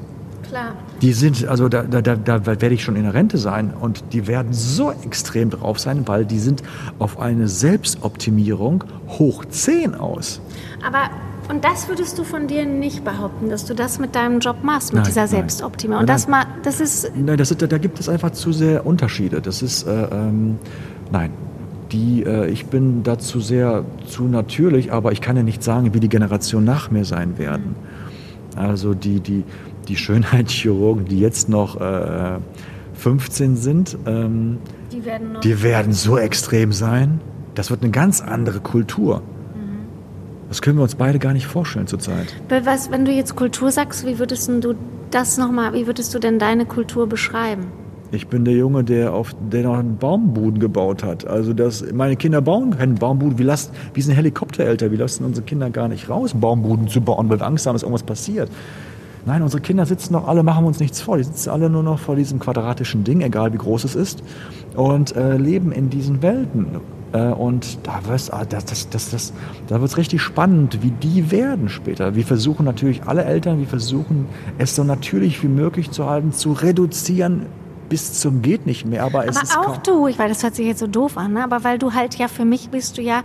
Klar. 0.48 0.74
Die 1.02 1.12
sind, 1.12 1.46
also 1.46 1.68
da, 1.68 1.82
da, 1.82 2.00
da 2.00 2.46
werde 2.46 2.70
ich 2.70 2.84
schon 2.84 2.96
in 2.96 3.02
der 3.02 3.14
Rente 3.14 3.36
sein 3.38 3.72
und 3.78 4.12
die 4.12 4.26
werden 4.26 4.52
so 4.52 4.92
extrem 5.04 5.50
drauf 5.50 5.78
sein, 5.78 6.06
weil 6.06 6.24
die 6.24 6.38
sind 6.38 6.62
auf 6.98 7.18
eine 7.18 7.48
Selbstoptimierung 7.48 8.84
hoch 9.08 9.44
10 9.44 9.94
aus. 9.94 10.40
Aber 10.86 11.10
und 11.48 11.64
das 11.64 11.88
würdest 11.88 12.18
du 12.18 12.24
von 12.24 12.48
dir 12.48 12.66
nicht 12.66 13.04
behaupten, 13.04 13.50
dass 13.50 13.64
du 13.66 13.74
das 13.74 14.00
mit 14.00 14.16
deinem 14.16 14.40
Job 14.40 14.64
machst, 14.64 14.92
mit 14.92 15.02
nein, 15.02 15.06
dieser 15.06 15.28
Selbstoptimierung. 15.28 16.00
Und 16.00 16.08
das, 16.08 16.26
mal, 16.26 16.44
das 16.64 16.80
ist. 16.80 17.12
Nein, 17.14 17.36
das 17.36 17.52
ist, 17.52 17.62
da 17.62 17.78
gibt 17.78 18.00
es 18.00 18.08
einfach 18.08 18.30
zu 18.30 18.52
sehr 18.52 18.84
Unterschiede. 18.84 19.40
Das 19.40 19.62
ist, 19.62 19.86
äh, 19.86 20.08
ähm, 20.10 20.58
nein, 21.12 21.30
die, 21.92 22.24
äh, 22.24 22.48
ich 22.48 22.66
bin 22.66 23.02
dazu 23.02 23.40
sehr 23.40 23.84
zu 24.06 24.24
natürlich, 24.24 24.92
aber 24.92 25.12
ich 25.12 25.20
kann 25.20 25.36
ja 25.36 25.42
nicht 25.42 25.62
sagen, 25.62 25.94
wie 25.94 26.00
die 26.00 26.08
Generationen 26.08 26.66
nach 26.66 26.90
mir 26.90 27.04
sein 27.04 27.38
werden. 27.38 27.74
Also 28.56 28.94
die, 28.94 29.20
die, 29.20 29.44
die 29.88 29.96
Schönheitschirurgen, 29.96 31.04
die 31.04 31.20
jetzt 31.20 31.48
noch 31.48 31.80
äh, 31.80 32.38
15 32.94 33.56
sind, 33.56 33.96
ähm, 34.06 34.58
Die 34.92 35.04
werden 35.04 35.32
noch. 35.34 35.40
die 35.40 35.62
werden 35.62 35.92
so 35.92 36.18
extrem 36.18 36.72
sein. 36.72 37.20
Das 37.54 37.70
wird 37.70 37.82
eine 37.82 37.90
ganz 37.92 38.20
andere 38.20 38.60
Kultur. 38.60 39.22
Das 40.48 40.62
können 40.62 40.78
wir 40.78 40.82
uns 40.82 40.94
beide 40.94 41.18
gar 41.18 41.32
nicht 41.32 41.46
vorstellen 41.46 41.86
zurzeit. 41.88 42.34
Was, 42.62 42.90
wenn 42.92 43.04
du 43.04 43.10
jetzt 43.10 43.34
Kultur 43.34 43.72
sagst, 43.72 44.06
wie 44.06 44.18
würdest 44.18 44.48
du 44.48 44.74
das 45.10 45.38
nochmal, 45.38 45.72
wie 45.74 45.86
würdest 45.86 46.14
du 46.14 46.18
denn 46.18 46.38
deine 46.38 46.66
Kultur 46.66 47.08
beschreiben? 47.08 47.66
Ich 48.12 48.28
bin 48.28 48.44
der 48.44 48.54
Junge, 48.54 48.84
der 48.84 49.12
auf 49.12 49.34
der 49.52 49.64
noch 49.64 49.76
einen 49.76 49.96
Baumbuden 49.96 50.60
gebaut 50.60 51.02
hat. 51.02 51.26
Also 51.26 51.52
das, 51.52 51.84
meine 51.92 52.16
Kinder 52.16 52.40
bauen 52.40 52.76
keinen 52.76 52.94
Baumbuden. 52.94 53.36
Wir, 53.38 53.46
lassen, 53.46 53.72
wir 53.94 54.02
sind 54.02 54.14
Helikoptereltern. 54.14 54.90
Wir 54.92 54.98
lassen 54.98 55.24
unsere 55.24 55.44
Kinder 55.44 55.70
gar 55.70 55.88
nicht 55.88 56.08
raus, 56.08 56.32
Baumbuden 56.34 56.88
zu 56.88 57.00
bauen, 57.00 57.28
weil 57.28 57.40
wir 57.40 57.46
Angst 57.46 57.66
haben, 57.66 57.74
dass 57.74 57.82
irgendwas 57.82 58.04
passiert. 58.04 58.50
Nein, 59.24 59.42
unsere 59.42 59.60
Kinder 59.60 59.86
sitzen 59.86 60.12
noch 60.12 60.28
alle, 60.28 60.44
machen 60.44 60.64
uns 60.66 60.78
nichts 60.78 61.00
vor. 61.00 61.16
Die 61.16 61.24
sitzen 61.24 61.50
alle 61.50 61.68
nur 61.68 61.82
noch 61.82 61.98
vor 61.98 62.14
diesem 62.14 62.38
quadratischen 62.38 63.02
Ding, 63.02 63.22
egal 63.22 63.52
wie 63.52 63.58
groß 63.58 63.82
es 63.82 63.96
ist, 63.96 64.22
und 64.76 65.16
äh, 65.16 65.36
leben 65.36 65.72
in 65.72 65.90
diesen 65.90 66.22
Welten. 66.22 66.66
Äh, 67.12 67.32
und 67.32 67.78
da 67.82 68.00
wird's, 68.06 68.30
ah, 68.30 68.44
das, 68.44 68.66
das, 68.66 68.88
das, 68.88 69.10
das, 69.10 69.32
da 69.66 69.80
wird 69.80 69.90
es 69.90 69.96
richtig 69.96 70.22
spannend, 70.22 70.78
wie 70.82 70.92
die 70.92 71.32
werden 71.32 71.68
später. 71.68 72.14
Wir 72.14 72.24
versuchen 72.24 72.64
natürlich, 72.64 73.02
alle 73.02 73.24
Eltern, 73.24 73.58
wir 73.58 73.66
versuchen 73.66 74.26
es 74.58 74.76
so 74.76 74.84
natürlich 74.84 75.42
wie 75.42 75.48
möglich 75.48 75.90
zu 75.90 76.08
halten, 76.08 76.30
zu 76.30 76.52
reduzieren 76.52 77.46
bis 77.88 78.20
zum 78.20 78.42
geht 78.42 78.66
nicht 78.66 78.86
mehr. 78.86 79.04
Aber 79.04 79.26
es 79.26 79.36
Aber 79.36 79.44
ist 79.44 79.58
auch 79.58 79.76
du, 79.78 80.06
ich 80.06 80.18
weiß, 80.18 80.28
das 80.28 80.42
hört 80.42 80.54
sich 80.54 80.66
jetzt 80.66 80.80
so 80.80 80.86
doof 80.86 81.16
an, 81.16 81.34
ne? 81.34 81.44
aber 81.44 81.64
weil 81.64 81.78
du 81.78 81.94
halt 81.94 82.16
ja 82.16 82.28
für 82.28 82.44
mich 82.44 82.70
bist 82.70 82.98
du 82.98 83.02
ja 83.02 83.22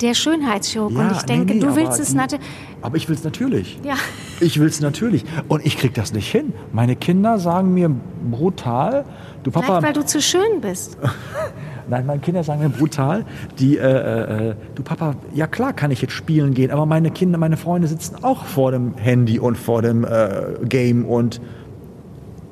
der 0.00 0.14
Schönheitschirurg 0.14 0.92
und 0.96 1.12
ich 1.12 1.20
nee, 1.22 1.26
denke, 1.26 1.54
nee, 1.54 1.60
du 1.60 1.68
aber 1.68 1.76
willst 1.76 2.00
es 2.00 2.14
natürlich. 2.14 2.44
Aber 2.82 2.96
ich 2.96 3.08
will 3.08 3.16
es 3.16 3.24
natürlich. 3.24 3.78
Ja. 3.82 3.94
Ich 4.40 4.60
will 4.60 4.68
es 4.68 4.80
natürlich. 4.80 5.24
Und 5.48 5.64
ich 5.64 5.78
krieg 5.78 5.94
das 5.94 6.12
nicht 6.12 6.30
hin. 6.30 6.52
Meine 6.72 6.96
Kinder 6.96 7.38
sagen 7.38 7.72
mir 7.74 7.90
brutal, 8.30 9.04
du 9.42 9.50
Papa. 9.50 9.66
Vielleicht, 9.66 9.82
weil 9.84 9.92
du 9.94 10.06
zu 10.06 10.20
schön 10.20 10.60
bist. 10.60 10.98
Nein, 11.88 12.06
meine 12.06 12.20
Kinder 12.20 12.42
sagen 12.42 12.60
mir 12.60 12.70
brutal, 12.70 13.24
die, 13.58 13.76
äh, 13.76 14.50
äh, 14.50 14.54
du 14.74 14.82
Papa, 14.82 15.16
ja 15.34 15.46
klar 15.46 15.72
kann 15.72 15.90
ich 15.90 16.00
jetzt 16.00 16.12
spielen 16.12 16.54
gehen, 16.54 16.70
aber 16.70 16.86
meine 16.86 17.10
Kinder, 17.10 17.38
meine 17.38 17.56
Freunde 17.56 17.88
sitzen 17.88 18.16
auch 18.22 18.44
vor 18.44 18.72
dem 18.72 18.96
Handy 18.96 19.38
und 19.38 19.58
vor 19.58 19.82
dem 19.82 20.04
äh, 20.04 20.64
Game 20.64 21.04
und 21.04 21.40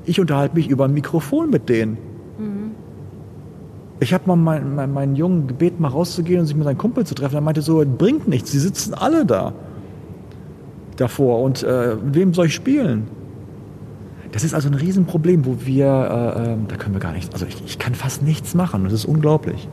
ich 0.04 0.20
unterhalte 0.20 0.56
mich 0.56 0.68
über 0.68 0.84
ein 0.86 0.94
Mikrofon 0.94 1.50
mit 1.50 1.68
denen. 1.68 1.98
Ich 4.00 4.12
habe 4.12 4.24
mal 4.26 4.36
meinen, 4.36 4.74
meinen, 4.74 4.92
meinen 4.92 5.16
Jungen 5.16 5.46
gebeten, 5.46 5.80
mal 5.80 5.88
rauszugehen 5.88 6.40
und 6.40 6.46
sich 6.46 6.56
mit 6.56 6.64
seinem 6.64 6.78
Kumpel 6.78 7.06
zu 7.06 7.14
treffen. 7.14 7.36
Er 7.36 7.40
meinte 7.40 7.62
so, 7.62 7.84
bringt 7.86 8.26
nichts, 8.26 8.50
die 8.50 8.58
sitzen 8.58 8.94
alle 8.94 9.24
da 9.24 9.52
davor 10.96 11.40
und 11.40 11.62
äh, 11.62 11.96
mit 12.04 12.14
wem 12.14 12.34
soll 12.34 12.46
ich 12.46 12.54
spielen? 12.54 13.06
Das 14.32 14.44
ist 14.44 14.54
also 14.54 14.68
ein 14.68 14.74
Riesenproblem, 14.74 15.46
wo 15.46 15.56
wir, 15.60 15.86
äh, 15.86 16.52
äh, 16.52 16.56
da 16.66 16.76
können 16.76 16.94
wir 16.94 17.00
gar 17.00 17.12
nichts, 17.12 17.32
also 17.32 17.46
ich, 17.46 17.62
ich 17.64 17.78
kann 17.78 17.94
fast 17.94 18.22
nichts 18.22 18.54
machen. 18.54 18.84
Das 18.84 18.92
ist 18.92 19.04
unglaublich. 19.04 19.68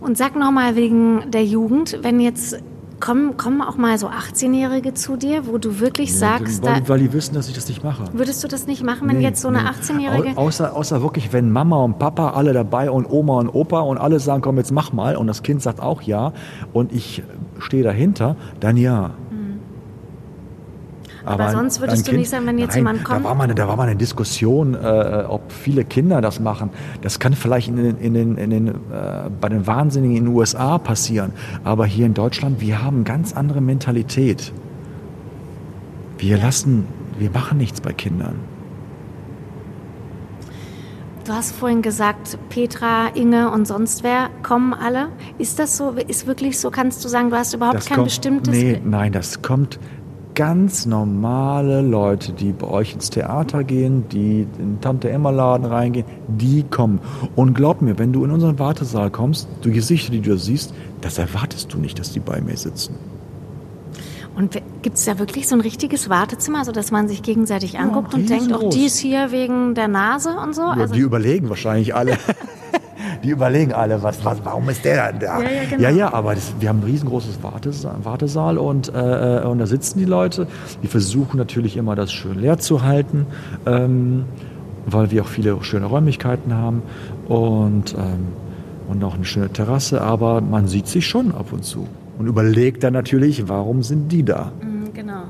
Und 0.00 0.16
sag 0.16 0.36
nochmal 0.36 0.76
wegen 0.76 1.30
der 1.32 1.44
Jugend, 1.44 1.98
wenn 2.02 2.20
jetzt 2.20 2.62
kommen, 3.00 3.36
kommen 3.36 3.62
auch 3.62 3.76
mal 3.76 3.96
so 3.98 4.08
18-Jährige 4.08 4.94
zu 4.94 5.16
dir, 5.16 5.46
wo 5.46 5.58
du 5.58 5.80
wirklich 5.80 6.16
sagst, 6.18 6.64
da, 6.64 6.72
weil, 6.76 6.88
weil 6.88 6.98
die 7.00 7.12
wissen, 7.12 7.34
dass 7.34 7.48
ich 7.48 7.54
das 7.54 7.68
nicht 7.68 7.84
mache. 7.84 8.04
würdest 8.12 8.42
du 8.42 8.48
das 8.48 8.66
nicht 8.66 8.82
machen, 8.82 9.08
wenn 9.08 9.18
Nee, 9.18 9.22
jetzt 9.24 9.40
so 9.40 9.48
eine 9.48 9.62
nee. 9.62 9.68
18-Jährige. 9.68 10.36
Au- 10.36 10.46
Außer, 10.48 10.74
außer 10.74 11.02
wirklich, 11.02 11.32
wenn 11.32 11.50
Mama 11.50 11.76
und 11.84 11.98
Papa 11.98 12.30
alle 12.30 12.52
dabei 12.52 12.90
und 12.90 13.08
Oma 13.10 13.38
und 13.40 13.48
Opa 13.50 13.80
und 13.80 13.98
alle 13.98 14.18
sagen, 14.20 14.42
komm, 14.42 14.56
jetzt 14.58 14.72
mach 14.72 14.92
mal. 14.92 15.16
Und 15.16 15.26
das 15.26 15.42
Kind 15.42 15.62
sagt 15.62 15.80
auch 15.80 16.02
ja. 16.02 16.32
Und 16.72 16.92
ich 16.92 17.22
stehe 17.58 17.82
dahinter, 17.82 18.36
dann 18.60 18.76
ja. 18.76 19.10
Aber 21.28 21.50
sonst 21.50 21.80
würdest 21.80 22.08
du 22.08 22.12
nicht 22.16 22.30
sagen, 22.30 22.46
wenn 22.46 22.58
jetzt 22.58 22.70
Nein, 22.70 22.78
jemand 22.78 23.04
kommt? 23.04 23.20
Da 23.20 23.28
war 23.28 23.34
mal 23.34 23.44
eine, 23.44 23.54
da 23.54 23.68
war 23.68 23.76
mal 23.76 23.84
eine 23.84 23.96
Diskussion, 23.96 24.74
äh, 24.74 25.24
ob 25.28 25.52
viele 25.52 25.84
Kinder 25.84 26.20
das 26.20 26.40
machen. 26.40 26.70
Das 27.02 27.18
kann 27.18 27.34
vielleicht 27.34 27.68
in 27.68 27.76
den, 27.76 27.98
in 27.98 28.14
den, 28.14 28.36
in 28.36 28.50
den, 28.50 28.68
äh, 28.68 28.72
bei 29.40 29.48
den 29.48 29.66
Wahnsinnigen 29.66 30.16
in 30.16 30.24
den 30.24 30.34
USA 30.34 30.78
passieren. 30.78 31.32
Aber 31.64 31.86
hier 31.86 32.06
in 32.06 32.14
Deutschland, 32.14 32.60
wir 32.60 32.82
haben 32.82 33.04
ganz 33.04 33.34
andere 33.34 33.60
Mentalität. 33.60 34.52
Wir 36.16 36.38
lassen, 36.38 36.86
wir 37.18 37.30
machen 37.30 37.58
nichts 37.58 37.80
bei 37.80 37.92
Kindern. 37.92 38.36
Du 41.28 41.34
hast 41.34 41.54
vorhin 41.54 41.82
gesagt, 41.82 42.38
Petra, 42.48 43.08
Inge 43.14 43.50
und 43.50 43.66
sonst 43.66 44.02
wer 44.02 44.30
kommen 44.42 44.72
alle. 44.72 45.08
Ist 45.36 45.58
das 45.58 45.76
so? 45.76 45.90
Ist 45.90 46.26
wirklich 46.26 46.58
so? 46.58 46.70
Kannst 46.70 47.04
du 47.04 47.08
sagen, 47.08 47.28
du 47.28 47.36
hast 47.36 47.52
überhaupt 47.52 47.76
Das 47.76 47.84
kein 47.84 47.96
kommt, 47.96 48.06
bestimmtes. 48.06 48.54
Nee, 48.54 48.80
nein, 48.82 49.12
das 49.12 49.42
kommt 49.42 49.78
ganz 50.38 50.86
normale 50.86 51.82
Leute, 51.82 52.32
die 52.32 52.52
bei 52.52 52.68
euch 52.68 52.94
ins 52.94 53.10
Theater 53.10 53.64
gehen, 53.64 54.08
die 54.08 54.46
in 54.60 54.80
Tante 54.80 55.10
Emma 55.10 55.30
Laden 55.30 55.66
reingehen, 55.66 56.06
die 56.28 56.62
kommen. 56.62 57.00
Und 57.34 57.54
glaub 57.54 57.82
mir, 57.82 57.98
wenn 57.98 58.12
du 58.12 58.24
in 58.24 58.30
unseren 58.30 58.56
Wartesaal 58.56 59.10
kommst, 59.10 59.48
die 59.64 59.72
Gesichter, 59.72 60.12
die 60.12 60.20
du 60.20 60.30
da 60.30 60.36
siehst, 60.36 60.72
das 61.00 61.18
erwartest 61.18 61.74
du 61.74 61.78
nicht, 61.78 61.98
dass 61.98 62.12
die 62.12 62.20
bei 62.20 62.40
mir 62.40 62.56
sitzen. 62.56 62.94
Und 64.36 64.62
gibt 64.82 64.96
es 64.96 65.06
da 65.06 65.18
wirklich 65.18 65.48
so 65.48 65.56
ein 65.56 65.60
richtiges 65.60 66.08
Wartezimmer, 66.08 66.64
so 66.64 66.70
dass 66.70 66.92
man 66.92 67.08
sich 67.08 67.22
gegenseitig 67.24 67.80
anguckt 67.80 68.14
und 68.14 68.30
denkt, 68.30 68.52
auch 68.52 68.58
riesengroß. 68.58 68.74
die 68.76 68.84
ist 68.86 68.98
hier 68.98 69.32
wegen 69.32 69.74
der 69.74 69.88
Nase 69.88 70.36
und 70.40 70.54
so? 70.54 70.62
Ja, 70.62 70.74
Also, 70.74 70.94
die 70.94 71.00
überlegen 71.00 71.48
wahrscheinlich 71.48 71.96
alle. 71.96 72.16
Die 73.22 73.30
überlegen 73.30 73.72
alle, 73.72 74.02
was, 74.02 74.24
was, 74.24 74.38
warum 74.44 74.68
ist 74.68 74.84
der 74.84 75.12
dann 75.12 75.20
da? 75.20 75.40
Ja, 75.40 75.50
ja, 75.50 75.64
genau. 75.68 75.82
ja, 75.82 75.90
ja, 75.90 76.12
aber 76.12 76.34
das, 76.34 76.54
wir 76.60 76.68
haben 76.68 76.80
ein 76.80 76.84
riesengroßes 76.84 77.42
Wartesaal, 77.42 77.96
Wartesaal 78.04 78.58
und, 78.58 78.88
äh, 78.88 79.42
und 79.44 79.58
da 79.58 79.66
sitzen 79.66 79.98
die 79.98 80.04
Leute. 80.04 80.46
Die 80.82 80.88
versuchen 80.88 81.36
natürlich 81.36 81.76
immer, 81.76 81.96
das 81.96 82.12
schön 82.12 82.38
leer 82.38 82.58
zu 82.58 82.82
halten, 82.82 83.26
ähm, 83.66 84.24
weil 84.86 85.10
wir 85.10 85.22
auch 85.22 85.28
viele 85.28 85.62
schöne 85.62 85.86
Räumlichkeiten 85.86 86.54
haben 86.54 86.82
und, 87.26 87.94
ähm, 87.94 88.28
und 88.88 89.04
auch 89.04 89.14
eine 89.14 89.24
schöne 89.24 89.50
Terrasse. 89.50 90.00
Aber 90.00 90.40
man 90.40 90.68
sieht 90.68 90.86
sich 90.86 91.06
schon 91.06 91.32
ab 91.32 91.52
und 91.52 91.64
zu 91.64 91.86
und 92.18 92.26
überlegt 92.26 92.82
dann 92.84 92.92
natürlich, 92.92 93.48
warum 93.48 93.82
sind 93.82 94.10
die 94.10 94.24
da? 94.24 94.52
Mm, 94.60 94.92
genau. 94.94 95.24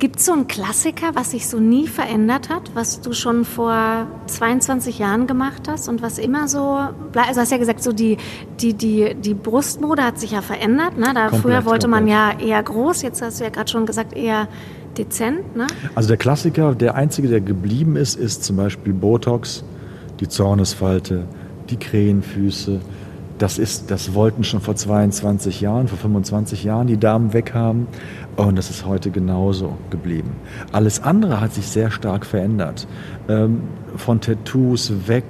Gibt 0.00 0.16
es 0.16 0.24
so 0.24 0.32
einen 0.32 0.48
Klassiker, 0.48 1.10
was 1.12 1.32
sich 1.32 1.46
so 1.46 1.60
nie 1.60 1.86
verändert 1.86 2.48
hat, 2.48 2.70
was 2.72 3.02
du 3.02 3.12
schon 3.12 3.44
vor 3.44 4.06
22 4.28 4.98
Jahren 4.98 5.26
gemacht 5.26 5.68
hast 5.68 5.90
und 5.90 6.00
was 6.00 6.18
immer 6.18 6.48
so? 6.48 6.78
Also 7.14 7.40
hast 7.42 7.52
ja 7.52 7.58
gesagt, 7.58 7.82
so 7.82 7.92
die, 7.92 8.16
die, 8.62 8.72
die, 8.72 9.14
die 9.14 9.34
Brustmode 9.34 10.02
hat 10.02 10.18
sich 10.18 10.30
ja 10.30 10.40
verändert. 10.40 10.96
Ne? 10.96 11.12
Da 11.14 11.28
Komplett, 11.28 11.42
früher 11.42 11.64
wollte 11.66 11.86
man 11.86 12.06
komplett. 12.06 12.40
ja 12.40 12.46
eher 12.48 12.62
groß, 12.62 13.02
jetzt 13.02 13.20
hast 13.20 13.40
du 13.40 13.44
ja 13.44 13.50
gerade 13.50 13.70
schon 13.70 13.84
gesagt, 13.84 14.16
eher 14.16 14.48
dezent. 14.96 15.54
Ne? 15.54 15.66
Also 15.94 16.08
der 16.08 16.16
Klassiker, 16.16 16.74
der 16.74 16.94
einzige, 16.94 17.28
der 17.28 17.42
geblieben 17.42 17.96
ist, 17.96 18.18
ist 18.18 18.42
zum 18.42 18.56
Beispiel 18.56 18.94
Botox, 18.94 19.64
die 20.18 20.28
Zornesfalte, 20.28 21.26
die 21.68 21.76
Krähenfüße. 21.76 22.80
Das, 23.40 23.58
ist, 23.58 23.90
das 23.90 24.12
wollten 24.12 24.44
schon 24.44 24.60
vor 24.60 24.76
22 24.76 25.62
Jahren, 25.62 25.88
vor 25.88 25.96
25 25.96 26.62
Jahren 26.62 26.86
die 26.88 26.98
Damen 26.98 27.32
weghaben. 27.32 27.86
Und 28.36 28.56
das 28.56 28.68
ist 28.68 28.84
heute 28.84 29.10
genauso 29.10 29.78
geblieben. 29.88 30.32
Alles 30.72 31.02
andere 31.02 31.40
hat 31.40 31.54
sich 31.54 31.66
sehr 31.66 31.90
stark 31.90 32.26
verändert. 32.26 32.86
Ähm, 33.30 33.62
von 33.96 34.20
Tattoos 34.20 34.92
weg, 35.06 35.24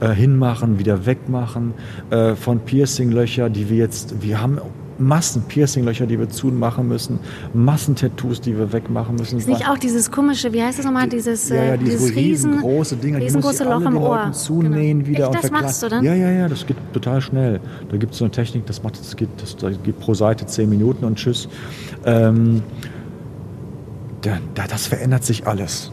äh, 0.00 0.08
hinmachen, 0.08 0.80
wieder 0.80 1.06
wegmachen, 1.06 1.74
äh, 2.10 2.34
von 2.34 2.58
Piercinglöcher, 2.58 3.48
die 3.48 3.70
wir 3.70 3.76
jetzt, 3.76 4.22
wir 4.22 4.42
haben 4.42 4.58
Massen 4.98 5.42
Piercinglöcher, 5.42 6.06
die 6.06 6.18
wir 6.18 6.28
zumachen 6.28 6.88
müssen, 6.88 7.18
Massen 7.52 7.96
Tattoos, 7.96 8.40
die 8.40 8.56
wir 8.56 8.72
wegmachen 8.72 9.16
müssen. 9.16 9.38
Ist 9.38 9.48
nicht 9.48 9.68
auch 9.68 9.78
dieses 9.78 10.10
komische, 10.10 10.52
wie 10.52 10.62
heißt 10.62 10.78
das 10.78 10.86
nochmal, 10.86 11.08
dieses, 11.08 11.48
Ja, 11.48 11.56
ja, 11.56 11.62
äh, 11.74 11.78
diese 11.78 11.90
dieses 11.90 12.16
riesen, 12.16 12.52
riesengroße 12.54 12.96
Dinger, 12.96 13.18
riesengroße 13.18 13.64
die 13.64 13.64
muss 13.64 13.74
Loch 13.74 13.80
ich 13.80 13.86
im 13.86 13.86
alle 13.88 14.00
den 14.00 14.08
Ohr. 14.08 14.16
Leuten 14.18 14.32
zunähen 14.34 14.98
Genau. 14.98 15.08
wieder 15.10 15.26
Echt, 15.26 15.34
und 15.34 15.44
das 15.44 15.50
machst 15.50 15.82
du 15.82 15.88
dann? 15.88 16.04
Ja, 16.04 16.14
ja, 16.14 16.30
ja, 16.30 16.48
das 16.48 16.66
geht 16.66 16.76
total 16.92 17.20
schnell. 17.20 17.60
Da 17.90 17.96
gibt 17.96 18.12
es 18.12 18.18
so 18.18 18.24
eine 18.24 18.32
Technik, 18.32 18.66
das 18.66 18.82
macht, 18.82 18.98
das 18.98 19.16
geht, 19.16 19.28
das, 19.38 19.56
das 19.56 19.74
geht 19.82 19.98
pro 20.00 20.14
Seite 20.14 20.46
zehn 20.46 20.68
Minuten 20.68 21.04
und 21.04 21.16
tschüss. 21.16 21.48
Ähm, 22.04 22.62
da, 24.22 24.38
da, 24.54 24.64
das 24.66 24.86
verändert 24.86 25.24
sich 25.24 25.46
alles. 25.46 25.92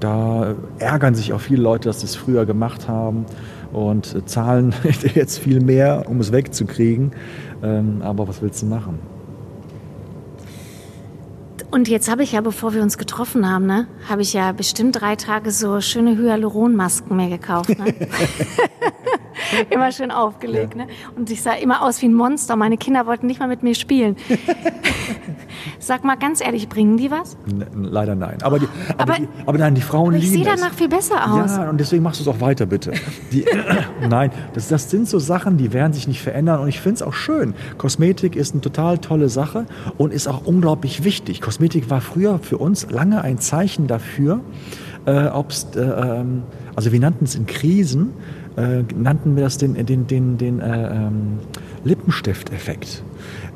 Da 0.00 0.54
ärgern 0.78 1.14
sich 1.16 1.32
auch 1.32 1.40
viele 1.40 1.62
Leute, 1.62 1.88
dass 1.88 2.00
sie 2.00 2.06
es 2.06 2.14
früher 2.14 2.46
gemacht 2.46 2.86
haben 2.86 3.26
und 3.72 4.14
äh, 4.14 4.24
zahlen 4.24 4.74
jetzt 5.14 5.38
viel 5.38 5.60
mehr, 5.60 6.04
um 6.08 6.20
es 6.20 6.32
wegzukriegen. 6.32 7.12
Ähm, 7.62 8.02
aber 8.02 8.28
was 8.28 8.40
willst 8.42 8.62
du 8.62 8.66
machen? 8.66 8.98
Und 11.70 11.88
jetzt 11.88 12.10
habe 12.10 12.22
ich 12.22 12.32
ja, 12.32 12.40
bevor 12.40 12.72
wir 12.72 12.82
uns 12.82 12.96
getroffen 12.96 13.48
haben, 13.48 13.66
ne, 13.66 13.86
habe 14.08 14.22
ich 14.22 14.32
ja 14.32 14.52
bestimmt 14.52 15.00
drei 15.00 15.16
Tage 15.16 15.50
so 15.50 15.80
schöne 15.82 16.16
Hyaluronmasken 16.16 17.14
mir 17.14 17.28
gekauft. 17.28 17.78
Ne? 17.78 17.94
immer 19.70 19.92
schön 19.92 20.10
aufgelegt. 20.10 20.74
Ja. 20.74 20.84
Ne? 20.84 20.90
Und 21.16 21.30
ich 21.30 21.42
sah 21.42 21.54
immer 21.54 21.82
aus 21.82 22.02
wie 22.02 22.06
ein 22.06 22.14
Monster. 22.14 22.56
Meine 22.56 22.76
Kinder 22.76 23.06
wollten 23.06 23.26
nicht 23.26 23.40
mal 23.40 23.48
mit 23.48 23.62
mir 23.62 23.74
spielen. 23.74 24.16
Sag 25.78 26.04
mal 26.04 26.16
ganz 26.16 26.40
ehrlich, 26.40 26.68
bringen 26.68 26.96
die 26.96 27.10
was? 27.10 27.36
N 27.46 27.84
leider 27.84 28.14
nein. 28.14 28.38
Aber, 28.42 28.58
die, 28.58 28.68
aber, 28.96 29.02
aber, 29.02 29.14
die, 29.14 29.28
aber 29.46 29.58
nein, 29.58 29.74
die 29.74 29.80
Frauen 29.80 30.08
aber 30.08 30.16
ich 30.16 30.24
lieben 30.24 30.36
Ich 30.36 30.44
sehe 30.44 30.56
danach 30.56 30.74
viel 30.74 30.88
besser 30.88 31.32
aus. 31.32 31.56
Ja, 31.56 31.68
und 31.68 31.78
deswegen 31.78 32.02
machst 32.02 32.20
du 32.20 32.28
es 32.28 32.36
auch 32.36 32.40
weiter, 32.40 32.66
bitte. 32.66 32.92
Die, 33.32 33.44
nein, 34.08 34.30
das, 34.54 34.68
das 34.68 34.90
sind 34.90 35.08
so 35.08 35.18
Sachen, 35.18 35.56
die 35.56 35.72
werden 35.72 35.92
sich 35.92 36.08
nicht 36.08 36.22
verändern. 36.22 36.60
Und 36.60 36.68
ich 36.68 36.80
finde 36.80 36.96
es 36.96 37.02
auch 37.02 37.14
schön. 37.14 37.54
Kosmetik 37.76 38.36
ist 38.36 38.52
eine 38.52 38.60
total 38.60 38.98
tolle 38.98 39.28
Sache 39.28 39.66
und 39.96 40.12
ist 40.12 40.28
auch 40.28 40.44
unglaublich 40.44 41.04
wichtig. 41.04 41.40
Kosmetik 41.40 41.90
war 41.90 42.00
früher 42.00 42.38
für 42.38 42.58
uns 42.58 42.90
lange 42.90 43.22
ein 43.22 43.38
Zeichen 43.38 43.86
dafür, 43.86 44.40
äh, 45.06 45.26
ob's, 45.28 45.68
äh, 45.74 45.80
ähm, 45.80 46.42
also 46.76 46.92
wir 46.92 47.00
nannten 47.00 47.24
es 47.24 47.34
in 47.34 47.46
Krisen, 47.46 48.12
äh, 48.58 48.82
nannten 48.96 49.36
wir 49.36 49.44
das 49.44 49.58
den, 49.58 49.74
den, 49.86 50.06
den, 50.06 50.36
den 50.36 50.60
äh, 50.60 50.96
ähm, 50.96 51.38
Lippenstifteffekt. 51.84 53.04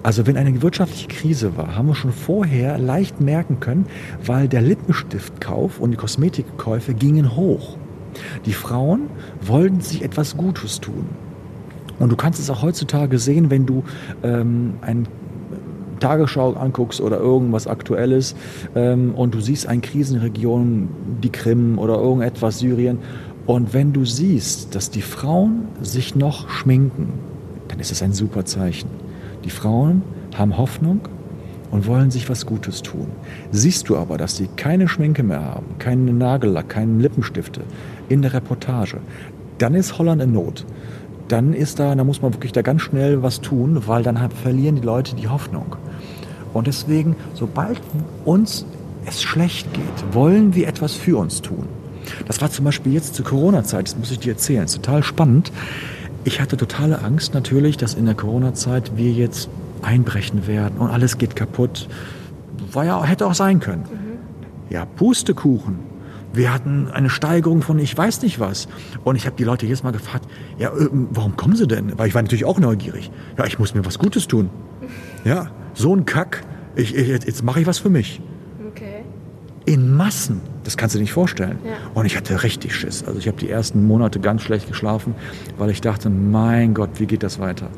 Also 0.03 0.27
wenn 0.27 0.37
eine 0.37 0.63
wirtschaftliche 0.63 1.09
Krise 1.09 1.57
war, 1.57 1.77
haben 1.77 1.89
wir 1.89 1.95
schon 1.95 2.13
vorher 2.13 2.79
leicht 2.79 3.21
merken 3.21 3.61
können, 3.61 3.87
weil 4.25 4.49
der 4.49 4.63
Lippenstiftkauf 4.63 5.81
und 5.81 5.93
die 5.93 5.97
Kosmetikkäufe 5.97 6.95
gingen 6.95 7.37
hoch. 7.37 7.77
Die 8.47 8.53
Frauen 8.53 9.03
wollten 9.41 9.81
sich 9.81 10.03
etwas 10.03 10.37
Gutes 10.37 10.81
tun. 10.81 11.07
Und 11.99 12.11
du 12.11 12.17
kannst 12.17 12.41
es 12.41 12.51
auch 12.51 12.63
heutzutage 12.63 13.19
sehen, 13.19 13.51
wenn 13.51 13.67
du 13.67 13.85
ähm, 14.23 14.75
ein 14.83 15.07
Tagesschau 16.01 16.55
anguckst 16.55 17.01
oder 17.01 17.19
irgendwas 17.19 17.69
Aktuelles 17.69 18.35
ähm, 18.75 19.15
und 19.15 19.35
du 19.35 19.41
siehst 19.41 19.69
eine 19.69 19.81
Krisenregion, 19.81 20.89
die 21.23 21.31
Krim 21.31 21.79
oder 21.79 21.95
irgendetwas 21.95 22.59
Syrien. 22.59 22.99
Und 23.47 23.75
wenn 23.75 23.93
du 23.93 24.05
siehst, 24.05 24.75
dass 24.75 24.91
die 24.91 25.03
Frauen 25.03 25.67
sich 25.81 26.15
noch 26.15 26.49
schminken, 26.49 27.15
dann 27.69 27.81
ist 27.81 27.91
es 27.91 28.03
ein 28.03 28.13
super 28.13 28.45
Zeichen. 28.45 28.89
Die 29.45 29.51
Frauen 29.51 30.03
haben 30.37 30.57
Hoffnung 30.57 31.01
und 31.73 31.87
wollen 31.87 32.11
sich 32.11 32.29
was 32.29 32.47
Gutes 32.47 32.83
tun. 32.83 33.09
Siehst 33.51 33.89
du 33.89 33.97
aber, 33.97 34.19
dass 34.19 34.37
sie 34.37 34.49
keine 34.57 34.87
Schminke 34.87 35.23
mehr 35.23 35.45
haben, 35.45 35.79
keinen 35.79 36.19
Nagellack, 36.19 36.69
keinen 36.69 37.01
Lippenstifte 37.01 37.63
in 38.09 38.23
der 38.23 38.35
Reportage, 38.35 38.99
dann 39.59 39.75
ist 39.75 39.99
Holland 39.99 40.23
in 40.23 40.33
Not. 40.33 40.65
Dann 41.29 41.55
ist 41.55 41.79
da, 41.79 41.95
da 41.95 42.05
muss 42.05 42.21
man 42.21 42.35
wirklich 42.35 42.53
da 42.53 42.63
ganz 42.63 42.83
schnell 42.83 43.23
was 43.23 43.41
tun, 43.41 43.83
weil 43.87 44.03
dann 44.03 44.19
verlieren 44.31 44.77
die 44.77 44.83
Leute 44.83 45.17
die 45.17 45.29
Hoffnung. 45.29 45.77
Und 46.53 46.67
deswegen, 46.67 47.17
sobald 47.35 47.81
uns 48.25 48.67
es 49.07 49.23
schlecht 49.23 49.73
geht, 49.73 50.15
wollen 50.15 50.55
wir 50.55 50.69
etwas 50.69 50.93
für 50.95 51.17
uns 51.17 51.41
tun. 51.41 51.67
Das 52.27 52.41
war 52.41 52.51
zum 52.51 52.65
Beispiel 52.65 52.93
jetzt 52.93 53.15
zur 53.15 53.25
Corona-Zeit, 53.25 53.89
das 53.89 53.97
muss 53.97 54.11
ich 54.11 54.19
dir 54.19 54.33
erzählen, 54.33 54.63
das 54.63 54.73
ist 54.73 54.85
total 54.85 55.03
spannend. 55.03 55.53
Ich 56.25 56.41
hatte 56.41 56.57
totale 56.57 57.03
Angst 57.03 57.35
natürlich, 57.35 57.77
dass 57.77 57.95
in 57.95 58.07
der 58.07 58.15
Corona-Zeit 58.15 58.97
wir 58.97 59.11
jetzt 59.11 59.49
einbrechen 59.83 60.47
werden 60.47 60.79
und 60.79 60.91
alles 60.91 61.19
geht 61.19 61.35
kaputt. 61.35 61.89
War 62.73 62.85
ja, 62.85 63.03
hätte 63.03 63.27
auch 63.27 63.35
sein 63.35 63.61
können. 63.61 63.83
Mhm. 63.83 64.73
Ja, 64.73 64.85
Pustekuchen. 64.85 65.93
Wir 66.33 66.55
hatten 66.55 66.89
eine 66.89 67.11
Steigerung 67.11 67.61
von 67.61 67.79
ich 67.79 67.97
weiß 67.97 68.23
nicht 68.23 68.41
was. 68.41 68.69
Und 69.05 69.17
ich 69.17 69.27
habe 69.27 69.37
die 69.37 69.45
Leute 69.45 69.67
jetzt 69.67 69.85
mal 69.85 69.91
gefragt, 69.91 70.27
ja, 70.59 70.71
äh, 70.71 70.89
warum 70.91 71.37
kommen 71.37 71.57
sie 71.57 71.67
denn? 71.67 71.99
Weil 71.99 72.09
ich 72.09 72.15
war 72.15 72.23
natürlich 72.23 72.45
auch 72.45 72.59
neugierig. 72.59 73.11
Ja, 73.37 73.45
ich 73.45 73.59
muss 73.59 73.75
mir 73.75 73.85
was 73.85 73.99
Gutes 73.99 74.29
tun. 74.29 74.51
Ja, 75.25 75.53
so 75.75 75.95
ein 75.95 76.05
Kack. 76.05 76.43
Ich, 76.75 76.97
ich, 76.97 77.07
jetzt 77.07 77.45
mache 77.45 77.61
ich 77.61 77.67
was 77.69 77.79
für 77.79 77.91
mich. 77.91 78.21
In 79.65 79.95
Massen. 79.97 80.41
Das 80.65 80.77
kannst 80.77 80.95
du 80.95 80.99
dir 80.99 81.03
nicht 81.03 81.13
vorstellen. 81.13 81.59
Ja. 81.65 81.73
Und 81.95 82.07
ich 82.07 82.17
hatte 82.17 82.43
richtig 82.43 82.75
Schiss. 82.75 83.05
Also 83.05 83.19
ich 83.19 83.29
habe 83.29 83.39
die 83.39 83.51
ersten 83.51 83.87
Monate 83.87 84.21
ganz 84.21 84.43
schlecht 84.43 84.69
geschlafen, 84.69 85.15
weil 85.59 85.71
ich 85.71 85.81
dachte, 85.81 86.11
mein 86.11 86.75
Gott, 86.75 86.91
wie 86.99 87.07
geht 87.07 87.23
das 87.23 87.39
weiter? 87.39 87.69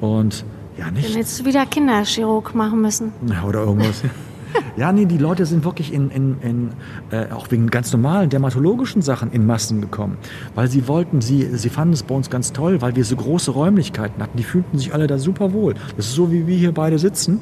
Und 0.00 0.44
ja, 0.78 0.90
nicht. 0.90 1.08
Dann 1.08 1.16
hättest 1.16 1.40
du 1.40 1.44
wieder 1.44 1.66
Kinderchirurg 1.66 2.54
machen 2.54 2.80
müssen. 2.80 3.12
Ja, 3.28 3.44
oder 3.44 3.60
irgendwas. 3.60 4.02
ja, 4.76 4.92
nee, 4.92 5.06
die 5.06 5.18
Leute 5.18 5.46
sind 5.46 5.64
wirklich 5.64 5.92
in, 5.92 6.10
in, 6.10 6.36
in 6.42 6.70
äh, 7.10 7.32
auch 7.32 7.50
wegen 7.50 7.68
ganz 7.68 7.92
normalen 7.92 8.30
dermatologischen 8.30 9.02
Sachen 9.02 9.32
in 9.32 9.46
Massen 9.46 9.80
gekommen. 9.80 10.18
Weil 10.54 10.68
sie 10.68 10.86
wollten, 10.86 11.20
sie, 11.20 11.56
sie 11.56 11.70
fanden 11.70 11.94
es 11.94 12.02
bei 12.02 12.14
uns 12.14 12.30
ganz 12.30 12.52
toll, 12.52 12.82
weil 12.82 12.94
wir 12.94 13.04
so 13.04 13.16
große 13.16 13.50
Räumlichkeiten 13.50 14.22
hatten. 14.22 14.36
Die 14.36 14.44
fühlten 14.44 14.78
sich 14.78 14.92
alle 14.92 15.06
da 15.06 15.18
super 15.18 15.52
wohl. 15.52 15.74
Das 15.96 16.06
ist 16.06 16.14
so, 16.14 16.30
wie 16.30 16.46
wir 16.46 16.56
hier 16.56 16.72
beide 16.72 16.98
sitzen 16.98 17.40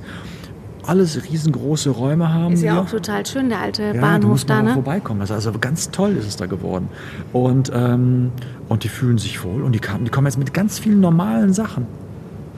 alles 0.89 1.22
riesengroße 1.24 1.91
Räume 1.91 2.32
haben. 2.32 2.55
Ist 2.55 2.62
ja 2.62 2.74
wir. 2.74 2.82
auch 2.82 2.91
total 2.91 3.24
schön, 3.26 3.49
der 3.49 3.61
alte 3.61 3.82
ja, 3.95 4.01
Bahnhof 4.01 4.22
da. 4.22 4.28
Muss 4.28 4.49
man 4.49 4.59
da, 4.59 4.62
ne? 4.62 4.74
vorbeikommen. 4.74 5.20
Also, 5.20 5.35
also 5.35 5.53
ganz 5.59 5.91
toll 5.91 6.16
ist 6.16 6.26
es 6.26 6.37
da 6.37 6.47
geworden. 6.47 6.89
Und, 7.32 7.70
ähm, 7.74 8.32
und 8.68 8.85
die 8.85 8.89
fühlen 8.89 9.18
sich 9.18 9.43
wohl 9.45 9.62
und 9.62 9.72
die, 9.72 9.80
kamen, 9.80 10.05
die 10.05 10.11
kommen 10.11 10.26
jetzt 10.26 10.39
mit 10.39 10.55
ganz 10.55 10.78
vielen 10.78 11.01
normalen 11.01 11.53
Sachen. 11.53 11.87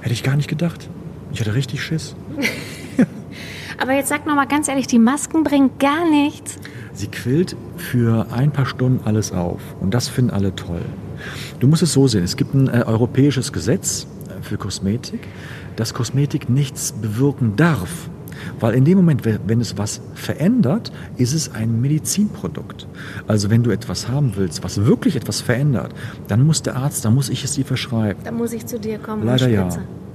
Hätte 0.01 0.13
ich 0.13 0.23
gar 0.23 0.37
nicht 0.37 0.49
gedacht. 0.49 0.89
Ich 1.33 1.41
hatte 1.41 1.55
richtig 1.55 1.83
Schiss. 1.83 2.15
Aber 3.79 3.93
jetzt 3.93 4.09
sag 4.09 4.27
noch 4.27 4.35
mal 4.35 4.47
ganz 4.47 4.69
ehrlich, 4.69 4.87
die 4.87 4.99
Masken 4.99 5.45
bringen 5.45 5.71
gar 5.79 6.09
nichts. 6.09 6.57
Sie 6.93 7.09
quillt 7.09 7.57
für 7.77 8.27
ein 8.33 8.51
paar 8.51 8.67
Stunden 8.67 9.01
alles 9.05 9.33
auf. 9.33 9.61
Und 9.81 9.93
das 9.93 10.09
finden 10.09 10.31
alle 10.31 10.55
toll. 10.55 10.81
Du 11.61 11.67
musst 11.67 11.83
es 11.83 11.93
so 11.93 12.09
sehen. 12.09 12.25
Es 12.25 12.37
gibt 12.37 12.55
ein 12.55 12.69
äh, 12.69 12.85
europäisches 12.87 13.53
Gesetz 13.53 14.07
äh, 14.29 14.43
für 14.43 14.57
Kosmetik, 14.57 15.21
dass 15.77 15.93
Kosmetik 15.93 16.49
nichts 16.49 16.93
bewirken 16.93 17.57
darf. 17.57 18.09
Weil 18.61 18.75
in 18.75 18.85
dem 18.85 18.99
Moment, 18.99 19.23
wenn 19.25 19.61
es 19.61 19.79
was 19.79 20.01
verändert, 20.15 20.93
ist 21.17 21.33
es 21.33 21.55
ein 21.55 21.81
Medizinprodukt. 21.81 22.87
Also 23.27 23.51
wenn 23.51 23.63
du 23.63 23.71
etwas 23.71 24.09
haben 24.09 24.33
willst, 24.37 24.65
was 24.65 24.85
wirklich 24.85 25.17
etwas 25.17 25.41
verändert, 25.41 25.95
dann 26.29 26.45
muss 26.45 26.63
der 26.63 26.77
Arzt, 26.77 27.05
dann 27.05 27.15
muss 27.15 27.29
ich 27.29 27.45
es 27.45 27.53
dir 27.53 27.65
verschreiben. 27.65 28.21
Dann 28.25 28.37
muss 28.37 28.53
ich 28.53 28.67
zu 28.67 28.79
dir 28.79 28.99
kommen. 28.99 29.25
Leider 29.25 29.49
ja. 29.49 29.69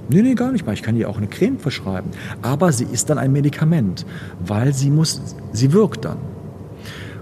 Nee, 0.08 0.22
nee, 0.22 0.34
gar 0.34 0.52
nicht 0.52 0.66
mal. 0.66 0.72
Ich 0.72 0.82
kann 0.82 0.96
dir 0.96 1.08
auch 1.08 1.16
eine 1.16 1.28
Creme 1.28 1.58
verschreiben. 1.58 2.10
Aber 2.42 2.72
sie 2.72 2.84
ist 2.84 3.08
dann 3.08 3.18
ein 3.18 3.32
Medikament, 3.32 4.04
weil 4.44 4.74
sie 4.74 4.90
muss, 4.90 5.20
sie 5.52 5.72
wirkt 5.72 6.04
dann. 6.04 6.18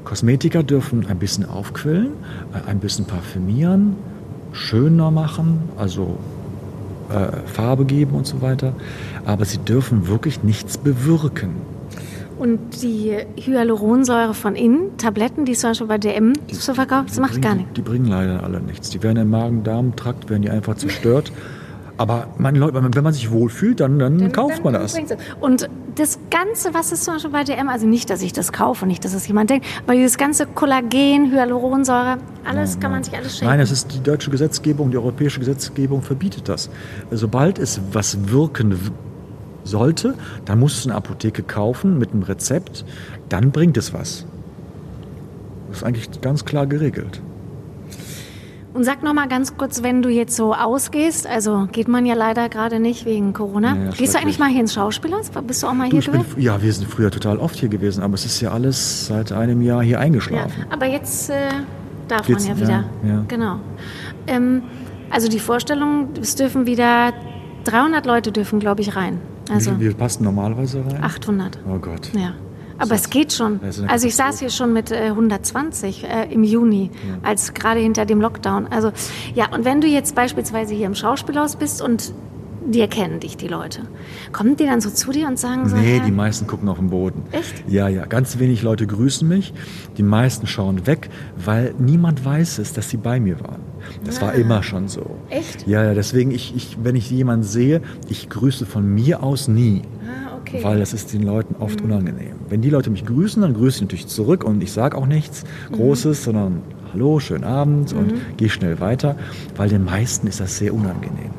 Kosmetiker 0.05 0.63
dürfen 0.63 1.07
ein 1.07 1.19
bisschen 1.19 1.49
aufquillen, 1.49 2.13
äh, 2.53 2.69
ein 2.69 2.81
bisschen 2.81 3.05
parfümieren, 3.05 3.97
schöner 4.53 5.11
machen, 5.11 5.61
also 5.77 6.19
äh, 7.11 7.47
Farbe 7.47 7.85
geben 7.85 8.13
und 8.13 8.27
so 8.27 8.41
weiter. 8.41 8.73
Aber 9.25 9.45
sie 9.45 9.59
dürfen 9.59 10.09
wirklich 10.09 10.43
nichts 10.43 10.79
bewirken. 10.79 11.57
Und 12.39 12.83
die 12.83 13.15
Hyaluronsäure 13.37 14.33
von 14.33 14.55
innen, 14.57 14.97
Tabletten, 14.97 15.45
die 15.45 15.53
zum 15.53 15.71
Beispiel 15.71 15.87
bei 15.87 15.99
DM 15.99 16.33
die, 16.51 16.55
zu 16.55 16.75
verkaufen, 16.75 17.07
das 17.09 17.19
macht 17.19 17.33
bringen, 17.33 17.43
gar 17.43 17.55
nichts. 17.55 17.73
Die 17.75 17.83
bringen 17.83 18.07
leider 18.07 18.43
alle 18.43 18.61
nichts. 18.61 18.89
Die 18.89 19.03
werden 19.03 19.19
im 19.19 19.29
Magen-Darm-Trakt, 19.29 20.31
werden 20.31 20.41
die 20.43 20.51
einfach 20.51 20.77
zerstört. 20.77 21.33
Aber 22.01 22.29
meine 22.39 22.59
Leute, 22.59 22.83
wenn 22.83 23.05
man 23.05 23.13
sich 23.13 23.31
wohlfühlt, 23.31 23.79
dann, 23.79 23.99
dann, 23.99 24.17
dann 24.17 24.33
kauft 24.33 24.57
dann 24.57 24.73
man 24.73 24.73
das. 24.73 24.99
Und 25.39 25.69
das 25.97 26.19
Ganze, 26.31 26.73
was 26.73 26.93
ist 26.93 27.05
zum 27.05 27.13
Beispiel 27.13 27.31
bei 27.31 27.45
DM, 27.45 27.69
also 27.69 27.87
nicht, 27.87 28.09
dass 28.09 28.23
ich 28.23 28.33
das 28.33 28.55
kaufe, 28.55 28.87
nicht, 28.87 29.05
dass 29.05 29.13
es 29.13 29.29
jemand 29.29 29.51
denkt, 29.51 29.67
aber 29.83 29.93
dieses 29.93 30.17
ganze 30.17 30.47
Kollagen, 30.47 31.31
Hyaluronsäure, 31.31 32.17
alles 32.47 32.77
ja, 32.77 32.81
kann 32.81 32.93
man 32.93 33.05
sich 33.05 33.15
alles 33.15 33.33
schenken. 33.33 33.51
Nein, 33.51 33.61
das 33.61 33.71
ist 33.71 33.93
die 33.93 34.03
deutsche 34.03 34.31
Gesetzgebung, 34.31 34.91
die 34.91 34.97
europäische 34.97 35.41
Gesetzgebung 35.41 36.01
verbietet 36.01 36.49
das. 36.49 36.71
Sobald 37.11 37.59
es 37.59 37.83
was 37.93 38.31
wirken 38.31 38.79
sollte, 39.65 40.15
dann 40.47 40.59
muss 40.59 40.79
es 40.79 40.87
eine 40.87 40.95
Apotheke 40.95 41.43
kaufen 41.43 41.99
mit 41.99 42.13
einem 42.13 42.23
Rezept, 42.23 42.87
dann 43.29 43.51
bringt 43.51 43.77
es 43.77 43.93
was. 43.93 44.25
Das 45.69 45.77
ist 45.77 45.85
eigentlich 45.85 46.23
ganz 46.23 46.47
klar 46.47 46.67
geregelt. 46.67 47.21
Und 48.73 48.85
sag 48.85 49.03
noch 49.03 49.13
mal 49.13 49.27
ganz 49.27 49.57
kurz, 49.57 49.83
wenn 49.83 50.01
du 50.01 50.09
jetzt 50.09 50.37
so 50.37 50.55
ausgehst, 50.55 51.27
also 51.27 51.67
geht 51.73 51.89
man 51.89 52.07
ja 52.07 52.15
leider 52.15 52.49
gerade 52.49 52.79
nicht 52.79 53.05
wegen 53.05 53.33
Corona. 53.33 53.77
Ja, 53.77 53.91
Gehst 53.91 54.15
du 54.15 54.19
eigentlich 54.19 54.39
mal 54.39 54.49
hier 54.49 54.61
ins 54.61 54.75
Schauspielhaus? 54.75 55.31
Bist 55.45 55.63
du 55.63 55.67
auch 55.67 55.73
mal 55.75 55.89
du, 55.89 56.01
hier 56.01 56.13
gewesen? 56.13 56.35
Bin, 56.35 56.43
ja, 56.43 56.63
wir 56.63 56.73
sind 56.73 56.89
früher 56.89 57.11
total 57.11 57.39
oft 57.39 57.57
hier 57.57 57.69
gewesen, 57.69 58.03
aber 58.03 58.15
es 58.15 58.25
ist 58.25 58.41
ja 58.41 58.53
alles 58.53 59.07
seit 59.07 59.33
einem 59.33 59.61
Jahr 59.61 59.83
hier 59.83 59.99
eingeschlafen. 59.99 60.67
Ja, 60.69 60.73
aber 60.73 60.87
jetzt 60.87 61.31
äh, 61.31 61.49
darf 62.07 62.27
Geht's, 62.27 62.47
man 62.47 62.59
ja 62.59 62.65
wieder. 62.65 62.85
Ja, 63.05 63.25
genau. 63.27 63.57
Ähm, 64.29 64.63
also 65.11 65.29
die 65.29 65.41
Vorstellung, 65.41 66.11
es 66.21 66.37
dürfen 66.37 66.67
wieder 66.67 67.13
300 67.65 68.07
Leute 68.07 68.31
dürfen, 68.31 68.61
glaube 68.61 68.83
ich, 68.83 68.95
rein. 68.95 69.21
Also 69.51 69.79
wie, 69.81 69.89
wie 69.89 69.95
passen 69.95 70.23
normalerweise 70.23 70.85
rein? 70.87 71.03
800. 71.03 71.59
Oh 71.69 71.79
Gott. 71.79 72.13
Ja. 72.15 72.35
Aber 72.81 72.95
es 72.95 73.11
geht 73.11 73.33
schon. 73.33 73.61
Also 73.87 74.07
ich 74.07 74.17
saß 74.17 74.41
hier 74.41 74.51
schon 74.51 74.73
mit 74.73 74.91
äh, 74.91 75.09
120 75.09 76.05
äh, 76.05 76.33
im 76.33 76.43
Juni, 76.43 76.91
ja. 76.95 77.19
als 77.23 77.55
gerade 77.55 77.81
hinter 77.81 78.07
dem 78.07 78.21
Lockdown. 78.21 78.67
Also 78.69 78.91
ja, 79.35 79.53
und 79.55 79.65
wenn 79.65 79.81
du 79.81 79.87
jetzt 79.87 80.15
beispielsweise 80.15 80.75
hier 80.75 80.87
im 80.87 80.95
Schauspielhaus 80.95 81.57
bist 81.57 81.83
und 81.83 82.13
die 82.67 82.81
erkennen 82.81 83.21
dich, 83.21 83.37
die 83.37 83.49
Leute. 83.49 83.83
Kommen 84.33 84.57
die 84.57 84.65
dann 84.65 84.81
so 84.81 84.91
zu 84.91 85.13
dir 85.13 85.27
und 85.27 85.39
sagen 85.39 85.69
so? 85.69 85.77
Nee, 85.77 86.01
die 86.05 86.13
meisten 86.13 86.47
gucken 86.47 86.69
auf 86.69 86.79
den 86.79 86.91
Boden. 86.91 87.23
Echt? 87.33 87.65
Ja, 87.69 87.89
ja. 87.89 88.07
Ganz 88.07 88.39
wenig 88.39 88.63
Leute 88.63 88.87
grüßen 88.87 89.27
mich. 89.27 89.53
Die 89.97 90.03
meisten 90.03 90.47
schauen 90.47 90.87
weg, 90.87 91.09
weil 91.37 91.75
niemand 91.79 92.25
weiß 92.25 92.59
es, 92.59 92.73
dass 92.73 92.91
sie 92.91 92.97
bei 92.97 93.19
mir 93.19 93.41
waren. 93.41 93.63
Das 94.05 94.19
ah. 94.19 94.27
war 94.27 94.35
immer 94.35 94.63
schon 94.63 94.89
so. 94.89 95.17
Echt? 95.31 95.67
Ja, 95.67 95.85
ja. 95.85 95.95
Deswegen, 95.95 96.31
ich, 96.31 96.55
ich, 96.55 96.77
wenn 96.83 96.97
ich 96.97 97.11
jemanden 97.11 97.45
sehe, 97.45 97.81
ich 98.09 98.29
grüße 98.29 98.67
von 98.67 98.87
mir 98.87 99.23
aus 99.23 99.49
nie. 99.49 99.83
Ah, 100.07 100.30
okay. 100.53 100.65
Weil 100.65 100.79
das 100.79 100.93
ist 100.93 101.13
den 101.13 101.23
Leuten 101.23 101.57
oft 101.59 101.81
mhm. 101.81 101.91
unangenehm. 101.91 102.35
Wenn 102.49 102.63
die 102.63 102.71
Leute 102.71 102.91
mich 102.91 103.05
grüßen, 103.05 103.43
dann 103.43 103.55
grüße 103.55 103.77
ich 103.77 103.83
natürlich 103.83 104.07
zurück 104.09 104.45
und 104.45 104.63
ich 104.63 104.73
sage 104.73 104.97
auch 104.97 105.07
nichts 105.07 105.45
mhm. 105.71 105.77
Großes, 105.77 106.21
mhm. 106.21 106.25
sondern 106.25 106.63
Hallo, 106.93 107.21
schönen 107.21 107.45
Abend 107.45 107.93
und 107.93 108.37
gehe 108.37 108.49
schnell 108.49 108.81
weiter, 108.81 109.15
weil 109.57 109.69
den 109.69 109.85
meisten 109.85 110.27
ist 110.27 110.41
das 110.41 110.59
sehr 110.59 110.75
unangenehm. 110.75 111.31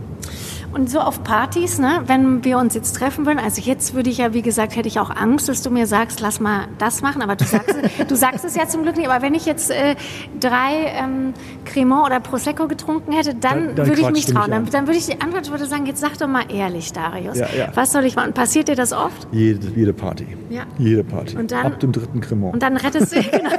Und 0.73 0.89
so 0.89 0.99
auf 0.99 1.23
Partys, 1.23 1.79
ne, 1.79 2.01
wenn 2.07 2.43
wir 2.45 2.57
uns 2.57 2.73
jetzt 2.75 2.95
treffen 2.95 3.25
würden, 3.25 3.39
also 3.39 3.61
jetzt 3.61 3.93
würde 3.93 4.09
ich 4.09 4.19
ja, 4.19 4.33
wie 4.33 4.41
gesagt, 4.41 4.75
hätte 4.75 4.87
ich 4.87 4.99
auch 4.99 5.09
Angst, 5.09 5.49
dass 5.49 5.61
du 5.61 5.69
mir 5.69 5.85
sagst, 5.85 6.21
lass 6.21 6.39
mal 6.39 6.67
das 6.77 7.01
machen, 7.01 7.21
aber 7.21 7.35
du 7.35 7.43
sagst, 7.43 7.75
du 8.07 8.15
sagst 8.15 8.45
es 8.45 8.55
ja 8.55 8.67
zum 8.67 8.83
Glück 8.83 8.95
nicht, 8.95 9.09
aber 9.09 9.21
wenn 9.21 9.33
ich 9.33 9.45
jetzt 9.45 9.69
äh, 9.69 9.95
drei 10.39 10.85
ähm, 10.97 11.33
Cremant 11.65 12.05
oder 12.05 12.19
Prosecco 12.21 12.67
getrunken 12.67 13.11
hätte, 13.11 13.35
dann, 13.35 13.67
Dann- 13.67 13.75
dann 13.75 13.87
würde 13.87 14.01
ich 14.01 14.09
mich 14.11 14.25
du 14.25 14.31
mich 14.31 14.39
trauen. 14.39 14.51
Dann, 14.51 14.63
an. 14.63 14.69
dann 14.71 14.87
würde 14.87 14.97
ich 14.97 15.07
die 15.07 15.19
Antwort 15.19 15.49
würde 15.51 15.65
sagen, 15.65 15.85
jetzt 15.87 15.99
sag 15.99 16.17
doch 16.17 16.27
mal 16.27 16.43
ehrlich, 16.49 16.93
Darius, 16.93 17.37
Ja, 17.37 17.47
ja. 17.57 17.67
was 17.75 17.91
soll 17.91 18.05
ich 18.05 18.15
machen? 18.15 18.31
Passiert 18.33 18.67
dir 18.69 18.75
das 18.75 18.93
oft? 18.93 19.27
Jede, 19.31 19.67
jede 19.75 19.91
Party. 19.93 20.25
Ja. 20.49 20.63
Jede 20.77 21.03
Party. 21.03 21.35
Und 21.37 21.51
dann- 21.51 21.65
Ab 21.65 21.79
dem 21.81 21.91
dritten 21.91 22.21
Cremant. 22.21 22.53
Und 22.53 22.63
dann 22.63 22.77
rettest 22.77 23.13
du, 23.15 23.21
genau, 23.21 23.49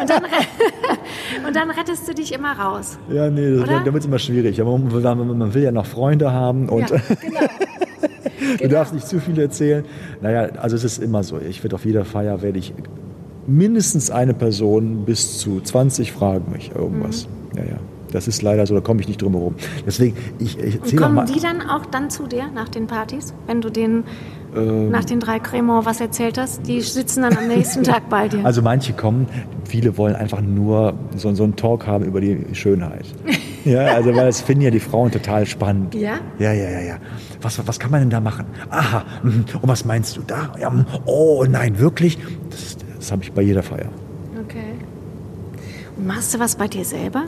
und, 0.00 0.10
dann, 0.10 0.22
und 1.46 1.56
dann 1.56 1.70
rettest 1.70 2.06
du 2.08 2.14
dich 2.14 2.32
immer 2.34 2.52
raus. 2.58 2.98
Ja, 3.10 3.30
nee, 3.30 3.52
das, 3.54 3.62
Oder? 3.62 3.80
da 3.80 3.84
wird 3.86 3.98
es 4.02 4.06
immer 4.06 4.18
schwierig. 4.18 4.60
Aber 4.60 4.76
man, 4.76 5.38
man 5.38 5.54
will 5.54 5.62
ja 5.62 5.72
noch 5.72 5.86
Freunde 5.86 6.32
haben 6.32 6.57
und 6.66 6.90
Ja, 6.90 6.96
genau. 7.20 8.62
du 8.62 8.68
darfst 8.68 8.94
nicht 8.94 9.06
zu 9.06 9.20
viel 9.20 9.38
erzählen. 9.38 9.84
Naja, 10.22 10.48
also 10.60 10.76
es 10.76 10.84
ist 10.84 11.02
immer 11.02 11.22
so. 11.22 11.38
Ich 11.38 11.62
werde 11.62 11.76
auf 11.76 11.84
jeder 11.84 12.04
Feier 12.04 12.40
werde 12.42 12.58
ich 12.58 12.72
mindestens 13.46 14.10
eine 14.10 14.34
Person 14.34 15.04
bis 15.04 15.38
zu 15.38 15.60
20 15.60 16.12
fragen 16.12 16.52
mich 16.52 16.70
irgendwas. 16.74 17.26
Mhm. 17.52 17.58
Ja, 17.58 17.64
ja. 17.64 17.76
Das 18.10 18.26
ist 18.26 18.40
leider 18.40 18.66
so, 18.66 18.74
da 18.74 18.80
komme 18.80 19.02
ich 19.02 19.08
nicht 19.08 19.20
drum 19.20 19.34
herum. 19.34 19.54
Deswegen, 19.86 20.16
ich, 20.38 20.58
ich 20.58 20.76
Und 20.76 20.80
erzähle 20.82 21.02
kommen 21.02 21.14
mal. 21.16 21.26
die 21.26 21.40
dann 21.40 21.60
auch 21.68 21.84
dann 21.84 22.08
zu 22.08 22.26
dir 22.26 22.44
nach 22.54 22.70
den 22.70 22.86
Partys, 22.86 23.34
wenn 23.46 23.60
du 23.60 23.68
denen 23.68 24.04
Ähm. 24.56 24.90
nach 24.90 25.04
den 25.04 25.20
drei 25.20 25.38
Cremant 25.38 25.84
was 25.84 26.00
erzählt 26.00 26.38
hast? 26.38 26.66
Die 26.66 26.80
sitzen 26.80 27.20
dann 27.22 27.36
am 27.36 27.48
nächsten 27.48 27.84
Tag 27.84 28.08
bei 28.08 28.28
dir. 28.28 28.46
Also 28.46 28.62
manche 28.62 28.94
kommen, 28.94 29.26
viele 29.64 29.98
wollen 29.98 30.16
einfach 30.16 30.40
nur 30.40 30.94
so, 31.16 31.34
so 31.34 31.44
einen 31.44 31.56
Talk 31.56 31.86
haben 31.86 32.02
über 32.06 32.22
die 32.22 32.46
Schönheit. 32.52 33.04
Ja, 33.64 33.94
also 33.94 34.14
weil 34.14 34.26
das 34.26 34.40
finden 34.40 34.62
ja 34.62 34.70
die 34.70 34.80
Frauen 34.80 35.10
total 35.10 35.46
spannend. 35.46 35.94
Ja? 35.94 36.18
Ja, 36.38 36.52
ja, 36.52 36.70
ja, 36.70 36.80
ja. 36.80 36.96
Was, 37.40 37.66
was 37.66 37.78
kann 37.78 37.90
man 37.90 38.00
denn 38.00 38.10
da 38.10 38.20
machen? 38.20 38.46
Aha, 38.70 39.04
mhm. 39.22 39.44
und 39.60 39.68
was 39.68 39.84
meinst 39.84 40.16
du 40.16 40.22
da? 40.26 40.52
Ja, 40.60 40.70
mhm. 40.70 40.86
oh 41.06 41.44
nein, 41.48 41.78
wirklich? 41.78 42.18
Das, 42.50 42.76
das 42.96 43.12
habe 43.12 43.22
ich 43.22 43.32
bei 43.32 43.42
jeder 43.42 43.62
Feier. 43.62 43.90
Okay. 44.44 44.74
Und 45.96 46.06
machst 46.06 46.34
du 46.34 46.38
was 46.38 46.56
bei 46.56 46.68
dir 46.68 46.84
selber? 46.84 47.24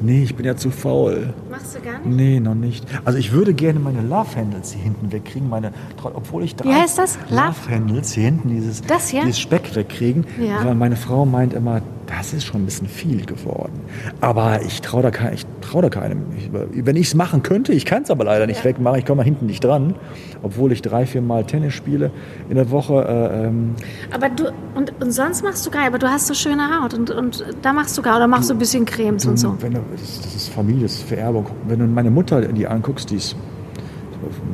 Nee, 0.00 0.24
ich 0.24 0.34
bin 0.34 0.46
ja 0.46 0.56
zu 0.56 0.70
faul. 0.70 1.32
Machst 1.56 1.74
du 1.76 1.80
gar 1.80 1.98
nicht? 2.00 2.06
Nee, 2.06 2.40
noch 2.40 2.54
nicht. 2.54 2.84
Also 3.04 3.18
ich 3.18 3.32
würde 3.32 3.54
gerne 3.54 3.78
meine 3.80 4.02
Love 4.02 4.36
Handles 4.36 4.72
hier 4.72 4.82
hinten 4.82 5.10
wegkriegen, 5.12 5.48
meine, 5.48 5.72
obwohl 6.02 6.44
ich 6.44 6.54
drei 6.56 6.68
Wie 6.68 6.74
heißt 6.74 6.98
das? 6.98 7.18
Love- 7.30 7.36
Love 7.46 7.70
Handles 7.70 8.12
hier 8.12 8.24
hinten 8.24 8.48
dieses, 8.50 8.82
Das 8.82 9.08
hier? 9.08 9.22
dieses 9.22 9.38
Speck 9.40 9.74
wegkriegen, 9.74 10.26
Ja. 10.40 10.64
weil 10.64 10.74
meine 10.74 10.96
Frau 10.96 11.24
meint 11.24 11.54
immer, 11.54 11.80
das 12.06 12.32
ist 12.34 12.44
schon 12.44 12.62
ein 12.62 12.64
bisschen 12.66 12.86
viel 12.86 13.24
geworden. 13.26 13.80
Aber 14.20 14.62
ich 14.62 14.80
traue 14.80 15.02
da, 15.02 15.10
kein, 15.10 15.34
ich 15.34 15.44
trau 15.60 15.80
da 15.80 15.88
keinem. 15.88 16.22
Ich, 16.38 16.50
wenn 16.86 16.94
ich 16.94 17.08
es 17.08 17.14
machen 17.16 17.42
könnte, 17.42 17.72
ich 17.72 17.84
kann 17.84 18.02
es 18.04 18.10
aber 18.12 18.22
leider 18.24 18.46
nicht 18.46 18.64
wegmachen, 18.64 18.98
ich 19.00 19.04
komme 19.04 19.24
hinten 19.24 19.46
nicht 19.46 19.64
dran, 19.64 19.96
obwohl 20.42 20.70
ich 20.70 20.82
drei, 20.82 21.04
vier 21.06 21.20
Mal 21.22 21.44
Tennis 21.44 21.74
spiele 21.74 22.12
in 22.48 22.54
der 22.54 22.70
Woche. 22.70 22.94
Äh, 23.08 23.46
ähm, 23.46 23.74
Aber 24.12 24.28
du, 24.28 24.44
und, 24.76 24.92
und 25.02 25.10
sonst 25.10 25.42
machst 25.42 25.66
du 25.66 25.70
gar 25.70 25.80
nicht, 25.80 25.88
aber 25.88 25.98
du 25.98 26.06
hast 26.08 26.28
so 26.28 26.34
schöne 26.34 26.62
Haut 26.80 26.94
und, 26.94 27.10
und 27.10 27.44
da 27.62 27.72
machst 27.72 27.98
du 27.98 28.02
gar, 28.02 28.16
oder 28.18 28.28
machst 28.28 28.50
du 28.50 28.54
ein 28.54 28.58
bisschen 28.58 28.84
Cremes 28.84 29.26
und 29.26 29.36
so. 29.38 29.56
Wenn 29.60 29.74
du, 29.74 29.80
das, 29.90 30.20
das 30.20 30.34
ist 30.36 30.48
Familie, 30.50 30.82
das 30.84 30.92
ist 30.94 31.08
Vererbung. 31.08 31.45
Wenn 31.66 31.78
du 31.78 31.86
meine 31.86 32.10
Mutter 32.10 32.40
die 32.40 32.66
anguckst, 32.66 33.10
die 33.10 33.16
ist 33.16 33.36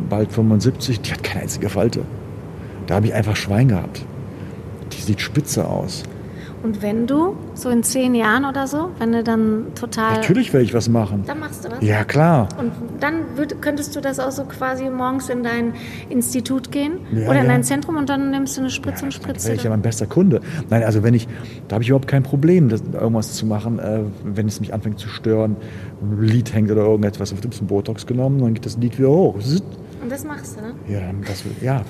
bald 0.09 0.33
75, 0.33 1.01
die 1.01 1.13
hat 1.13 1.23
keine 1.23 1.43
einzige 1.43 1.69
Falte. 1.69 2.05
Da 2.87 2.97
habe 2.97 3.07
ich 3.07 3.15
einfach 3.15 3.37
Schwein 3.37 3.69
gehabt. 3.69 4.05
Die 4.93 5.01
sieht 5.01 5.21
spitze 5.21 5.67
aus. 5.67 6.03
Und 6.63 6.81
wenn 6.81 7.09
du, 7.09 7.35
so 7.55 7.71
in 7.71 7.83
zehn 7.83 8.15
Jahren 8.15 8.45
oder 8.45 8.69
so, 8.69 8.91
wenn 9.01 9.11
du 9.13 9.25
dann 9.25 9.67
total... 9.75 10.13
Natürlich 10.15 10.53
werde 10.53 10.65
ich 10.65 10.73
was 10.75 10.89
machen. 10.89 11.25
Dann 11.27 11.41
machst 11.41 11.65
du 11.65 11.71
was? 11.71 11.83
Ja, 11.83 12.05
klar. 12.05 12.49
Und 12.57 12.71
dann 13.01 13.37
würd, 13.37 13.61
könntest 13.61 13.97
du 13.97 14.01
das 14.01 14.21
auch 14.21 14.31
so 14.31 14.45
quasi 14.45 14.89
morgens 14.89 15.29
in 15.29 15.43
dein 15.43 15.73
Institut 16.09 16.71
gehen 16.71 17.01
Ja, 17.13 17.29
oder 17.29 17.41
in 17.41 17.47
ja. 17.47 17.53
dein 17.53 17.65
Zentrum 17.65 17.97
und 17.97 18.09
dann 18.09 18.31
nimmst 18.31 18.57
du 18.57 18.61
eine 18.61 18.71
Spritze 18.71 19.05
und 19.05 19.13
Da 19.13 19.21
spritzt 19.21 19.47
wäre 19.47 19.57
ich 19.57 19.65
ja 19.65 19.71
mein 19.71 19.83
bester 19.83 20.07
Kunde. 20.07 20.41
Nein, 20.71 20.85
also 20.85 21.03
wenn 21.03 21.15
ich, 21.15 21.27
da 21.67 21.75
habe 21.75 21.83
ich 21.83 21.89
überhaupt 21.89 22.07
kein 22.07 22.23
Problem, 22.23 22.69
das, 22.69 22.83
irgendwas 22.93 23.33
zu 23.33 23.45
machen, 23.45 23.81
äh, 23.81 24.03
wenn 24.25 24.47
es 24.47 24.61
mich 24.61 24.73
anfängt 24.73 25.01
zu 25.01 25.09
stören, 25.09 25.57
ein 26.01 26.23
Lied 26.23 26.55
hängt 26.55 26.71
oder 26.71 26.83
irgendetwas, 26.83 27.31
dann 27.31 27.39
wird 27.39 27.47
ein 27.47 27.51
bisschen 27.51 27.67
Botox 27.67 28.07
genommen, 28.07 28.41
dann 28.41 28.55
geht 28.55 28.67
das 28.67 28.77
Lied 28.77 28.99
wieder 28.99 29.11
hoch. 29.11 29.35
Und 29.35 30.11
das 30.11 30.25
machst 30.25 30.57
du, 30.57 30.61
ne? 30.63 30.75
Ja, 30.89 31.01
dann- 31.01 31.23
das, 31.27 31.43
ja. 31.61 31.83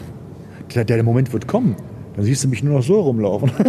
Der, 0.75 0.85
der 0.87 1.03
Moment 1.03 1.31
wird 1.35 1.47
kommen. 1.47 1.77
Dann 2.17 2.25
siehst 2.25 2.45
du 2.45 2.49
mich 2.49 2.63
nur 2.63 2.77
noch 2.77 2.83
so 2.83 3.01
rumlaufen. 3.01 3.51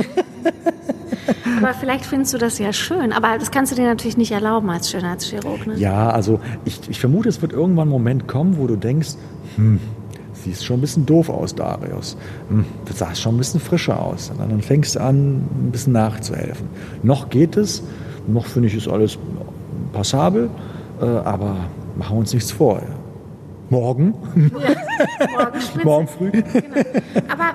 Aber 1.62 1.74
vielleicht 1.74 2.06
findest 2.06 2.34
du 2.34 2.38
das 2.38 2.60
ja 2.60 2.74
schön. 2.74 3.14
Aber 3.14 3.38
das 3.38 3.52
kannst 3.52 3.72
du 3.72 3.76
dir 3.76 3.86
natürlich 3.88 4.18
nicht 4.18 4.32
erlauben 4.32 4.70
als 4.70 4.89
Schönheitschirurg, 4.91 5.68
ne? 5.68 5.76
Ja, 5.78 6.10
also 6.10 6.39
ich, 6.66 6.89
ich 6.89 7.00
vermute, 7.00 7.30
es 7.30 7.41
wird 7.41 7.54
irgendwann 7.54 7.88
ein 7.88 7.91
Moment 7.91 8.28
kommen, 8.28 8.58
wo 8.58 8.68
du 8.68 8.76
denkst, 8.76 9.12
hm, 9.56 9.80
siehst 10.34 10.66
schon 10.66 10.80
ein 10.80 10.82
bisschen 10.82 11.06
doof 11.06 11.30
aus, 11.30 11.56
Darius. 11.56 12.18
Hm, 12.50 12.66
du 12.86 12.94
sahst 12.94 13.22
schon 13.22 13.36
ein 13.36 13.38
bisschen 13.38 13.60
frischer 13.60 14.02
aus. 14.02 14.30
Und 14.32 14.39
dann 14.39 14.62
fängst 14.62 14.96
du 14.96 15.02
an, 15.02 15.36
ein 15.36 15.70
bisschen 15.72 15.94
nachzuhelfen. 15.94 16.68
Noch 17.02 17.30
geht 17.30 17.56
es, 17.58 17.84
noch 18.28 18.46
finde 18.46 18.68
ich 18.68 18.76
es 18.76 18.88
alles 18.88 19.18
passabel, 19.94 20.50
äh, 21.02 21.06
aber 21.06 21.56
machen 21.98 22.16
wir 22.16 22.20
uns 22.20 22.34
nichts 22.34 22.52
vor. 22.52 22.82
Morgen, 23.70 24.14
Morgen 24.14 25.62
spritzt 25.62 25.86
morgen 25.86 26.08
früh. 26.08 26.32
Aber 27.30 27.54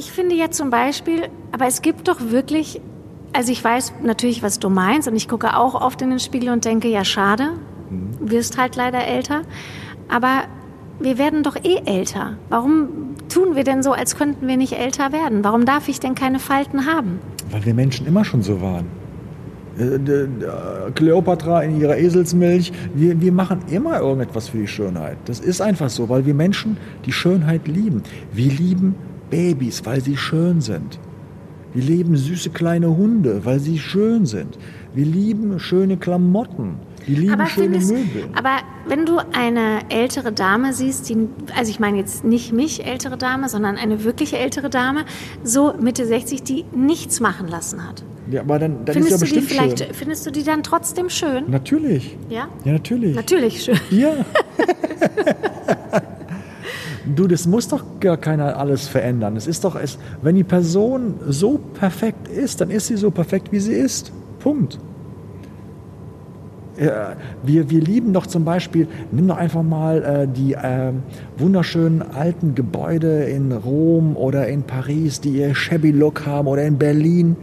ich 0.00 0.10
finde 0.10 0.34
ja 0.34 0.50
zum 0.50 0.70
Beispiel, 0.70 1.24
aber 1.52 1.66
es 1.66 1.82
gibt 1.82 2.08
doch 2.08 2.18
wirklich, 2.30 2.80
also 3.34 3.52
ich 3.52 3.62
weiß 3.62 3.92
natürlich, 4.02 4.42
was 4.42 4.58
du 4.58 4.68
meinst 4.70 5.06
und 5.08 5.14
ich 5.14 5.28
gucke 5.28 5.56
auch 5.56 5.74
oft 5.80 6.00
in 6.02 6.10
den 6.10 6.18
Spiegel 6.20 6.48
und 6.48 6.64
denke, 6.64 6.88
ja 6.88 7.04
schade, 7.04 7.50
wirst 8.20 8.56
halt 8.58 8.76
leider 8.76 9.04
älter, 9.06 9.42
aber 10.08 10.44
wir 11.00 11.18
werden 11.18 11.42
doch 11.42 11.56
eh 11.56 11.80
älter. 11.84 12.36
Warum 12.48 12.88
tun 13.28 13.56
wir 13.56 13.64
denn 13.64 13.82
so, 13.82 13.92
als 13.92 14.16
könnten 14.16 14.46
wir 14.48 14.56
nicht 14.56 14.72
älter 14.74 15.12
werden? 15.12 15.44
Warum 15.44 15.64
darf 15.64 15.88
ich 15.88 16.00
denn 16.00 16.14
keine 16.14 16.38
Falten 16.38 16.86
haben? 16.86 17.18
Weil 17.50 17.64
wir 17.64 17.74
Menschen 17.74 18.06
immer 18.06 18.24
schon 18.24 18.42
so 18.42 18.60
waren. 18.60 18.86
Äh, 19.78 19.98
d- 19.98 20.28
Kleopatra 20.94 21.62
in 21.62 21.80
ihrer 21.80 21.96
Eselsmilch. 21.96 22.72
Wir, 22.94 23.20
wir 23.20 23.32
machen 23.32 23.60
immer 23.70 23.98
irgendetwas 24.00 24.48
für 24.50 24.58
die 24.58 24.66
Schönheit. 24.66 25.16
Das 25.24 25.40
ist 25.40 25.60
einfach 25.62 25.88
so, 25.88 26.08
weil 26.08 26.26
wir 26.26 26.34
Menschen 26.34 26.76
die 27.06 27.12
Schönheit 27.12 27.66
lieben. 27.66 28.02
Wir 28.32 28.50
lieben 28.52 28.94
Babys, 29.30 29.84
weil 29.84 30.00
sie 30.00 30.16
schön 30.16 30.60
sind. 30.60 30.98
Wir 31.72 31.84
lieben 31.84 32.16
süße 32.16 32.50
kleine 32.50 32.96
Hunde, 32.96 33.44
weil 33.44 33.60
sie 33.60 33.78
schön 33.78 34.26
sind. 34.26 34.58
Wir 34.92 35.06
lieben 35.06 35.58
schöne 35.60 35.96
Klamotten. 35.96 36.74
Wir 37.06 37.16
lieben 37.16 37.32
Aber, 37.34 37.46
schöne 37.46 37.80
findest, 37.80 37.92
Möbel. 37.92 38.24
aber 38.34 38.58
wenn 38.86 39.06
du 39.06 39.18
eine 39.32 39.80
ältere 39.88 40.32
Dame 40.32 40.72
siehst, 40.74 41.08
die, 41.08 41.28
also 41.56 41.70
ich 41.70 41.80
meine 41.80 41.96
jetzt 41.96 42.24
nicht 42.24 42.52
mich, 42.52 42.84
ältere 42.84 43.16
Dame, 43.16 43.48
sondern 43.48 43.76
eine 43.76 44.04
wirkliche 44.04 44.36
ältere 44.36 44.68
Dame, 44.68 45.04
so 45.42 45.72
Mitte 45.80 46.04
60, 46.04 46.42
die 46.42 46.64
nichts 46.74 47.20
machen 47.20 47.48
lassen 47.48 47.86
hat. 47.88 48.02
Ja, 48.30 48.42
aber 48.42 48.58
dann, 48.58 48.84
dann 48.84 48.94
Findest 48.94 49.14
ist 49.14 49.22
du 49.22 49.26
ja 49.26 49.32
die 49.32 49.40
bestimmt 49.40 49.60
vielleicht, 49.60 49.78
schön. 49.78 49.94
findest 49.94 50.26
du 50.26 50.30
die 50.30 50.42
dann 50.42 50.62
trotzdem 50.62 51.08
schön? 51.08 51.44
Natürlich. 51.50 52.16
Ja? 52.28 52.48
Ja, 52.64 52.72
natürlich. 52.72 53.16
Natürlich 53.16 53.62
schön. 53.62 53.80
Ja. 53.90 54.12
du, 57.14 57.26
das 57.26 57.46
muss 57.46 57.68
doch 57.68 57.84
gar 58.00 58.16
keiner 58.16 58.58
alles 58.58 58.88
verändern. 58.88 59.36
Es 59.36 59.46
ist 59.46 59.64
doch, 59.64 59.76
es, 59.76 59.98
wenn 60.22 60.34
die 60.34 60.44
Person 60.44 61.14
so 61.28 61.58
perfekt 61.58 62.28
ist, 62.28 62.60
dann 62.60 62.70
ist 62.70 62.86
sie 62.86 62.96
so 62.96 63.10
perfekt, 63.10 63.52
wie 63.52 63.60
sie 63.60 63.72
ist. 63.72 64.12
Punkt. 64.38 64.78
Wir, 67.42 67.68
wir 67.68 67.80
lieben 67.80 68.14
doch 68.14 68.26
zum 68.26 68.46
Beispiel, 68.46 68.88
nimm 69.12 69.28
doch 69.28 69.36
einfach 69.36 69.62
mal 69.62 70.02
äh, 70.02 70.26
die 70.26 70.54
äh, 70.54 70.92
wunderschönen 71.36 72.00
alten 72.00 72.54
Gebäude 72.54 73.24
in 73.24 73.52
Rom 73.52 74.16
oder 74.16 74.48
in 74.48 74.62
Paris, 74.62 75.20
die 75.20 75.30
ihr 75.30 75.54
shabby 75.54 75.90
Look 75.90 76.24
haben 76.24 76.48
oder 76.48 76.64
in 76.64 76.78
Berlin. 76.78 77.36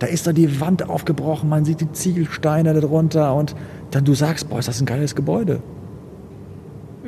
Da 0.00 0.06
ist 0.06 0.26
da 0.26 0.34
die 0.34 0.60
Wand 0.60 0.86
aufgebrochen, 0.86 1.48
man 1.48 1.64
sieht 1.64 1.80
die 1.80 1.92
Ziegelsteine 1.92 2.78
darunter 2.78 3.34
und 3.34 3.56
dann 3.90 4.04
du 4.04 4.12
sagst, 4.12 4.50
boah, 4.50 4.58
ist 4.58 4.68
das 4.68 4.82
ein 4.82 4.86
geiles 4.86 5.14
Gebäude. 5.14 5.62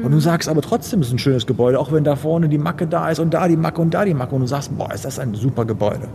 Und 0.02 0.12
du 0.12 0.20
sagst 0.20 0.48
aber 0.48 0.60
trotzdem, 0.60 1.00
es 1.00 1.08
ist 1.08 1.14
ein 1.14 1.18
schönes 1.18 1.46
Gebäude, 1.46 1.78
auch 1.78 1.90
wenn 1.90 2.04
da 2.04 2.16
vorne 2.16 2.48
die 2.48 2.58
Macke 2.58 2.86
da 2.86 3.10
ist 3.10 3.18
und 3.18 3.32
da 3.32 3.48
die 3.48 3.56
Macke 3.56 3.80
und 3.80 3.94
da 3.94 4.04
die 4.04 4.14
Macke 4.14 4.34
und 4.34 4.42
du 4.42 4.46
sagst, 4.46 4.76
boah, 4.76 4.92
ist 4.92 5.04
das 5.04 5.18
ein 5.18 5.34
super 5.34 5.64
Gebäude. 5.64 6.08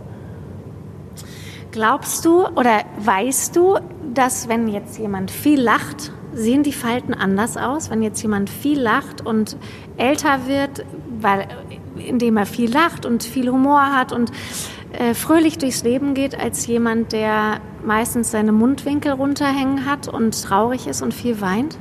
Glaubst 1.72 2.24
du 2.24 2.46
oder 2.46 2.82
weißt 2.98 3.56
du, 3.56 3.78
dass 4.14 4.48
wenn 4.48 4.68
jetzt 4.68 4.98
jemand 4.98 5.30
viel 5.30 5.60
lacht, 5.60 6.12
sehen 6.34 6.62
die 6.62 6.72
Falten 6.72 7.14
anders 7.14 7.56
aus? 7.56 7.90
Wenn 7.90 8.02
jetzt 8.02 8.22
jemand 8.22 8.50
viel 8.50 8.78
lacht 8.78 9.24
und 9.24 9.56
älter 9.96 10.46
wird, 10.46 10.84
weil, 11.20 11.48
indem 11.96 12.36
er 12.36 12.46
viel 12.46 12.70
lacht 12.70 13.04
und 13.04 13.22
viel 13.22 13.50
Humor 13.50 13.80
hat 13.80 14.12
und 14.12 14.30
äh, 14.92 15.14
fröhlich 15.14 15.58
durchs 15.58 15.82
Leben 15.82 16.14
geht, 16.14 16.38
als 16.38 16.66
jemand, 16.66 17.12
der 17.12 17.60
meistens 17.84 18.30
seine 18.30 18.52
Mundwinkel 18.52 19.12
runterhängen 19.12 19.86
hat 19.86 20.08
und 20.08 20.40
traurig 20.40 20.86
ist 20.86 21.02
und 21.02 21.14
viel 21.14 21.40
weint? 21.40 21.78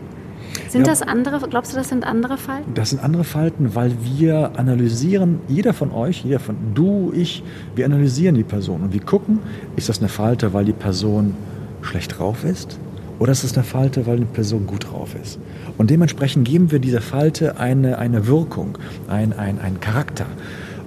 Sind 0.70 0.82
Ja. 0.82 0.88
das 0.94 1.02
andere, 1.02 1.40
glaubst 1.50 1.74
du, 1.74 1.78
das 1.78 1.90
sind 1.90 2.06
andere 2.06 2.38
Falten? 2.38 2.74
Das 2.74 2.90
sind 2.92 3.04
andere 3.04 3.24
Falten, 3.24 3.76
weil 3.76 3.94
wir 4.04 4.52
analysieren, 4.58 5.40
jeder 5.48 5.74
von 5.74 5.92
euch, 5.92 6.24
jeder 6.24 6.40
von 6.40 6.56
du, 6.74 7.12
ich, 7.16 7.44
wir 7.76 7.86
analysieren 7.86 8.36
die 8.36 8.44
Person 8.44 8.82
und 8.82 8.94
wir 8.94 9.02
gucken, 9.02 9.40
ist 9.76 9.90
das 9.90 10.00
eine 10.00 10.10
Falte, 10.10 10.54
weil 10.54 10.66
die 10.66 10.74
Person 10.74 11.36
schlecht 11.82 12.18
drauf 12.20 12.44
ist 12.44 12.78
oder 13.20 13.32
ist 13.32 13.44
es 13.44 13.54
eine 13.56 13.64
Falte, 13.64 14.08
weil 14.08 14.18
eine 14.18 14.26
Person 14.26 14.66
gut 14.66 14.92
drauf 14.92 15.16
ist. 15.22 15.40
Und 15.78 15.90
dementsprechend 15.90 16.48
geben 16.48 16.72
wir 16.72 16.80
dieser 16.80 17.02
Falte 17.02 17.60
eine, 17.60 17.98
eine 17.98 18.28
Wirkung, 18.28 18.78
ein, 19.08 19.34
ein, 19.34 19.60
einen 19.60 19.80
Charakter. 19.80 20.26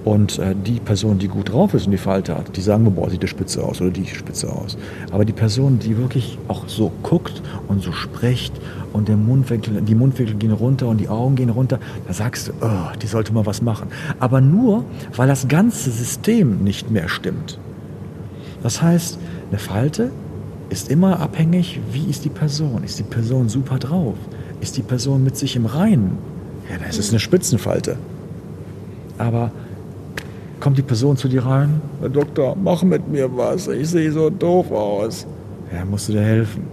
Und 0.05 0.39
äh, 0.39 0.55
die 0.55 0.81
Person, 0.81 1.19
die 1.19 1.29
gut 1.29 1.51
drauf 1.51 1.73
ist 1.73 1.87
und 1.87 1.93
die 1.93 1.99
Falte 1.99 2.37
hat, 2.37 2.55
die 2.57 2.61
sagen, 2.61 2.85
boah, 2.95 3.09
sieht 3.09 3.23
der 3.23 3.29
spitze 3.29 3.65
aus 3.65 3.81
oder 3.81 3.91
die 3.91 4.07
spitze 4.07 4.53
aus. 4.53 4.77
Aber 5.11 5.25
die 5.25 5.33
Person, 5.33 5.79
die 5.79 5.97
wirklich 5.97 6.39
auch 6.47 6.69
so 6.69 6.93
guckt 7.03 7.43
und 7.69 7.83
so 7.83 7.93
spricht 7.93 8.53
und 8.93 9.09
der 9.09 9.17
Mundwinkel, 9.17 9.81
die 9.81 9.95
Mundwinkel 9.95 10.37
gehen 10.37 10.53
runter 10.53 10.89
und 10.89 10.99
die 10.99 11.09
Augen 11.09 11.37
gehen 11.37 11.49
runter, 11.49 11.79
da 12.07 12.13
sagst 12.13 12.49
du, 12.49 12.53
oh, 12.61 12.95
die 13.01 13.07
sollte 13.07 13.33
mal 13.33 13.47
was 13.47 13.63
machen. 13.63 13.89
Aber 14.21 14.43
nur, 14.43 14.85
weil 15.17 15.27
das 15.27 15.49
ganze 15.49 15.91
System 15.91 16.63
nicht 16.63 16.91
mehr 16.91 17.09
stimmt. 17.09 17.59
Das 18.63 18.83
heißt, 18.83 19.19
eine 19.51 19.59
Falte 19.59 20.11
ist 20.69 20.91
immer 20.91 21.21
abhängig, 21.21 21.81
wie 21.93 22.11
ist 22.11 22.25
die 22.25 22.31
Person. 22.31 22.85
Ist 22.85 22.99
die 22.99 23.05
Person 23.05 23.49
super 23.49 23.79
drauf? 23.79 24.17
Ist 24.61 24.77
die 24.77 24.83
Person 24.83 25.25
mit 25.25 25.37
sich 25.37 25.57
im 25.57 25.67
Reinen? 25.67 26.19
Ja, 26.71 26.77
das 26.87 26.99
ist 26.99 27.11
eine 27.11 27.21
Spitzenfalte. 27.21 27.97
Aber 29.19 29.53
kommt 30.61 30.79
die 30.79 30.83
Person 30.83 31.17
zu 31.17 31.29
dir 31.29 31.45
rein, 31.45 31.81
Herr 32.01 32.09
Doktor, 32.09 32.57
mach 32.57 32.83
mit 32.83 33.09
mir 33.09 33.37
was, 33.37 33.69
ich 33.69 33.89
sehe 33.91 34.11
so 34.13 34.31
doof 34.31 34.71
aus. 34.71 35.27
Ja, 35.73 35.85
musst 35.85 36.09
du 36.09 36.13
dir 36.13 36.23
helfen. 36.23 36.65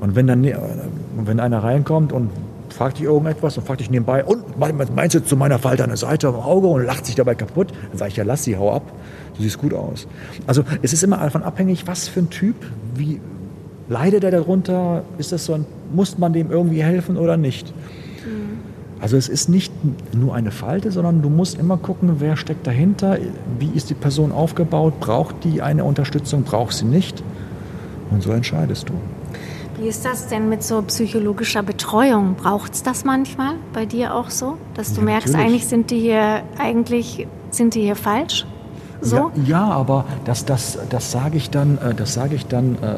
Und 0.00 0.14
wenn 0.14 0.26
dann 0.26 0.46
wenn 1.16 1.40
einer 1.40 1.62
reinkommt 1.62 2.12
und 2.12 2.30
fragt 2.68 2.98
dich 2.98 3.06
irgendetwas 3.06 3.56
und 3.56 3.66
fragt 3.66 3.80
dich 3.80 3.90
nebenbei, 3.90 4.24
und 4.24 4.58
meinst 4.58 5.14
du 5.14 5.24
zu 5.24 5.36
meiner 5.36 5.58
Falte 5.58 5.82
an 5.82 5.88
der 5.88 5.96
Seite 5.96 6.28
am 6.28 6.34
Auge 6.34 6.66
und 6.66 6.84
lacht 6.84 7.06
sich 7.06 7.14
dabei 7.14 7.34
kaputt, 7.34 7.68
dann 7.90 7.98
sage 7.98 8.10
ich 8.10 8.16
ja, 8.16 8.24
lass 8.24 8.44
sie, 8.44 8.56
hau 8.56 8.72
ab, 8.72 8.82
du 9.36 9.42
siehst 9.42 9.58
gut 9.58 9.72
aus. 9.72 10.06
Also 10.46 10.62
es 10.82 10.92
ist 10.92 11.02
immer 11.02 11.16
davon 11.16 11.42
abhängig, 11.42 11.86
was 11.86 12.08
für 12.08 12.20
ein 12.20 12.30
Typ, 12.30 12.56
wie 12.94 13.20
leidet 13.88 14.24
er 14.24 14.30
darunter, 14.30 15.02
ist 15.16 15.32
das 15.32 15.46
so 15.46 15.54
ein, 15.54 15.64
muss 15.92 16.18
man 16.18 16.32
dem 16.32 16.50
irgendwie 16.50 16.82
helfen 16.82 17.16
oder 17.16 17.36
nicht? 17.36 17.72
Also 19.00 19.16
es 19.16 19.28
ist 19.28 19.48
nicht 19.48 19.72
nur 20.14 20.34
eine 20.34 20.50
Falte, 20.50 20.90
sondern 20.90 21.20
du 21.20 21.28
musst 21.28 21.58
immer 21.58 21.76
gucken, 21.76 22.16
wer 22.18 22.36
steckt 22.36 22.66
dahinter, 22.66 23.18
wie 23.58 23.70
ist 23.74 23.90
die 23.90 23.94
Person 23.94 24.32
aufgebaut, 24.32 25.00
braucht 25.00 25.44
die 25.44 25.60
eine 25.60 25.84
Unterstützung, 25.84 26.44
braucht 26.44 26.72
sie 26.72 26.86
nicht. 26.86 27.22
Und 28.10 28.22
so 28.22 28.30
entscheidest 28.30 28.88
du. 28.88 28.94
Wie 29.78 29.88
ist 29.88 30.06
das 30.06 30.28
denn 30.28 30.48
mit 30.48 30.62
so 30.62 30.80
psychologischer 30.82 31.62
Betreuung? 31.62 32.34
Braucht 32.34 32.72
es 32.72 32.82
das 32.82 33.04
manchmal 33.04 33.54
bei 33.74 33.84
dir 33.84 34.14
auch 34.14 34.30
so, 34.30 34.56
dass 34.74 34.94
du 34.94 35.00
ja, 35.00 35.04
merkst, 35.04 35.34
natürlich. 35.34 35.46
eigentlich 35.46 35.66
sind 35.66 35.90
die 35.90 36.00
hier 36.00 36.42
eigentlich 36.58 37.26
sind 37.50 37.74
die 37.74 37.82
hier 37.82 37.96
falsch? 37.96 38.46
So? 39.02 39.30
Ja, 39.34 39.42
ja 39.44 39.64
aber 39.64 40.06
das, 40.24 40.46
das, 40.46 40.78
das 40.88 41.10
sage 41.10 41.36
ich 41.36 41.50
dann, 41.50 41.78
äh, 41.78 41.94
das 41.94 42.14
sage 42.14 42.34
ich 42.34 42.46
dann 42.46 42.76
äh, 42.82 42.86
äh, 42.86 42.96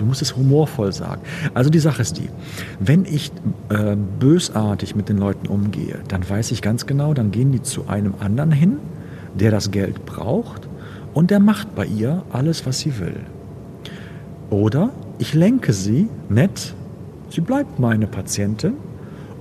Du 0.00 0.06
musst 0.06 0.22
es 0.22 0.34
humorvoll 0.34 0.94
sagen. 0.94 1.20
Also 1.52 1.68
die 1.68 1.78
Sache 1.78 2.00
ist 2.00 2.16
die, 2.16 2.30
wenn 2.78 3.04
ich 3.04 3.30
äh, 3.68 3.96
bösartig 3.96 4.96
mit 4.96 5.10
den 5.10 5.18
Leuten 5.18 5.46
umgehe, 5.46 5.98
dann 6.08 6.26
weiß 6.26 6.52
ich 6.52 6.62
ganz 6.62 6.86
genau, 6.86 7.12
dann 7.12 7.32
gehen 7.32 7.52
die 7.52 7.60
zu 7.60 7.86
einem 7.86 8.14
anderen 8.18 8.50
hin, 8.50 8.78
der 9.38 9.50
das 9.50 9.70
Geld 9.70 10.06
braucht 10.06 10.70
und 11.12 11.30
der 11.30 11.38
macht 11.38 11.74
bei 11.74 11.84
ihr 11.84 12.22
alles, 12.32 12.64
was 12.64 12.78
sie 12.78 12.98
will. 12.98 13.20
Oder 14.48 14.88
ich 15.18 15.34
lenke 15.34 15.74
sie 15.74 16.08
nett, 16.30 16.74
sie 17.28 17.42
bleibt 17.42 17.78
meine 17.78 18.06
Patientin 18.06 18.72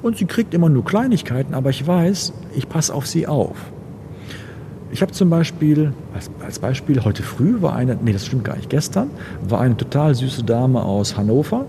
und 0.01 0.17
sie 0.17 0.25
kriegt 0.25 0.53
immer 0.53 0.67
nur 0.67 0.83
Kleinigkeiten, 0.83 1.53
aber 1.53 1.69
ich 1.69 1.87
weiß, 1.87 2.33
ich 2.53 2.67
passe 2.67 2.93
auf 2.93 3.07
sie 3.07 3.27
auf. 3.27 3.55
Ich 4.91 5.01
habe 5.01 5.11
zum 5.11 5.29
Beispiel, 5.29 5.93
als, 6.15 6.31
als, 6.43 6.59
Beispiel, 6.59 7.03
heute 7.03 7.21
früh 7.21 7.61
war 7.61 7.75
eine, 7.75 7.95
nee, 8.01 8.11
das 8.11 8.25
stimmt 8.25 8.43
gar 8.43 8.55
nicht, 8.55 8.69
gestern 8.69 9.11
war 9.47 9.61
eine 9.61 9.77
total 9.77 10.15
süße 10.15 10.43
Dame 10.43 10.81
aus 10.81 11.15
Hannover, 11.15 11.65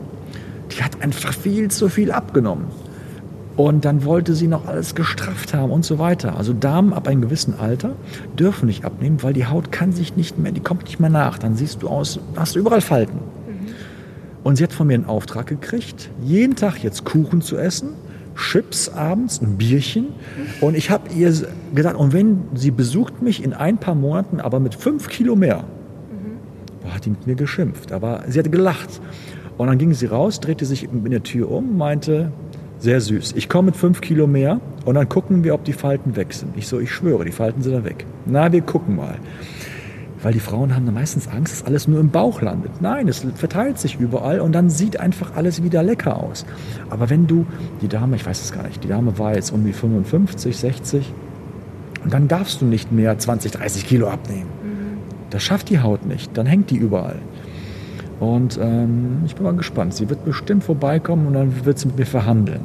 die 0.72 0.82
hat 0.82 1.02
einfach 1.02 1.34
viel 1.34 1.70
zu 1.70 1.88
viel 1.90 2.12
abgenommen. 2.12 2.66
Und 3.56 3.84
dann 3.84 4.04
wollte 4.04 4.34
sie 4.34 4.46
noch 4.46 4.66
alles 4.66 4.94
gestrafft 4.94 5.52
haben 5.52 5.70
und 5.70 5.84
so 5.84 5.98
weiter. 5.98 6.38
Also 6.38 6.54
Damen 6.54 6.94
ab 6.94 7.08
einem 7.08 7.20
gewissen 7.20 7.58
Alter 7.58 7.92
dürfen 8.38 8.66
nicht 8.66 8.86
abnehmen, 8.86 9.22
weil 9.22 9.34
die 9.34 9.46
Haut 9.46 9.70
kann 9.70 9.92
sich 9.92 10.16
nicht 10.16 10.38
mehr, 10.38 10.52
die 10.52 10.60
kommt 10.60 10.84
nicht 10.84 10.98
mehr 10.98 11.10
nach. 11.10 11.36
Dann 11.36 11.56
siehst 11.56 11.82
du 11.82 11.88
aus, 11.88 12.20
hast 12.36 12.54
du 12.54 12.60
überall 12.60 12.80
Falten. 12.80 13.18
Mhm. 13.18 13.74
Und 14.44 14.56
sie 14.56 14.64
hat 14.64 14.72
von 14.72 14.86
mir 14.86 14.94
einen 14.94 15.04
Auftrag 15.04 15.46
gekriegt, 15.46 16.08
jeden 16.24 16.56
Tag 16.56 16.82
jetzt 16.82 17.04
Kuchen 17.04 17.42
zu 17.42 17.58
essen 17.58 17.90
Chips 18.36 18.88
abends, 18.88 19.40
ein 19.40 19.56
Bierchen. 19.56 20.06
Und 20.60 20.76
ich 20.76 20.90
habe 20.90 21.10
ihr 21.14 21.32
gesagt, 21.74 21.96
und 21.96 22.12
wenn 22.12 22.42
sie 22.54 22.70
besucht 22.70 23.22
mich 23.22 23.42
in 23.42 23.52
ein 23.52 23.78
paar 23.78 23.94
Monaten, 23.94 24.40
aber 24.40 24.60
mit 24.60 24.74
fünf 24.74 25.08
Kilo 25.08 25.36
mehr, 25.36 25.64
mhm. 26.10 26.92
hat 26.92 27.04
die 27.04 27.10
mit 27.10 27.26
mir 27.26 27.34
geschimpft. 27.34 27.92
Aber 27.92 28.24
sie 28.28 28.38
hat 28.38 28.50
gelacht. 28.50 29.00
Und 29.58 29.66
dann 29.66 29.78
ging 29.78 29.92
sie 29.92 30.06
raus, 30.06 30.40
drehte 30.40 30.64
sich 30.64 30.84
in 30.84 31.10
der 31.10 31.22
Tür 31.22 31.50
um, 31.50 31.76
meinte, 31.76 32.32
sehr 32.80 33.00
süß, 33.00 33.34
ich 33.36 33.48
komme 33.48 33.66
mit 33.66 33.76
fünf 33.76 34.00
Kilo 34.00 34.26
mehr 34.26 34.58
und 34.86 34.94
dann 34.94 35.08
gucken 35.08 35.44
wir, 35.44 35.52
ob 35.52 35.64
die 35.64 35.74
Falten 35.74 36.16
weg 36.16 36.32
sind. 36.32 36.56
Ich 36.56 36.66
so, 36.66 36.80
ich 36.80 36.90
schwöre, 36.90 37.26
die 37.26 37.32
Falten 37.32 37.60
sind 37.62 37.74
da 37.74 37.84
weg. 37.84 38.06
Na, 38.24 38.50
wir 38.50 38.62
gucken 38.62 38.96
mal. 38.96 39.16
Weil 40.22 40.34
die 40.34 40.40
Frauen 40.40 40.74
haben 40.74 40.84
dann 40.84 40.94
meistens 40.94 41.28
Angst, 41.28 41.52
dass 41.52 41.66
alles 41.66 41.88
nur 41.88 41.98
im 41.98 42.10
Bauch 42.10 42.42
landet. 42.42 42.80
Nein, 42.80 43.08
es 43.08 43.24
verteilt 43.36 43.78
sich 43.78 43.98
überall 43.98 44.40
und 44.40 44.52
dann 44.52 44.68
sieht 44.68 45.00
einfach 45.00 45.34
alles 45.34 45.62
wieder 45.62 45.82
lecker 45.82 46.22
aus. 46.22 46.44
Aber 46.90 47.08
wenn 47.08 47.26
du, 47.26 47.46
die 47.80 47.88
Dame, 47.88 48.16
ich 48.16 48.26
weiß 48.26 48.42
es 48.42 48.52
gar 48.52 48.64
nicht, 48.64 48.84
die 48.84 48.88
Dame 48.88 49.18
war 49.18 49.34
jetzt 49.34 49.50
um 49.50 49.64
die 49.64 49.72
55, 49.72 50.56
60 50.56 51.12
und 52.04 52.12
dann 52.12 52.28
darfst 52.28 52.60
du 52.60 52.66
nicht 52.66 52.92
mehr 52.92 53.18
20, 53.18 53.52
30 53.52 53.86
Kilo 53.86 54.08
abnehmen. 54.08 54.50
Mhm. 54.62 54.98
Das 55.30 55.42
schafft 55.42 55.70
die 55.70 55.80
Haut 55.80 56.04
nicht, 56.04 56.36
dann 56.36 56.44
hängt 56.46 56.70
die 56.70 56.76
überall. 56.76 57.16
Und 58.20 58.58
ähm, 58.60 59.22
ich 59.24 59.34
bin 59.34 59.44
mal 59.44 59.56
gespannt. 59.56 59.94
Sie 59.94 60.10
wird 60.10 60.26
bestimmt 60.26 60.62
vorbeikommen 60.62 61.26
und 61.26 61.32
dann 61.32 61.64
wird 61.64 61.78
sie 61.78 61.86
mit 61.86 61.98
mir 61.98 62.06
verhandeln. 62.06 62.60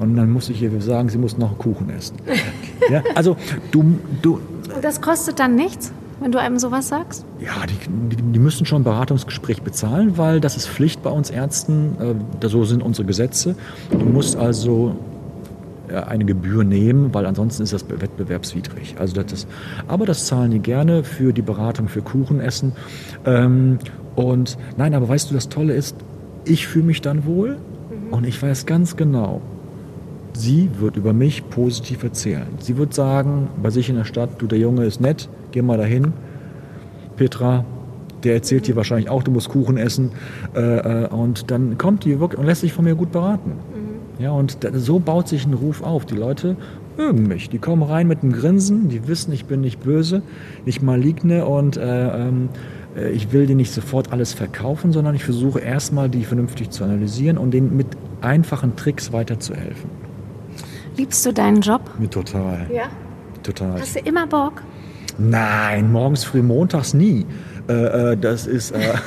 Und 0.00 0.16
dann 0.16 0.30
muss 0.30 0.48
ich 0.48 0.60
ihr 0.60 0.80
sagen, 0.80 1.08
sie 1.08 1.18
muss 1.18 1.38
noch 1.38 1.50
einen 1.50 1.58
Kuchen 1.58 1.90
essen. 1.90 2.16
ja, 2.90 3.04
also 3.14 3.36
du, 3.70 4.00
du. 4.20 4.40
Das 4.80 5.00
kostet 5.00 5.38
dann 5.38 5.54
nichts? 5.54 5.92
Wenn 6.22 6.32
du 6.32 6.40
einem 6.40 6.58
sowas 6.58 6.88
sagst? 6.88 7.24
Ja, 7.40 7.66
die, 7.66 8.16
die, 8.16 8.22
die, 8.22 8.38
müssen 8.38 8.66
schon 8.66 8.82
ein 8.82 8.84
Beratungsgespräch 8.84 9.62
bezahlen, 9.62 10.16
weil 10.16 10.40
das 10.40 10.56
ist 10.56 10.68
Pflicht 10.68 11.02
bei 11.02 11.10
uns 11.10 11.30
Ärzten. 11.30 11.96
Äh, 12.40 12.48
so 12.48 12.64
sind 12.64 12.82
unsere 12.82 13.06
Gesetze. 13.06 13.56
Du 13.90 14.04
musst 14.04 14.36
also 14.36 14.96
äh, 15.88 15.96
eine 15.96 16.24
Gebühr 16.24 16.64
nehmen, 16.64 17.12
weil 17.14 17.26
ansonsten 17.26 17.62
ist 17.62 17.72
das 17.72 17.88
wettbewerbswidrig. 17.88 18.96
Also 18.98 19.20
das 19.20 19.32
ist, 19.32 19.48
aber 19.88 20.06
das 20.06 20.26
zahlen 20.26 20.50
die 20.50 20.60
gerne 20.60 21.04
für 21.04 21.32
die 21.32 21.42
Beratung 21.42 21.88
für 21.88 22.02
Kuchenessen. 22.02 22.72
Ähm, 23.24 23.78
und 24.14 24.58
nein, 24.76 24.94
aber 24.94 25.08
weißt 25.08 25.30
du, 25.30 25.34
das 25.34 25.48
Tolle 25.48 25.74
ist, 25.74 25.96
ich 26.44 26.66
fühle 26.66 26.86
mich 26.86 27.00
dann 27.00 27.24
wohl 27.24 27.56
mhm. 27.56 28.12
und 28.12 28.24
ich 28.26 28.42
weiß 28.42 28.66
ganz 28.66 28.96
genau, 28.96 29.40
sie 30.32 30.70
wird 30.78 30.96
über 30.96 31.12
mich 31.12 31.48
positiv 31.50 32.02
erzählen. 32.02 32.46
Sie 32.58 32.76
wird 32.76 32.94
sagen, 32.94 33.48
bei 33.62 33.70
sich 33.70 33.88
in 33.88 33.96
der 33.96 34.04
Stadt, 34.04 34.30
du, 34.38 34.46
der 34.46 34.58
Junge 34.58 34.84
ist 34.84 35.00
nett, 35.00 35.28
geh 35.50 35.62
mal 35.62 35.78
dahin. 35.78 36.12
Petra, 37.16 37.64
der 38.24 38.34
erzählt 38.34 38.66
dir 38.66 38.76
wahrscheinlich 38.76 39.10
auch, 39.10 39.22
du 39.22 39.30
musst 39.30 39.48
Kuchen 39.48 39.76
essen. 39.76 40.12
Äh, 40.54 41.04
äh, 41.04 41.08
und 41.08 41.50
dann 41.50 41.78
kommt 41.78 42.04
die 42.04 42.20
wirklich 42.20 42.38
und 42.38 42.46
lässt 42.46 42.60
sich 42.62 42.72
von 42.72 42.84
mir 42.84 42.94
gut 42.94 43.12
beraten. 43.12 43.50
Mhm. 43.50 44.22
Ja, 44.22 44.30
und 44.32 44.58
so 44.74 44.98
baut 44.98 45.28
sich 45.28 45.46
ein 45.46 45.54
Ruf 45.54 45.82
auf. 45.82 46.04
Die 46.04 46.14
Leute 46.14 46.56
mögen 46.96 47.26
mich. 47.26 47.48
Die 47.48 47.58
kommen 47.58 47.82
rein 47.82 48.06
mit 48.06 48.22
einem 48.22 48.32
Grinsen, 48.32 48.88
die 48.88 49.08
wissen, 49.08 49.32
ich 49.32 49.46
bin 49.46 49.60
nicht 49.60 49.80
böse, 49.80 50.22
nicht 50.66 50.82
maligne 50.82 51.46
und 51.46 51.76
äh, 51.76 52.28
ähm, 52.28 52.48
äh, 52.96 53.10
ich 53.10 53.32
will 53.32 53.46
denen 53.46 53.58
nicht 53.58 53.72
sofort 53.72 54.12
alles 54.12 54.32
verkaufen, 54.32 54.92
sondern 54.92 55.14
ich 55.14 55.24
versuche 55.24 55.60
erstmal, 55.60 56.08
die 56.08 56.24
vernünftig 56.24 56.70
zu 56.70 56.84
analysieren 56.84 57.38
und 57.38 57.52
denen 57.52 57.76
mit 57.76 57.86
einfachen 58.20 58.76
Tricks 58.76 59.12
weiterzuhelfen. 59.12 60.01
Liebst 60.96 61.24
du 61.24 61.32
deinen 61.32 61.60
Job? 61.60 61.82
Total. 62.10 62.66
Ja? 62.72 62.84
Total. 63.42 63.80
Hast 63.80 63.96
du 63.96 64.00
immer 64.00 64.26
Bock? 64.26 64.62
Nein, 65.18 65.92
morgens 65.92 66.24
früh, 66.24 66.42
montags 66.42 66.94
nie. 66.94 67.26
Äh, 67.68 68.12
äh, 68.12 68.16
das 68.16 68.46
ist. 68.46 68.72
Äh 68.72 68.94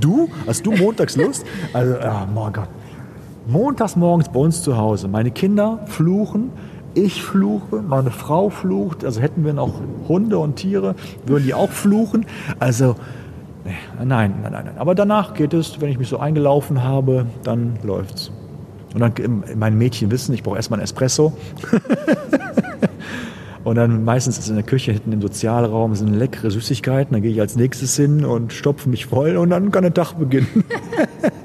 du? 0.00 0.28
Hast 0.46 0.64
du 0.64 0.72
montags 0.72 1.16
Lust? 1.16 1.44
Also, 1.72 1.94
oh 1.94 2.26
mein 2.34 2.52
Gott. 2.52 2.68
Montags 3.46 3.96
morgens 3.96 4.28
bei 4.28 4.40
uns 4.40 4.62
zu 4.62 4.76
Hause. 4.76 5.08
Meine 5.08 5.30
Kinder 5.30 5.80
fluchen, 5.86 6.50
ich 6.94 7.22
fluche, 7.22 7.82
meine 7.82 8.10
Frau 8.10 8.50
flucht. 8.50 9.04
Also 9.04 9.20
hätten 9.20 9.44
wir 9.44 9.54
noch 9.54 9.80
Hunde 10.06 10.38
und 10.38 10.56
Tiere, 10.56 10.94
würden 11.26 11.44
die 11.44 11.54
auch 11.54 11.70
fluchen. 11.70 12.26
Also, 12.58 12.96
nein, 14.04 14.34
nein, 14.42 14.44
nein, 14.52 14.52
nein. 14.52 14.78
Aber 14.78 14.94
danach 14.94 15.34
geht 15.34 15.54
es, 15.54 15.80
wenn 15.80 15.90
ich 15.90 15.98
mich 15.98 16.08
so 16.08 16.18
eingelaufen 16.18 16.82
habe, 16.82 17.26
dann 17.42 17.78
läuft's. 17.82 18.30
Und 18.94 19.00
dann, 19.00 19.44
meine 19.56 19.76
Mädchen 19.76 20.10
wissen, 20.10 20.32
ich 20.34 20.42
brauche 20.42 20.56
erstmal 20.56 20.78
einen 20.78 20.84
Espresso. 20.84 21.32
Und 23.68 23.74
dann 23.74 24.02
meistens 24.02 24.38
ist 24.38 24.48
in 24.48 24.54
der 24.54 24.64
Küche 24.64 24.92
hinten 24.92 25.12
im 25.12 25.20
Sozialraum 25.20 25.94
sind 25.94 26.14
leckere 26.14 26.50
Süßigkeiten. 26.50 27.12
Dann 27.12 27.20
gehe 27.20 27.32
ich 27.32 27.38
als 27.38 27.54
nächstes 27.54 27.96
hin 27.96 28.24
und 28.24 28.54
stopfe 28.54 28.88
mich 28.88 29.04
voll 29.04 29.36
und 29.36 29.50
dann 29.50 29.70
kann 29.70 29.82
der 29.82 29.92
Tag 29.92 30.14
beginnen. 30.14 30.64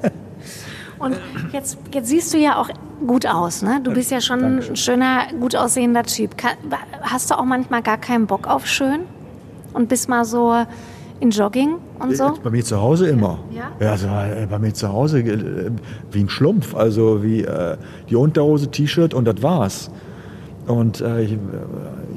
und 0.99 1.17
jetzt, 1.51 1.77
jetzt 1.93 2.07
siehst 2.07 2.33
du 2.33 2.37
ja 2.37 2.55
auch 2.55 2.69
gut 3.05 3.25
aus, 3.25 3.61
ne? 3.61 3.81
Du 3.83 3.91
bist 3.91 4.09
ja 4.09 4.21
schon 4.21 4.39
Dankeschön. 4.39 4.71
ein 4.71 4.75
schöner, 4.77 5.27
gut 5.37 5.57
aussehender 5.57 6.03
Typ. 6.03 6.35
Hast 7.01 7.29
du 7.29 7.37
auch 7.37 7.43
manchmal 7.43 7.81
gar 7.81 7.97
keinen 7.97 8.25
Bock 8.25 8.47
auf 8.47 8.67
schön? 8.67 9.01
Und 9.73 9.89
bist 9.89 10.07
mal 10.07 10.23
so, 10.23 10.65
In 11.23 11.29
Jogging 11.29 11.75
und 11.99 12.17
so? 12.17 12.33
Bei 12.43 12.49
mir 12.49 12.65
zu 12.65 12.81
Hause 12.81 13.07
immer. 13.07 13.39
Ja? 13.49 13.71
Ja, 13.79 13.91
also 13.91 14.07
äh, 14.07 14.45
bei 14.45 14.59
mir 14.59 14.73
zu 14.73 14.91
Hause 14.91 15.19
äh, 15.19 15.71
wie 16.11 16.19
ein 16.19 16.27
Schlumpf. 16.27 16.75
Also 16.75 17.23
wie 17.23 17.43
äh, 17.43 17.77
die 18.09 18.17
Unterhose, 18.17 18.67
T-Shirt 18.67 19.13
und 19.13 19.23
das 19.23 19.41
war's. 19.41 19.89
Und 20.67 20.99
äh, 20.99 21.21
ich, 21.21 21.31
äh, 21.31 21.37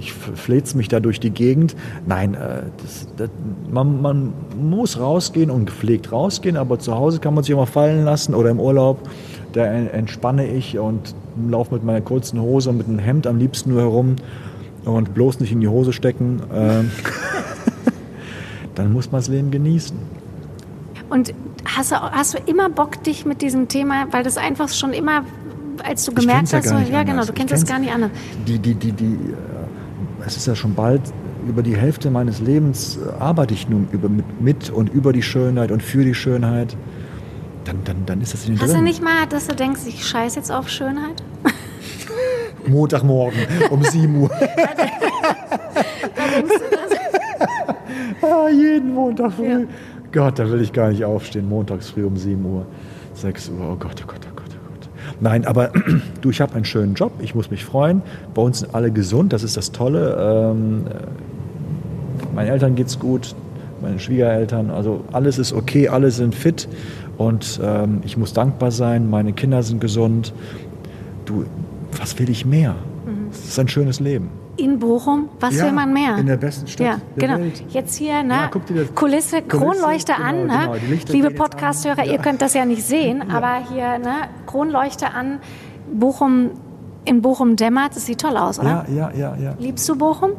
ich 0.00 0.12
fleht's 0.12 0.74
mich 0.74 0.88
da 0.88 0.98
durch 0.98 1.20
die 1.20 1.30
Gegend. 1.30 1.76
Nein, 2.04 2.34
äh, 2.34 2.62
das, 2.82 3.07
das, 3.16 3.30
man, 3.70 4.02
man 4.02 4.32
muss 4.61 4.98
rausgehen 4.98 5.52
und 5.52 5.66
gepflegt 5.66 6.11
rausgehen, 6.11 6.57
aber 6.57 6.80
zu 6.80 6.96
Hause 6.96 7.20
kann 7.20 7.32
man 7.32 7.44
sich 7.44 7.54
mal 7.54 7.66
fallen 7.66 8.04
lassen 8.04 8.34
oder 8.34 8.50
im 8.50 8.59
Urlaub. 8.59 9.09
Da 9.52 9.66
entspanne 9.66 10.48
ich 10.48 10.80
und 10.80 11.14
laufe 11.48 11.74
mit 11.74 11.84
meiner 11.84 12.00
kurzen 12.00 12.40
Hose 12.40 12.70
und 12.70 12.78
mit 12.78 12.88
einem 12.88 12.98
Hemd 12.98 13.28
am 13.28 13.38
liebsten 13.38 13.70
nur 13.70 13.82
herum 13.82 14.16
und 14.84 15.14
bloß 15.14 15.38
nicht 15.38 15.52
in 15.52 15.61
die 15.61 15.68
Hose 15.68 15.92
stecken. 15.92 16.42
Dann 18.77 18.93
muss 18.93 19.11
man 19.11 19.20
das 19.20 19.29
Leben 19.29 19.51
genießen. 19.51 19.99
Und 21.11 21.35
hast 21.64 21.93
du, 21.93 21.97
hast 21.97 22.35
du 22.35 22.39
immer 22.47 22.68
Bock, 22.68 23.03
dich 23.03 23.27
mit 23.27 23.43
diesem 23.43 23.68
Thema, 23.68 24.07
weil 24.12 24.22
das 24.22 24.37
einfach 24.37 24.68
schon 24.68 24.93
immer, 24.93 25.24
als 25.83 26.05
du 26.05 26.12
gemerkt 26.12 26.53
ja 26.53 26.59
hast, 26.59 26.68
so, 26.68 26.77
ja 26.77 27.03
genau, 27.03 27.24
du 27.24 27.33
kennst 27.33 27.53
es 27.53 27.66
gar 27.66 27.79
nicht 27.79 27.93
anders. 27.93 28.11
Die, 28.47 28.59
die, 28.59 28.74
die, 28.74 28.93
die, 28.93 29.18
es 30.24 30.37
ist 30.37 30.47
ja 30.47 30.55
schon 30.55 30.74
bald 30.74 31.01
über 31.49 31.62
die 31.62 31.77
Hälfte 31.77 32.11
meines 32.11 32.41
Lebens 32.41 32.99
äh, 32.99 33.20
arbeite 33.20 33.55
ich 33.55 33.68
nun 33.68 33.89
über, 33.93 34.09
mit, 34.09 34.41
mit 34.41 34.70
und 34.70 34.89
über 34.93 35.12
die 35.12 35.22
Schönheit 35.22 35.70
und 35.70 35.83
für 35.83 36.05
die 36.05 36.14
Schönheit. 36.14 36.77
Dann, 37.64 37.83
dann, 37.85 38.07
dann 38.07 38.20
ist 38.20 38.33
das 38.35 38.45
in 38.45 38.55
den 38.55 38.61
Hast 38.61 38.70
drin. 38.70 38.79
du 38.79 38.85
nicht 38.85 39.03
mal, 39.03 39.27
dass 39.29 39.47
du 39.47 39.55
denkst, 39.55 39.81
ich 39.87 40.07
scheiß 40.07 40.35
jetzt 40.37 40.53
auf 40.53 40.68
Schönheit? 40.68 41.22
Montagmorgen 42.66 43.39
um 43.70 43.83
7 43.83 44.22
Uhr. 44.22 44.31
ah, 48.22 48.49
jeden 48.49 48.94
Montag 48.94 49.32
früh. 49.32 49.49
Ja. 49.49 49.61
Gott, 50.12 50.38
da 50.38 50.51
will 50.51 50.61
ich 50.61 50.72
gar 50.72 50.90
nicht 50.90 51.05
aufstehen. 51.05 51.49
Montags 51.49 51.90
früh 51.90 52.05
um 52.05 52.16
7 52.16 52.44
Uhr, 52.44 52.66
6 53.14 53.51
Uhr. 53.51 53.72
Oh 53.72 53.76
Gott, 53.76 54.03
oh 54.03 54.07
Gott, 54.07 54.20
oh 54.24 54.34
Gott, 54.36 54.49
oh 54.51 54.70
Gott. 54.70 54.88
Nein, 55.20 55.47
aber 55.47 55.72
du, 56.20 56.30
ich 56.30 56.40
habe 56.40 56.55
einen 56.55 56.64
schönen 56.64 56.94
Job. 56.94 57.12
Ich 57.20 57.34
muss 57.34 57.51
mich 57.51 57.64
freuen. 57.64 58.03
Bei 58.34 58.42
uns 58.42 58.61
sind 58.61 58.74
alle 58.74 58.90
gesund. 58.90 59.32
Das 59.32 59.42
ist 59.42 59.57
das 59.57 59.72
Tolle. 59.72 60.16
Ähm, 60.18 60.86
äh, 60.86 62.34
meinen 62.34 62.49
Eltern 62.49 62.74
geht's 62.74 62.99
gut. 62.99 63.34
Meine 63.82 63.99
Schwiegereltern. 63.99 64.70
Also 64.70 65.05
alles 65.12 65.38
ist 65.38 65.53
okay. 65.53 65.88
Alle 65.88 66.11
sind 66.11 66.34
fit. 66.34 66.68
Und 67.18 67.61
ähm, 67.62 68.01
ich 68.05 68.16
muss 68.16 68.32
dankbar 68.32 68.70
sein. 68.70 69.11
Meine 69.11 69.32
Kinder 69.32 69.62
sind 69.62 69.80
gesund. 69.80 70.32
Du, 71.24 71.44
was 71.99 72.18
will 72.18 72.30
ich 72.30 72.47
mehr? 72.47 72.76
Es 73.30 73.44
ist 73.44 73.59
ein 73.59 73.68
schönes 73.68 74.01
Leben. 74.01 74.30
In 74.59 74.78
Bochum, 74.78 75.28
was 75.38 75.54
Ja, 75.57 75.64
will 75.64 75.72
man 75.72 75.92
mehr? 75.92 76.16
in 76.16 76.26
der 76.26 76.38
besten 76.38 76.66
Stadt 76.66 76.86
ja, 76.86 76.96
der 77.16 77.28
genau. 77.28 77.40
Welt. 77.40 77.62
Jetzt 77.68 77.96
hier, 77.96 78.22
ne? 78.22 78.34
Ja, 78.34 78.50
das- 78.74 78.94
Kulisse, 78.94 79.42
Kronleuchte 79.42 80.14
genau, 80.14 80.28
an, 80.28 80.48
genau, 80.48 80.72
ne? 80.74 80.80
Lichter 80.88 81.12
Liebe 81.12 81.30
Podcast-Hörer, 81.30 82.07
ihr 82.07 82.18
könnt 82.18 82.40
das 82.40 82.54
ja 82.54 82.64
nicht 82.64 82.82
sehen, 82.82 83.30
aber 83.30 83.57
hier, 83.70 83.98
ne? 83.98 84.28
Kronleuchte 84.46 85.12
an, 85.12 85.40
Bochum, 85.92 86.50
in 87.04 87.20
Bochum 87.20 87.57
dämmert, 87.57 87.94
das 87.96 88.07
sieht 88.07 88.20
toll 88.22 88.36
aus, 88.36 88.59
oder? 88.59 88.86
Ja, 88.88 89.11
ja, 89.11 89.11
ja, 89.14 89.36
ja. 89.36 89.54
Liebst 89.59 89.86
du 89.90 89.96
Bochum? 89.96 90.30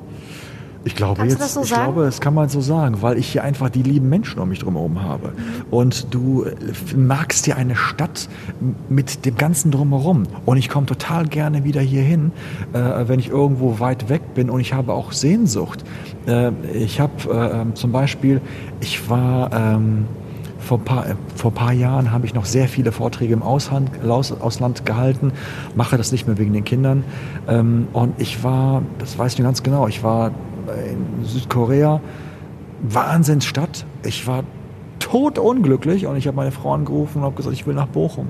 Ich 0.88 0.96
glaube 0.96 1.20
Kannst 1.20 1.34
jetzt, 1.34 1.44
das 1.44 1.54
so 1.54 1.64
ich 1.64 1.70
sagen? 1.70 1.84
glaube, 1.84 2.06
das 2.06 2.22
kann 2.22 2.34
man 2.34 2.48
so 2.48 2.62
sagen, 2.62 3.02
weil 3.02 3.18
ich 3.18 3.28
hier 3.28 3.44
einfach 3.44 3.70
die 3.70 3.84
lieben 3.84 4.08
Menschen 4.08 4.40
um 4.40 4.48
mich 4.48 4.60
drumherum 4.60 5.04
habe. 5.04 5.34
Und 5.70 6.14
du 6.14 6.44
äh, 6.46 6.56
magst 6.96 7.46
dir 7.46 7.58
eine 7.58 7.76
Stadt 7.76 8.30
mit 8.88 9.26
dem 9.26 9.36
ganzen 9.36 9.70
drumherum. 9.70 10.24
Und 10.46 10.56
ich 10.56 10.70
komme 10.70 10.86
total 10.86 11.28
gerne 11.28 11.66
wieder 11.66 11.82
hier 11.82 12.04
hin, 12.04 12.32
äh, 12.72 12.80
wenn 13.06 13.20
ich 13.20 13.28
irgendwo 13.28 13.82
weit 13.82 14.08
weg 14.08 14.34
bin. 14.34 14.50
Und 14.50 14.62
ich 14.62 14.74
habe 14.74 14.94
auch 14.94 15.12
Sehnsucht. 15.12 15.84
Äh, 16.26 16.52
ich 16.74 17.02
habe 17.02 17.12
äh, 17.30 17.62
ähm, 17.62 17.76
zum 17.76 17.92
Beispiel, 17.92 18.40
ich 18.80 19.10
war 19.10 19.52
ähm, 19.52 20.06
vor 20.58 20.78
ein 20.78 20.86
paar, 20.86 21.06
äh, 21.06 21.16
vor 21.36 21.52
ein 21.52 21.56
paar 21.56 21.74
Jahren 21.74 22.14
habe 22.14 22.26
ich 22.26 22.34
noch 22.34 22.46
sehr 22.46 22.70
viele 22.70 22.94
Vorträge 22.94 23.34
im 23.34 23.44
Ausland, 23.44 23.92
Aus, 24.08 24.32
Ausland 24.32 24.86
gehalten, 24.86 25.34
mache 25.76 25.98
das 25.98 26.14
nicht 26.14 26.28
mehr 26.28 26.38
wegen 26.38 26.54
den 26.54 26.64
Kindern. 26.64 27.04
Ähm, 27.50 27.90
und 27.92 28.14
ich 28.20 28.42
war, 28.42 28.84
das 29.00 29.18
weiß 29.18 29.34
ich 29.34 29.44
ganz 29.44 29.64
genau, 29.64 29.90
ich 29.90 30.02
war 30.02 30.32
in 30.74 31.26
Südkorea, 31.26 32.02
Wahnsinnsstadt. 32.82 33.86
Ich 34.04 34.28
war 34.28 34.44
totunglücklich 35.00 36.06
und 36.08 36.18
ich 36.18 36.28
habe 36.28 36.36
meine 36.36 36.52
Frau 36.52 36.74
angerufen 36.74 37.20
und 37.20 37.24
habe 37.24 37.36
gesagt, 37.36 37.54
ich 37.56 37.66
will 37.66 37.76
nach 37.76 37.88
Bochum. 37.88 38.28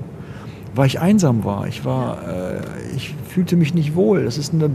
Weil 0.74 0.86
ich 0.86 1.00
einsam 1.00 1.44
war. 1.44 1.66
Ich 1.66 1.84
war, 1.84 2.18
äh, 2.28 2.60
ich 2.94 3.14
fühlte 3.28 3.56
mich 3.56 3.74
nicht 3.74 3.96
wohl. 3.96 4.24
Das 4.24 4.38
ist 4.38 4.52
eine, 4.52 4.70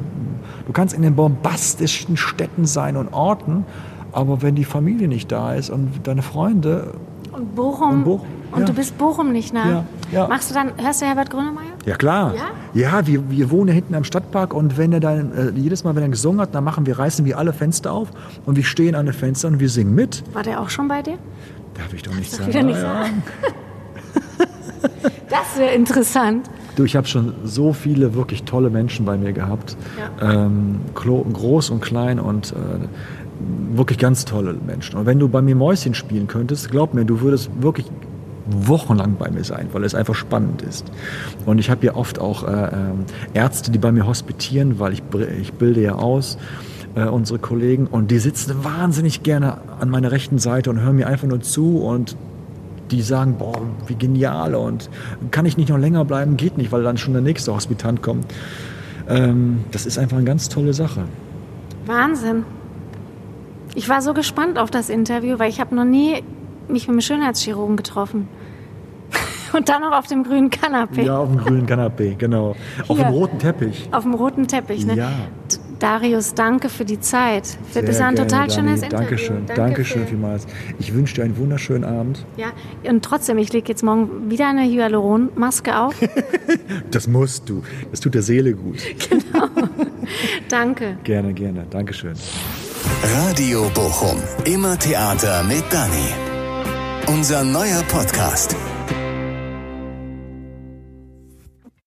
du 0.65 0.73
kannst 0.73 0.93
in 0.95 1.01
den 1.01 1.15
bombastischen 1.15 2.17
Städten 2.17 2.65
sein 2.65 2.97
und 2.97 3.13
Orten, 3.13 3.65
aber 4.11 4.41
wenn 4.41 4.55
die 4.55 4.65
Familie 4.65 5.07
nicht 5.07 5.31
da 5.31 5.53
ist 5.53 5.69
und 5.69 6.01
deine 6.03 6.21
Freunde, 6.21 6.93
Und 7.31 7.55
Bochum. 7.55 7.89
Und 7.89 8.03
Bochum, 8.03 8.27
und 8.51 8.59
ja. 8.61 8.65
du 8.65 8.73
bist 8.73 8.97
Bochum 8.97 9.31
nicht 9.31 9.53
nah. 9.53 9.69
Ja, 9.69 9.85
ja. 10.11 10.27
Machst 10.27 10.49
du 10.49 10.53
dann, 10.53 10.71
hörst 10.77 11.01
du 11.01 11.05
Herbert 11.05 11.29
Grönemeyer? 11.29 11.73
Ja 11.85 11.95
klar. 11.95 12.35
Ja? 12.35 12.41
Ja, 12.73 13.05
wir, 13.05 13.29
wir 13.29 13.51
wohnen 13.51 13.67
ja 13.67 13.73
hinten 13.75 13.93
am 13.95 14.03
Stadtpark 14.03 14.53
und 14.53 14.77
wenn 14.77 14.91
er 14.93 14.99
dann 14.99 15.31
äh, 15.33 15.49
jedes 15.55 15.83
Mal, 15.83 15.95
wenn 15.95 16.03
er 16.03 16.09
gesungen 16.09 16.41
hat, 16.41 16.55
dann 16.55 16.63
machen 16.63 16.85
wir 16.87 16.97
reißen 16.97 17.23
wir 17.25 17.37
alle 17.37 17.53
Fenster 17.53 17.91
auf 17.91 18.09
und 18.45 18.55
wir 18.55 18.63
stehen 18.63 18.95
an 18.95 19.05
den 19.05 19.13
Fenstern 19.13 19.53
und 19.53 19.59
wir 19.59 19.69
singen 19.69 19.93
mit. 19.93 20.23
War 20.33 20.41
der 20.43 20.59
auch 20.59 20.69
schon 20.69 20.87
bei 20.87 21.01
dir? 21.03 21.17
Darf 21.75 21.93
ich 21.93 22.01
doch 22.03 22.15
nicht 22.15 22.33
Darf 22.33 22.51
sagen. 22.51 22.65
nicht 22.67 22.75
Ja. 22.81 23.03
sagen. 23.03 23.23
Das 25.29 25.57
wäre 25.57 25.73
interessant. 25.73 26.49
Du, 26.75 26.83
ich 26.83 26.95
habe 26.95 27.07
schon 27.07 27.33
so 27.43 27.73
viele 27.73 28.15
wirklich 28.15 28.43
tolle 28.43 28.69
Menschen 28.69 29.05
bei 29.05 29.17
mir 29.17 29.31
gehabt. 29.33 29.77
Ähm, 30.21 30.79
klo- 30.95 31.23
groß 31.31 31.69
und 31.69 31.81
klein 31.81 32.19
und 32.19 32.51
äh, 32.53 33.77
wirklich 33.77 33.99
ganz 33.99 34.25
tolle 34.25 34.53
Menschen. 34.53 34.97
Und 34.97 35.05
wenn 35.05 35.19
du 35.19 35.27
bei 35.29 35.41
mir 35.41 35.55
Mäuschen 35.55 35.93
spielen 35.93 36.27
könntest, 36.27 36.71
glaub 36.71 36.93
mir, 36.93 37.05
du 37.05 37.21
würdest 37.21 37.49
wirklich 37.61 37.85
wochenlang 38.45 39.15
bei 39.15 39.29
mir 39.31 39.43
sein, 39.43 39.69
weil 39.71 39.83
es 39.83 39.95
einfach 39.95 40.15
spannend 40.15 40.61
ist. 40.61 40.91
Und 41.45 41.59
ich 41.59 41.69
habe 41.69 41.85
ja 41.85 41.95
oft 41.95 42.19
auch 42.19 42.43
äh, 42.43 42.51
ähm, 42.51 43.05
Ärzte, 43.33 43.71
die 43.71 43.79
bei 43.79 43.91
mir 43.91 44.05
hospitieren, 44.05 44.79
weil 44.79 44.93
ich, 44.93 45.03
ich 45.41 45.53
bilde 45.53 45.81
ja 45.81 45.95
aus, 45.95 46.37
äh, 46.95 47.05
unsere 47.05 47.39
Kollegen, 47.39 47.87
und 47.87 48.11
die 48.11 48.19
sitzen 48.19 48.63
wahnsinnig 48.63 49.23
gerne 49.23 49.57
an 49.79 49.89
meiner 49.89 50.11
rechten 50.11 50.39
Seite 50.39 50.69
und 50.69 50.81
hören 50.81 50.95
mir 50.95 51.07
einfach 51.07 51.27
nur 51.27 51.41
zu 51.41 51.77
und 51.79 52.15
die 52.91 53.01
sagen, 53.01 53.35
boah, 53.39 53.61
wie 53.87 53.95
genial 53.95 54.55
und 54.55 54.89
kann 55.31 55.45
ich 55.45 55.57
nicht 55.57 55.69
noch 55.69 55.77
länger 55.77 56.05
bleiben? 56.05 56.37
Geht 56.37 56.57
nicht, 56.57 56.71
weil 56.71 56.83
dann 56.83 56.97
schon 56.97 57.13
der 57.13 57.21
nächste 57.21 57.53
Hospitant 57.53 58.01
kommt. 58.01 58.25
Ähm, 59.09 59.63
das 59.71 59.85
ist 59.85 59.97
einfach 59.97 60.17
eine 60.17 60.25
ganz 60.25 60.49
tolle 60.49 60.73
Sache. 60.73 61.05
Wahnsinn. 61.85 62.43
Ich 63.75 63.89
war 63.89 64.01
so 64.01 64.13
gespannt 64.13 64.59
auf 64.59 64.69
das 64.69 64.89
Interview, 64.89 65.39
weil 65.39 65.49
ich 65.49 65.59
habe 65.59 65.73
noch 65.75 65.85
nie 65.85 66.23
mich 66.69 66.83
mit 66.87 66.93
einem 66.93 67.01
Schönheitschirurgen 67.01 67.75
getroffen. 67.77 68.27
Und 69.53 69.69
dann 69.69 69.81
noch 69.81 69.91
auf 69.91 70.07
dem 70.07 70.23
grünen 70.23 70.49
Kanapee. 70.49 71.03
Ja, 71.05 71.17
auf 71.19 71.29
dem 71.29 71.37
grünen 71.37 71.65
Kanapee, 71.67 72.15
genau. 72.17 72.55
Auf 72.87 72.97
Hier. 72.97 73.05
dem 73.05 73.13
roten 73.13 73.37
Teppich. 73.39 73.87
Auf 73.91 74.03
dem 74.03 74.13
roten 74.15 74.47
Teppich. 74.47 74.85
Ne? 74.85 74.95
Ja. 74.95 75.11
Darius, 75.79 76.33
danke 76.33 76.69
für 76.69 76.85
die 76.85 76.99
Zeit. 77.01 77.45
Für, 77.71 77.81
das 77.83 77.97
Sehr 77.97 78.05
war 78.05 78.09
ein 78.11 78.15
gerne, 78.15 78.29
total 78.29 78.47
Dani. 78.47 78.53
schönes 78.53 78.81
Interview. 78.83 78.99
Dankeschön, 78.99 79.35
Danke 79.47 79.53
Dankeschön 79.61 80.01
für- 80.03 80.07
vielmals. 80.07 80.47
Ich 80.79 80.93
wünsche 80.93 81.15
dir 81.15 81.23
einen 81.23 81.37
wunderschönen 81.37 81.83
Abend. 81.83 82.25
Ja, 82.37 82.47
und 82.89 83.03
trotzdem, 83.03 83.37
ich 83.37 83.51
lege 83.51 83.67
jetzt 83.67 83.83
morgen 83.83 84.31
wieder 84.31 84.47
eine 84.47 84.63
Hyaluronmaske 84.63 85.77
auf. 85.77 85.93
Das 86.91 87.07
musst 87.07 87.49
du. 87.49 87.63
Das 87.91 87.99
tut 87.99 88.13
der 88.15 88.21
Seele 88.21 88.53
gut. 88.53 88.77
Danke. 90.49 90.97
Gerne, 91.03 91.33
gerne. 91.33 91.65
Dankeschön. 91.69 92.13
Radio 93.29 93.69
Bochum. 93.73 94.17
Immer 94.45 94.77
Theater 94.77 95.43
mit 95.43 95.63
Dani. 95.71 96.32
Unser 97.07 97.43
neuer 97.43 97.83
Podcast. 97.83 98.55